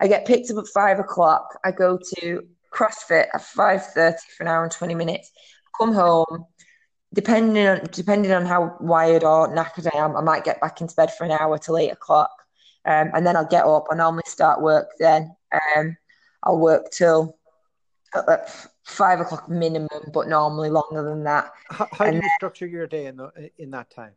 I 0.00 0.08
get 0.08 0.26
picked 0.26 0.50
up 0.50 0.58
at 0.58 0.66
5 0.66 0.98
o'clock. 1.00 1.58
I 1.64 1.70
go 1.70 1.98
to 2.16 2.42
CrossFit 2.72 3.26
at 3.34 3.42
5.30 3.42 4.18
for 4.36 4.42
an 4.42 4.48
hour 4.48 4.62
and 4.62 4.72
20 4.72 4.94
minutes. 4.94 5.30
Come 5.78 5.92
home. 5.92 6.46
Depending 7.12 7.66
on 7.66 7.80
depending 7.90 8.30
on 8.30 8.46
how 8.46 8.76
wired 8.80 9.24
or 9.24 9.52
knackered 9.52 9.88
I 9.92 9.98
am, 9.98 10.16
I 10.16 10.20
might 10.20 10.44
get 10.44 10.60
back 10.60 10.80
into 10.80 10.94
bed 10.94 11.12
for 11.12 11.24
an 11.24 11.32
hour 11.32 11.58
till 11.58 11.76
8 11.76 11.90
o'clock. 11.90 12.30
Um, 12.84 13.10
and 13.14 13.26
then 13.26 13.36
I'll 13.36 13.46
get 13.46 13.66
up. 13.66 13.86
I 13.90 13.94
normally 13.94 14.22
start 14.26 14.62
work 14.62 14.90
then. 14.98 15.34
Um, 15.52 15.96
I'll 16.42 16.58
work 16.58 16.90
till 16.90 17.36
uh, 18.14 18.38
five 18.84 19.20
o'clock 19.20 19.48
minimum, 19.48 20.10
but 20.12 20.28
normally 20.28 20.70
longer 20.70 21.02
than 21.02 21.24
that. 21.24 21.52
How, 21.68 21.88
how 21.92 22.06
do 22.06 22.16
you 22.16 22.20
then, 22.20 22.30
structure 22.36 22.66
your 22.66 22.86
day 22.86 23.06
in 23.06 23.16
the, 23.16 23.50
in 23.58 23.70
that 23.72 23.90
time? 23.90 24.12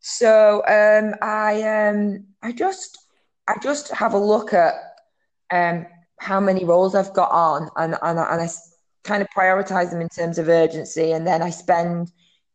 So 0.00 0.62
um, 0.66 1.14
I 1.22 1.62
um, 1.62 2.24
I 2.42 2.52
just 2.52 2.98
I 3.46 3.56
just 3.62 3.90
have 3.92 4.14
a 4.14 4.18
look 4.18 4.52
at 4.54 4.74
um, 5.50 5.86
how 6.18 6.40
many 6.40 6.64
roles 6.64 6.94
I've 6.94 7.12
got 7.14 7.30
on, 7.30 7.70
and 7.76 7.94
and, 8.02 8.18
and 8.18 8.42
I 8.42 8.48
kind 9.04 9.22
of 9.22 9.28
prioritize 9.36 9.90
them 9.90 10.00
in 10.00 10.08
terms 10.08 10.38
of 10.38 10.48
urgency, 10.48 11.12
and 11.12 11.26
then 11.26 11.42
I 11.42 11.50
spend 11.50 12.10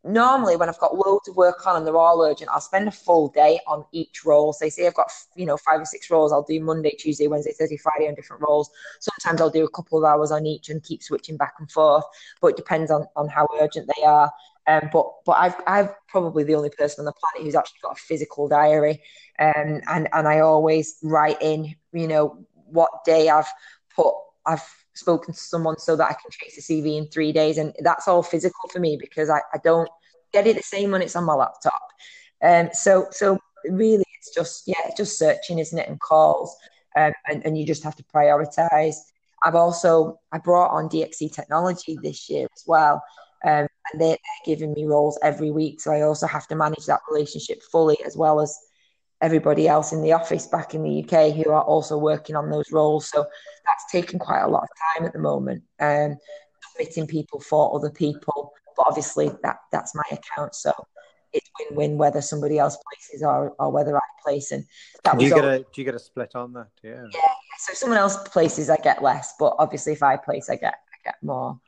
normally 0.05 0.55
when 0.55 0.69
I've 0.69 0.79
got 0.79 0.95
loads 0.95 1.27
of 1.27 1.35
work 1.35 1.65
on 1.65 1.77
and 1.77 1.85
they're 1.85 1.97
all 1.97 2.21
urgent, 2.21 2.49
I'll 2.51 2.61
spend 2.61 2.87
a 2.87 2.91
full 2.91 3.29
day 3.29 3.59
on 3.67 3.83
each 3.91 4.23
role. 4.25 4.53
So 4.53 4.69
say 4.69 4.87
I've 4.87 4.93
got 4.93 5.11
you 5.35 5.45
know 5.45 5.57
five 5.57 5.81
or 5.81 5.85
six 5.85 6.09
roles, 6.09 6.31
I'll 6.31 6.43
do 6.43 6.59
Monday, 6.59 6.91
Tuesday, 6.91 7.27
Wednesday, 7.27 7.53
Thursday, 7.57 7.77
Friday 7.77 8.07
on 8.07 8.15
different 8.15 8.43
roles. 8.47 8.69
Sometimes 8.99 9.41
I'll 9.41 9.49
do 9.49 9.65
a 9.65 9.69
couple 9.69 9.97
of 9.97 10.03
hours 10.03 10.31
on 10.31 10.45
each 10.45 10.69
and 10.69 10.83
keep 10.83 11.01
switching 11.03 11.37
back 11.37 11.55
and 11.59 11.69
forth, 11.71 12.05
but 12.41 12.47
it 12.47 12.57
depends 12.57 12.91
on 12.91 13.05
on 13.15 13.27
how 13.27 13.47
urgent 13.59 13.89
they 13.95 14.03
are. 14.03 14.31
Um, 14.67 14.89
but 14.91 15.07
but 15.25 15.33
I've 15.33 15.55
I've 15.67 15.89
probably 16.07 16.43
the 16.43 16.55
only 16.55 16.69
person 16.69 17.01
on 17.01 17.05
the 17.05 17.13
planet 17.13 17.45
who's 17.45 17.55
actually 17.55 17.79
got 17.81 17.97
a 17.97 18.01
physical 18.01 18.47
diary, 18.47 19.01
um, 19.39 19.81
and 19.87 20.07
and 20.13 20.27
I 20.27 20.39
always 20.39 20.97
write 21.03 21.41
in 21.41 21.75
you 21.93 22.07
know 22.07 22.45
what 22.53 22.89
day 23.05 23.29
I've 23.29 23.51
put 23.95 24.13
I've 24.45 24.84
spoken 24.95 25.33
to 25.33 25.39
someone 25.39 25.77
so 25.77 25.95
that 25.95 26.05
I 26.05 26.13
can 26.13 26.31
chase 26.31 26.55
the 26.55 26.61
CV 26.61 26.97
in 26.97 27.07
three 27.07 27.31
days. 27.31 27.57
And 27.57 27.73
that's 27.79 28.07
all 28.07 28.23
physical 28.23 28.69
for 28.69 28.79
me 28.79 28.97
because 28.99 29.29
I, 29.29 29.39
I 29.53 29.59
don't 29.63 29.89
get 30.33 30.47
it 30.47 30.55
the 30.55 30.63
same 30.63 30.91
when 30.91 31.01
it's 31.01 31.15
on 31.15 31.25
my 31.25 31.33
laptop. 31.33 31.89
Um, 32.41 32.69
so, 32.73 33.07
so 33.11 33.37
really 33.69 34.05
it's 34.17 34.33
just, 34.33 34.63
yeah, 34.67 34.91
just 34.97 35.17
searching, 35.17 35.59
isn't 35.59 35.77
it? 35.77 35.89
And 35.89 35.99
calls. 35.99 36.55
Um, 36.95 37.13
and, 37.27 37.45
and 37.45 37.57
you 37.57 37.65
just 37.65 37.83
have 37.83 37.95
to 37.97 38.03
prioritize. 38.03 38.95
I've 39.43 39.55
also, 39.55 40.19
I 40.31 40.39
brought 40.39 40.71
on 40.71 40.89
DXC 40.89 41.33
technology 41.33 41.97
this 42.01 42.29
year 42.29 42.47
as 42.55 42.63
well. 42.65 43.03
Um, 43.43 43.67
and 43.91 44.01
they're 44.01 44.17
giving 44.45 44.73
me 44.73 44.85
roles 44.85 45.19
every 45.21 45.51
week. 45.51 45.79
So 45.79 45.91
I 45.91 46.01
also 46.01 46.25
have 46.25 46.47
to 46.47 46.55
manage 46.55 46.85
that 46.87 47.01
relationship 47.09 47.61
fully 47.71 47.97
as 48.03 48.17
well 48.17 48.41
as 48.41 48.57
everybody 49.21 49.67
else 49.67 49.91
in 49.91 50.01
the 50.01 50.11
office 50.11 50.45
back 50.47 50.73
in 50.73 50.83
the 50.83 51.03
UK 51.03 51.33
who 51.33 51.49
are 51.51 51.63
also 51.63 51.97
working 51.97 52.35
on 52.35 52.49
those 52.49 52.71
roles. 52.71 53.09
So 53.09 53.25
that's 53.65 53.91
taken 53.91 54.19
quite 54.19 54.41
a 54.41 54.47
lot 54.47 54.63
of 54.63 54.69
time 54.93 55.07
at 55.07 55.13
the 55.13 55.19
moment. 55.19 55.63
Um, 55.79 56.17
submitting 56.71 57.07
people 57.07 57.39
for 57.39 57.75
other 57.75 57.89
people, 57.89 58.53
but 58.75 58.87
obviously 58.87 59.29
that 59.43 59.57
that's 59.71 59.95
my 59.95 60.03
account, 60.11 60.55
so 60.55 60.73
it's 61.33 61.49
win-win 61.59 61.97
whether 61.97 62.21
somebody 62.21 62.57
else 62.57 62.77
places 62.89 63.23
or, 63.23 63.53
or 63.59 63.69
whether 63.71 63.95
I 63.97 64.01
place. 64.23 64.51
And 64.51 64.65
that 65.03 65.17
do 65.17 65.25
you 65.25 65.33
get 65.33 65.43
all, 65.43 65.49
a 65.49 65.59
do 65.59 65.65
you 65.75 65.83
get 65.83 65.95
a 65.95 65.99
split 65.99 66.35
on 66.35 66.53
that? 66.53 66.67
Yeah. 66.81 67.05
Yeah. 67.13 67.33
So 67.59 67.71
if 67.71 67.77
someone 67.77 67.99
else 67.99 68.17
places, 68.29 68.69
I 68.69 68.77
get 68.77 69.03
less, 69.03 69.33
but 69.39 69.55
obviously 69.59 69.93
if 69.93 70.03
I 70.03 70.17
place, 70.17 70.49
I 70.49 70.55
get 70.55 70.73
I 70.73 70.97
get 71.03 71.15
more. 71.21 71.59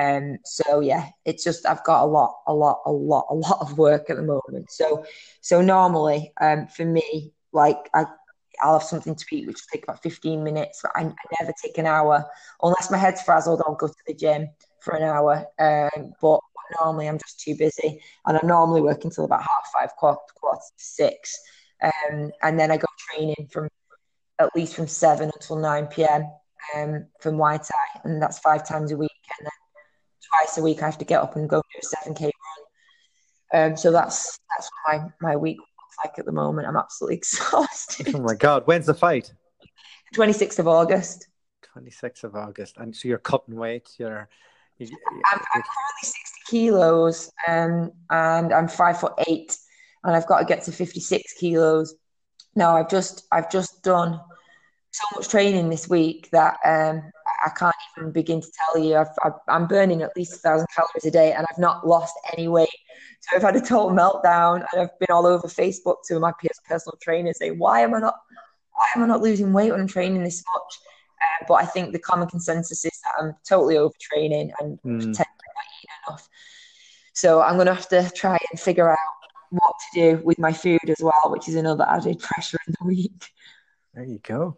Um, 0.00 0.38
so 0.44 0.80
yeah, 0.80 1.04
it's 1.24 1.44
just 1.44 1.66
I've 1.66 1.84
got 1.84 2.04
a 2.04 2.06
lot, 2.06 2.32
a 2.46 2.54
lot, 2.54 2.78
a 2.86 2.92
lot, 2.92 3.26
a 3.30 3.34
lot 3.34 3.58
of 3.60 3.78
work 3.78 4.08
at 4.10 4.16
the 4.16 4.22
moment. 4.22 4.70
So, 4.70 5.04
so 5.40 5.60
normally, 5.60 6.32
um, 6.40 6.66
for 6.68 6.84
me, 6.84 7.32
like 7.52 7.90
I, 7.92 8.04
I'll 8.62 8.78
have 8.78 8.88
something 8.88 9.14
to 9.14 9.24
eat, 9.32 9.46
which 9.46 9.56
will 9.56 9.72
take 9.72 9.84
about 9.84 10.02
fifteen 10.02 10.42
minutes. 10.42 10.80
But 10.82 10.92
I, 10.94 11.02
I 11.02 11.24
never 11.40 11.52
take 11.62 11.78
an 11.78 11.86
hour 11.86 12.24
unless 12.62 12.90
my 12.90 12.98
head's 12.98 13.22
frazzled. 13.22 13.62
I'll 13.62 13.74
go 13.74 13.88
to 13.88 14.04
the 14.06 14.14
gym 14.14 14.48
for 14.80 14.94
an 14.94 15.02
hour. 15.02 15.46
Um, 15.58 16.12
but 16.20 16.40
normally 16.80 17.08
I'm 17.08 17.18
just 17.18 17.40
too 17.40 17.56
busy, 17.56 18.00
and 18.26 18.38
I'm 18.38 18.46
normally 18.46 18.82
working 18.82 19.10
till 19.10 19.24
about 19.24 19.42
half 19.42 19.64
five, 19.74 19.90
quarter, 19.96 20.20
quarter 20.40 20.60
to 20.78 20.84
six, 20.84 21.36
um, 21.82 22.30
and 22.42 22.58
then 22.58 22.70
I 22.70 22.76
go 22.76 22.86
training 23.08 23.48
from 23.52 23.68
at 24.38 24.54
least 24.54 24.74
from 24.74 24.86
seven 24.86 25.30
until 25.34 25.56
nine 25.56 25.86
p.m. 25.86 26.22
Um, 26.76 27.06
from 27.20 27.36
Muay 27.36 27.58
Thai, 27.58 28.00
and 28.04 28.22
that's 28.22 28.38
five 28.38 28.62
times 28.68 28.92
a 28.92 28.96
week, 28.96 29.22
and 29.38 29.46
then 29.46 29.59
twice 30.30 30.58
a 30.58 30.62
week 30.62 30.82
I 30.82 30.86
have 30.86 30.98
to 30.98 31.04
get 31.04 31.22
up 31.22 31.36
and 31.36 31.48
go 31.48 31.58
do 31.58 31.78
a 31.80 31.84
seven 31.84 32.14
k 32.14 32.24
run. 33.52 33.70
Um, 33.72 33.76
so 33.76 33.90
that's 33.90 34.38
that's 34.50 34.70
what 34.84 34.98
my 34.98 35.30
my 35.32 35.36
week 35.36 35.58
looks 35.58 35.96
like 36.04 36.18
at 36.18 36.24
the 36.24 36.32
moment. 36.32 36.68
I'm 36.68 36.76
absolutely 36.76 37.16
exhausted. 37.18 38.14
Oh 38.14 38.20
my 38.20 38.34
god, 38.34 38.62
when's 38.66 38.86
the 38.86 38.94
fight? 38.94 39.32
Twenty 40.14 40.32
sixth 40.32 40.58
of 40.58 40.68
August. 40.68 41.28
Twenty 41.62 41.90
sixth 41.90 42.24
of 42.24 42.34
August, 42.34 42.76
and 42.78 42.94
so 42.94 43.08
you're 43.08 43.18
cutting 43.18 43.56
weight. 43.56 43.90
You're. 43.98 44.28
I'm, 44.80 44.88
I'm 45.32 45.62
currently 45.62 46.02
sixty 46.02 46.40
kilos, 46.48 47.30
um, 47.46 47.92
and 48.08 48.52
I'm 48.52 48.66
five 48.66 48.98
foot 48.98 49.12
eight, 49.28 49.54
and 50.04 50.16
I've 50.16 50.26
got 50.26 50.38
to 50.38 50.46
get 50.46 50.62
to 50.64 50.72
fifty 50.72 51.00
six 51.00 51.34
kilos. 51.34 51.94
Now 52.56 52.76
I've 52.76 52.88
just 52.88 53.26
I've 53.30 53.50
just 53.50 53.82
done 53.82 54.18
so 54.90 55.16
much 55.16 55.28
training 55.28 55.70
this 55.70 55.88
week 55.88 56.28
that 56.32 56.58
um, 56.64 57.10
I 57.44 57.50
can't 57.50 57.74
even 57.96 58.12
begin 58.12 58.40
to 58.40 58.48
tell 58.52 58.82
you. 58.82 58.96
i 58.96 59.30
am 59.48 59.66
burning 59.66 60.02
at 60.02 60.16
least 60.16 60.34
a 60.34 60.38
thousand 60.38 60.66
calories 60.74 61.04
a 61.04 61.10
day, 61.10 61.32
and 61.32 61.46
I've 61.50 61.58
not 61.58 61.86
lost 61.86 62.14
any 62.36 62.48
weight. 62.48 62.68
So 63.20 63.36
I've 63.36 63.42
had 63.42 63.56
a 63.56 63.60
total 63.60 63.90
meltdown, 63.90 64.66
and 64.72 64.82
I've 64.82 64.98
been 64.98 65.10
all 65.10 65.26
over 65.26 65.48
Facebook 65.48 65.96
to 66.08 66.18
my 66.20 66.32
personal 66.68 66.98
trainer 67.02 67.32
saying, 67.32 67.58
"Why 67.58 67.80
am 67.80 67.94
I 67.94 68.00
not? 68.00 68.16
Why 68.72 68.88
am 68.96 69.02
I 69.02 69.06
not 69.06 69.22
losing 69.22 69.52
weight 69.52 69.70
when 69.70 69.80
I'm 69.80 69.86
training 69.86 70.22
this 70.22 70.42
much?" 70.52 70.78
Uh, 71.20 71.44
but 71.48 71.54
I 71.54 71.66
think 71.66 71.92
the 71.92 71.98
common 71.98 72.28
consensus 72.28 72.84
is 72.84 73.00
that 73.04 73.12
I'm 73.18 73.34
totally 73.48 73.74
overtraining 73.74 74.50
and 74.60 74.78
mm. 74.82 74.98
pretending 74.98 75.16
I'm 75.18 75.54
not 75.54 75.66
eating 75.78 75.90
enough. 76.08 76.28
So 77.12 77.42
I'm 77.42 77.56
going 77.56 77.66
to 77.66 77.74
have 77.74 77.88
to 77.88 78.10
try 78.14 78.38
and 78.50 78.58
figure 78.58 78.90
out 78.90 78.98
what 79.50 79.74
to 79.92 80.00
do 80.00 80.24
with 80.24 80.38
my 80.38 80.52
food 80.52 80.88
as 80.88 81.00
well, 81.00 81.30
which 81.30 81.48
is 81.48 81.56
another 81.56 81.84
added 81.88 82.18
pressure 82.20 82.58
in 82.66 82.74
the 82.80 82.86
week. 82.86 83.30
There 83.94 84.04
you 84.04 84.18
go. 84.20 84.56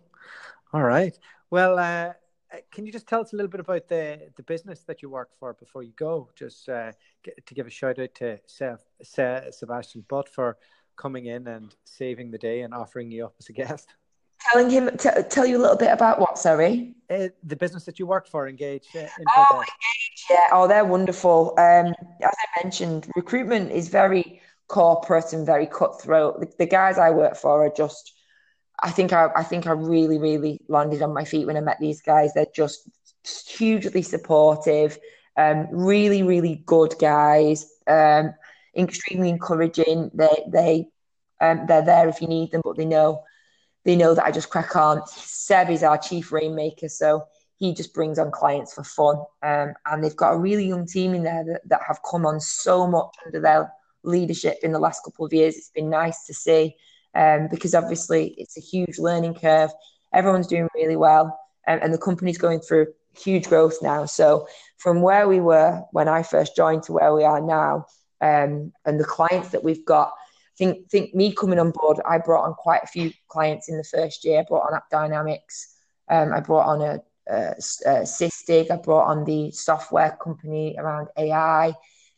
All 0.72 0.82
right. 0.82 1.18
Well, 1.50 1.78
uh, 1.78 1.82
uh, 1.82 2.12
can 2.70 2.86
you 2.86 2.92
just 2.92 3.06
tell 3.06 3.20
us 3.20 3.32
a 3.32 3.36
little 3.36 3.50
bit 3.50 3.60
about 3.60 3.88
the 3.88 4.30
the 4.36 4.42
business 4.42 4.80
that 4.84 5.02
you 5.02 5.10
work 5.10 5.30
for 5.38 5.54
before 5.54 5.82
you 5.82 5.92
go? 5.96 6.28
Just 6.34 6.68
uh, 6.68 6.92
to 7.24 7.54
give 7.54 7.66
a 7.66 7.70
shout 7.70 7.98
out 7.98 8.14
to 8.16 8.38
Sebastian 9.50 10.04
Butt 10.08 10.28
for 10.28 10.56
coming 10.96 11.26
in 11.26 11.46
and 11.48 11.74
saving 11.84 12.30
the 12.30 12.38
day 12.38 12.62
and 12.62 12.74
offering 12.74 13.10
you 13.10 13.26
up 13.26 13.34
as 13.38 13.48
a 13.48 13.52
guest. 13.52 13.94
Telling 14.50 14.70
him, 14.70 14.90
t- 14.96 15.08
tell 15.30 15.46
you 15.46 15.56
a 15.56 15.62
little 15.62 15.76
bit 15.76 15.92
about 15.92 16.18
what? 16.18 16.36
Sorry, 16.36 16.94
uh, 17.10 17.28
the 17.44 17.56
business 17.56 17.84
that 17.84 17.98
you 17.98 18.06
work 18.06 18.26
for, 18.26 18.48
Engage. 18.48 18.88
Uh, 18.94 19.06
oh, 19.36 19.58
Engage, 19.58 20.26
yeah. 20.28 20.48
Oh, 20.50 20.66
they're 20.66 20.84
wonderful. 20.84 21.54
Um, 21.58 21.94
as 22.20 22.34
I 22.34 22.62
mentioned, 22.62 23.08
recruitment 23.14 23.70
is 23.70 23.88
very 23.88 24.40
corporate 24.66 25.32
and 25.32 25.46
very 25.46 25.66
cutthroat. 25.66 26.40
The, 26.40 26.52
the 26.58 26.66
guys 26.66 26.98
I 26.98 27.10
work 27.10 27.36
for 27.36 27.64
are 27.64 27.72
just 27.76 28.14
I 28.82 28.90
think 28.90 29.12
I, 29.12 29.28
I 29.36 29.44
think 29.44 29.66
I 29.66 29.72
really, 29.72 30.18
really 30.18 30.60
landed 30.68 31.02
on 31.02 31.14
my 31.14 31.24
feet 31.24 31.46
when 31.46 31.56
I 31.56 31.60
met 31.60 31.78
these 31.80 32.02
guys. 32.02 32.34
They're 32.34 32.46
just 32.54 32.88
hugely 33.48 34.02
supportive, 34.02 34.98
um, 35.36 35.68
really, 35.70 36.22
really 36.22 36.62
good 36.66 36.94
guys, 36.98 37.66
um, 37.86 38.34
extremely 38.76 39.28
encouraging. 39.28 40.10
They 40.12 40.44
they 40.48 40.88
um, 41.40 41.66
they're 41.66 41.84
there 41.84 42.08
if 42.08 42.20
you 42.20 42.28
need 42.28 42.50
them, 42.50 42.62
but 42.64 42.76
they 42.76 42.84
know 42.84 43.22
they 43.84 43.96
know 43.96 44.14
that 44.14 44.24
I 44.24 44.30
just 44.30 44.50
crack 44.50 44.74
on. 44.74 45.06
Seb 45.06 45.70
is 45.70 45.82
our 45.82 45.98
chief 45.98 46.32
rainmaker, 46.32 46.88
so 46.88 47.24
he 47.56 47.72
just 47.72 47.94
brings 47.94 48.18
on 48.18 48.32
clients 48.32 48.74
for 48.74 48.82
fun. 48.82 49.16
Um, 49.42 49.74
and 49.86 50.02
they've 50.02 50.16
got 50.16 50.34
a 50.34 50.38
really 50.38 50.66
young 50.66 50.86
team 50.86 51.14
in 51.14 51.22
there 51.22 51.44
that, 51.44 51.60
that 51.68 51.80
have 51.86 52.00
come 52.08 52.26
on 52.26 52.40
so 52.40 52.88
much 52.88 53.14
under 53.24 53.40
their 53.40 53.72
leadership 54.02 54.58
in 54.64 54.72
the 54.72 54.80
last 54.80 55.04
couple 55.04 55.24
of 55.24 55.32
years. 55.32 55.56
It's 55.56 55.70
been 55.70 55.88
nice 55.88 56.26
to 56.26 56.34
see 56.34 56.74
um, 57.14 57.48
because 57.50 57.74
obviously 57.74 58.34
it's 58.38 58.56
a 58.56 58.60
huge 58.60 58.98
learning 58.98 59.34
curve. 59.34 59.70
Everyone's 60.12 60.46
doing 60.46 60.68
really 60.74 60.96
well, 60.96 61.38
um, 61.66 61.78
and 61.82 61.92
the 61.92 61.98
company's 61.98 62.38
going 62.38 62.60
through 62.60 62.88
huge 63.16 63.48
growth 63.48 63.76
now. 63.82 64.06
So 64.06 64.46
from 64.78 65.02
where 65.02 65.28
we 65.28 65.40
were 65.40 65.82
when 65.92 66.08
I 66.08 66.22
first 66.22 66.56
joined 66.56 66.84
to 66.84 66.92
where 66.92 67.14
we 67.14 67.24
are 67.24 67.40
now, 67.40 67.86
um, 68.20 68.72
and 68.84 68.98
the 68.98 69.04
clients 69.04 69.50
that 69.50 69.64
we've 69.64 69.84
got, 69.84 70.12
think 70.58 70.88
think 70.90 71.14
me 71.14 71.32
coming 71.34 71.58
on 71.58 71.70
board, 71.70 71.98
I 72.06 72.18
brought 72.18 72.44
on 72.44 72.54
quite 72.54 72.82
a 72.84 72.88
few 72.88 73.12
clients 73.28 73.68
in 73.68 73.76
the 73.76 73.84
first 73.84 74.24
year. 74.24 74.40
I 74.40 74.44
brought 74.48 74.72
on 74.72 74.80
AppDynamics, 74.80 75.66
um, 76.10 76.32
I 76.32 76.40
brought 76.40 76.66
on 76.66 76.82
a, 76.82 77.00
a, 77.28 77.54
a 77.86 78.72
I 78.72 78.76
brought 78.76 79.06
on 79.06 79.24
the 79.24 79.50
software 79.50 80.16
company 80.22 80.76
around 80.78 81.08
AI, 81.16 81.68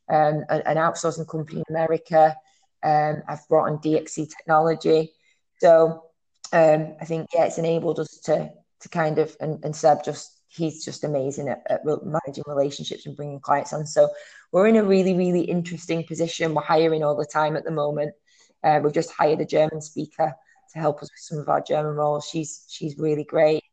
um, 0.09 0.45
an, 0.49 0.63
an 0.67 0.77
outsourcing 0.77 1.29
company 1.29 1.63
in 1.67 1.75
America. 1.75 2.37
Um, 2.85 3.23
I've 3.29 3.47
brought 3.49 3.71
on 3.71 3.79
DXC 3.79 4.31
technology. 4.37 5.13
So 5.59 6.05
um, 6.53 6.95
I 7.01 7.05
think, 7.05 7.31
yeah, 7.35 7.47
it's 7.47 7.59
enabled 7.59 7.99
us 7.99 8.21
to 8.25 8.53
to 8.85 8.89
kind 8.91 9.19
of, 9.19 9.35
and, 9.41 9.65
and 9.65 9.75
Seb 9.75 10.05
just, 10.05 10.41
he's 10.49 10.85
just 10.85 11.05
amazing 11.05 11.49
at, 11.49 11.63
at 11.71 11.85
managing 11.85 12.45
relationships 12.47 13.07
and 13.07 13.17
bringing 13.17 13.41
clients 13.41 13.73
on. 13.73 13.87
So 13.87 14.11
we're 14.53 14.69
in 14.69 14.77
a 14.77 14.85
really, 14.85 15.15
really 15.15 15.41
interesting 15.41 16.05
position. 16.05 16.55
We're 16.55 16.63
hiring 16.63 17.03
all 17.03 17.17
the 17.17 17.25
time 17.25 17.57
at 17.57 17.65
the 17.65 17.71
moment. 17.71 18.15
Uh, 18.63 18.81
we've 18.83 18.93
just 18.93 19.11
hired 19.11 19.41
a 19.41 19.47
German 19.47 19.81
speaker 19.81 20.35
to 20.73 20.79
help 20.79 21.03
us 21.03 21.11
with 21.11 21.21
some 21.21 21.39
of 21.39 21.49
our 21.49 21.63
German 21.63 21.95
roles. 21.95 22.29
She's 22.29 22.67
she's 22.69 22.99
really 22.99 23.25
great. 23.25 23.65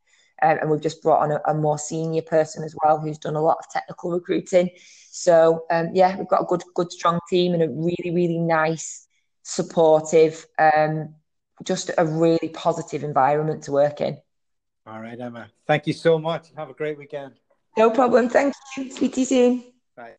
Um, 0.42 0.58
and 0.60 0.72
we've 0.72 0.82
just 0.82 1.04
brought 1.04 1.22
on 1.22 1.32
a, 1.32 1.42
a, 1.46 1.54
more 1.54 1.78
senior 1.78 2.24
person 2.24 2.64
as 2.64 2.76
well 2.84 3.00
who's 3.00 3.20
done 3.20 3.36
a 3.36 3.42
lot 3.42 3.58
of 3.60 3.70
technical 3.70 4.12
recruiting. 4.12 4.72
So 5.14 5.66
um, 5.70 5.90
yeah, 5.94 6.18
we've 6.18 6.28
got 6.28 6.42
a 6.42 6.46
good, 6.46 6.64
good, 6.74 6.90
strong 6.90 7.20
team 7.30 7.54
and 7.54 7.62
a 7.62 7.68
really, 7.70 8.12
really 8.16 8.38
nice, 8.38 9.08
supportive, 9.44 10.48
um, 10.58 11.14
just 11.66 11.92
a 11.98 12.06
really 12.06 12.48
positive 12.54 13.04
environment 13.04 13.64
to 13.64 13.74
work 13.74 14.00
in. 14.00 14.18
All 14.88 15.02
right, 15.02 15.20
Emma. 15.20 15.50
Thank 15.68 15.86
you 15.86 15.92
so 15.92 16.18
much. 16.18 16.48
Have 16.56 16.70
a 16.70 16.74
great 16.74 16.98
weekend. 16.98 17.34
No 17.78 17.92
problem. 17.92 18.30
Thank 18.30 18.54
you. 18.78 18.90
Speak 18.90 19.14
to 19.16 19.20
you 19.20 19.26
soon. 19.26 19.64
Bye. 19.98 20.14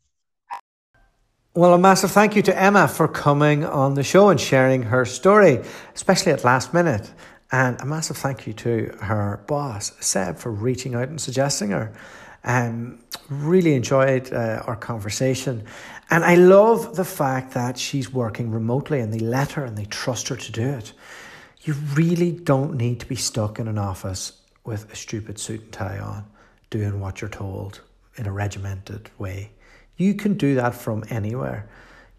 Well, 1.55 1.73
a 1.73 1.79
massive 1.79 2.11
thank 2.11 2.37
you 2.37 2.43
to 2.43 2.59
Emma 2.59 2.87
for 2.87 3.09
coming 3.09 3.65
on 3.65 3.95
the 3.95 4.03
show 4.03 4.29
and 4.29 4.39
sharing 4.39 4.83
her 4.85 5.07
story, 5.07 5.63
especially 5.95 6.33
at 6.33 6.45
last 6.45 6.75
minute. 6.75 7.11
And 7.51 7.81
a 7.81 7.87
massive 7.87 8.19
thank 8.19 8.47
you 8.47 8.53
to 8.55 8.95
her 9.01 9.43
boss, 9.47 9.93
Seb, 10.01 10.37
for 10.37 10.53
reaching 10.53 10.95
out 10.95 11.09
and 11.09 11.21
suggesting 11.21 11.71
her. 11.71 11.93
Um, 12.45 12.99
really 13.29 13.75
enjoyed 13.75 14.33
uh, 14.33 14.63
our 14.67 14.77
conversation. 14.77 15.65
And 16.11 16.25
I 16.25 16.35
love 16.35 16.97
the 16.97 17.05
fact 17.05 17.55
that 17.55 17.79
she's 17.79 18.13
working 18.13 18.51
remotely 18.51 19.01
and 19.01 19.13
they 19.13 19.19
let 19.19 19.53
her 19.53 19.65
and 19.65 19.79
they 19.79 19.87
trust 19.87 20.29
her 20.29 20.37
to 20.37 20.53
do 20.53 20.69
it. 20.69 20.93
You 21.63 21.75
really 21.95 22.33
don't 22.33 22.75
need 22.75 23.01
to 23.01 23.07
be 23.07 23.17
stuck 23.17 23.59
in 23.59 23.69
an 23.69 23.79
office 23.79 24.33
with 24.65 24.93
a 24.93 24.97
stupid 24.97 25.39
suit 25.39 25.61
and 25.63 25.73
tie 25.73 25.99
on, 25.99 26.25
doing 26.71 27.01
what 27.01 27.21
you're 27.21 27.31
told 27.31 27.81
in 28.17 28.27
a 28.27 28.33
regimented 28.33 29.11
way. 29.19 29.53
You 29.97 30.15
can 30.15 30.35
do 30.35 30.57
that 30.57 30.75
from 30.75 31.05
anywhere. 31.09 31.69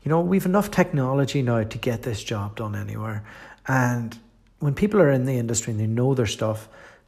You 0.03 0.09
know, 0.09 0.21
we've 0.21 0.45
enough 0.45 0.71
technology 0.71 1.41
now 1.41 1.63
to 1.63 1.78
get 1.78 2.01
this 2.01 2.24
job 2.24 2.55
done 2.55 2.76
anywhere. 2.76 3.26
And 3.67 4.17
when 4.59 4.74
people 4.74 5.01
are 5.01 5.11
in 5.11 5.26
the 5.26 5.38
industry 5.38 5.71
and 5.71 5.80
they 5.80 5.88
know 5.88 6.13
their 6.13 6.26
stuff, 6.26 6.67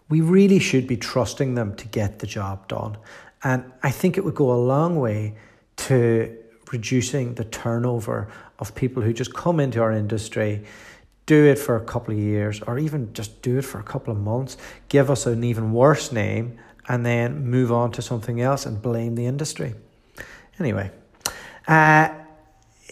we 0.10 0.22
really 0.22 0.60
should 0.60 0.88
be 0.88 0.98
trusting 0.98 1.56
them 1.56 1.76
to 1.76 1.88
get 1.88 2.20
the 2.20 2.28
job 2.28 2.68
done. 2.68 2.98
And 3.44 3.72
I 3.84 3.92
think 3.92 4.18
it 4.18 4.24
would 4.24 4.36
go 4.36 4.52
a 4.52 4.62
long 4.62 5.00
way 5.00 5.36
to 5.78 6.36
reducing 6.72 7.36
the 7.36 7.44
turnover 7.46 8.32
of 8.60 8.74
people 8.76 9.04
who 9.04 9.14
just 9.14 9.34
come 9.34 9.60
into 9.60 9.82
our 9.82 9.92
industry, 9.92 10.64
do 11.26 11.46
it 11.46 11.58
for 11.58 11.76
a 11.76 11.84
couple 11.84 12.14
of 12.14 12.20
years, 12.20 12.62
or 12.62 12.78
even 12.80 13.14
just 13.14 13.42
do 13.42 13.58
it 13.58 13.64
for 13.64 13.80
a 13.80 13.84
couple 13.84 14.14
of 14.14 14.20
months, 14.20 14.58
give 14.90 15.10
us 15.10 15.26
an 15.26 15.44
even 15.44 15.74
worse 15.74 16.12
name, 16.12 16.58
and 16.88 17.06
then 17.06 17.46
move 17.46 17.72
on 17.72 17.92
to 17.92 18.02
something 18.02 18.42
else 18.42 18.66
and 18.66 18.82
blame 18.82 19.16
the 19.16 19.26
industry. 19.26 19.74
Anyway, 20.60 20.92
uh, 21.68 22.10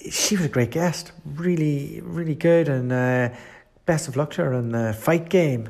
she 0.09 0.35
was 0.35 0.45
a 0.45 0.49
great 0.49 0.71
guest, 0.71 1.11
really, 1.25 2.01
really 2.03 2.35
good, 2.35 2.67
and 2.67 2.91
uh, 2.91 3.29
best 3.85 4.07
of 4.07 4.15
luck 4.15 4.31
to 4.31 4.43
her 4.43 4.53
in 4.53 4.69
the 4.69 4.93
fight 4.93 5.29
game. 5.29 5.69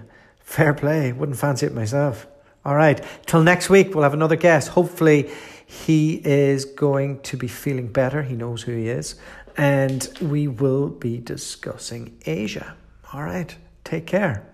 Fair 0.53 0.75
play, 0.75 1.11
wouldn't 1.11 1.39
fancy 1.39 1.65
it 1.65 1.73
myself. 1.73 2.27
All 2.63 2.75
right, 2.75 3.03
till 3.25 3.41
next 3.41 3.71
week, 3.71 3.95
we'll 3.95 4.03
have 4.03 4.13
another 4.13 4.35
guest. 4.35 4.67
Hopefully, 4.67 5.31
he 5.65 6.21
is 6.23 6.63
going 6.63 7.21
to 7.21 7.37
be 7.37 7.47
feeling 7.47 7.87
better. 7.87 8.21
He 8.21 8.35
knows 8.35 8.61
who 8.61 8.71
he 8.73 8.87
is. 8.87 9.15
And 9.57 10.07
we 10.21 10.47
will 10.47 10.89
be 10.89 11.17
discussing 11.17 12.19
Asia. 12.27 12.75
All 13.11 13.23
right, 13.23 13.57
take 13.83 14.05
care. 14.05 14.45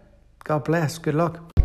God 0.45 0.63
bless. 0.63 0.99
Good 0.99 1.15
luck. 1.15 1.58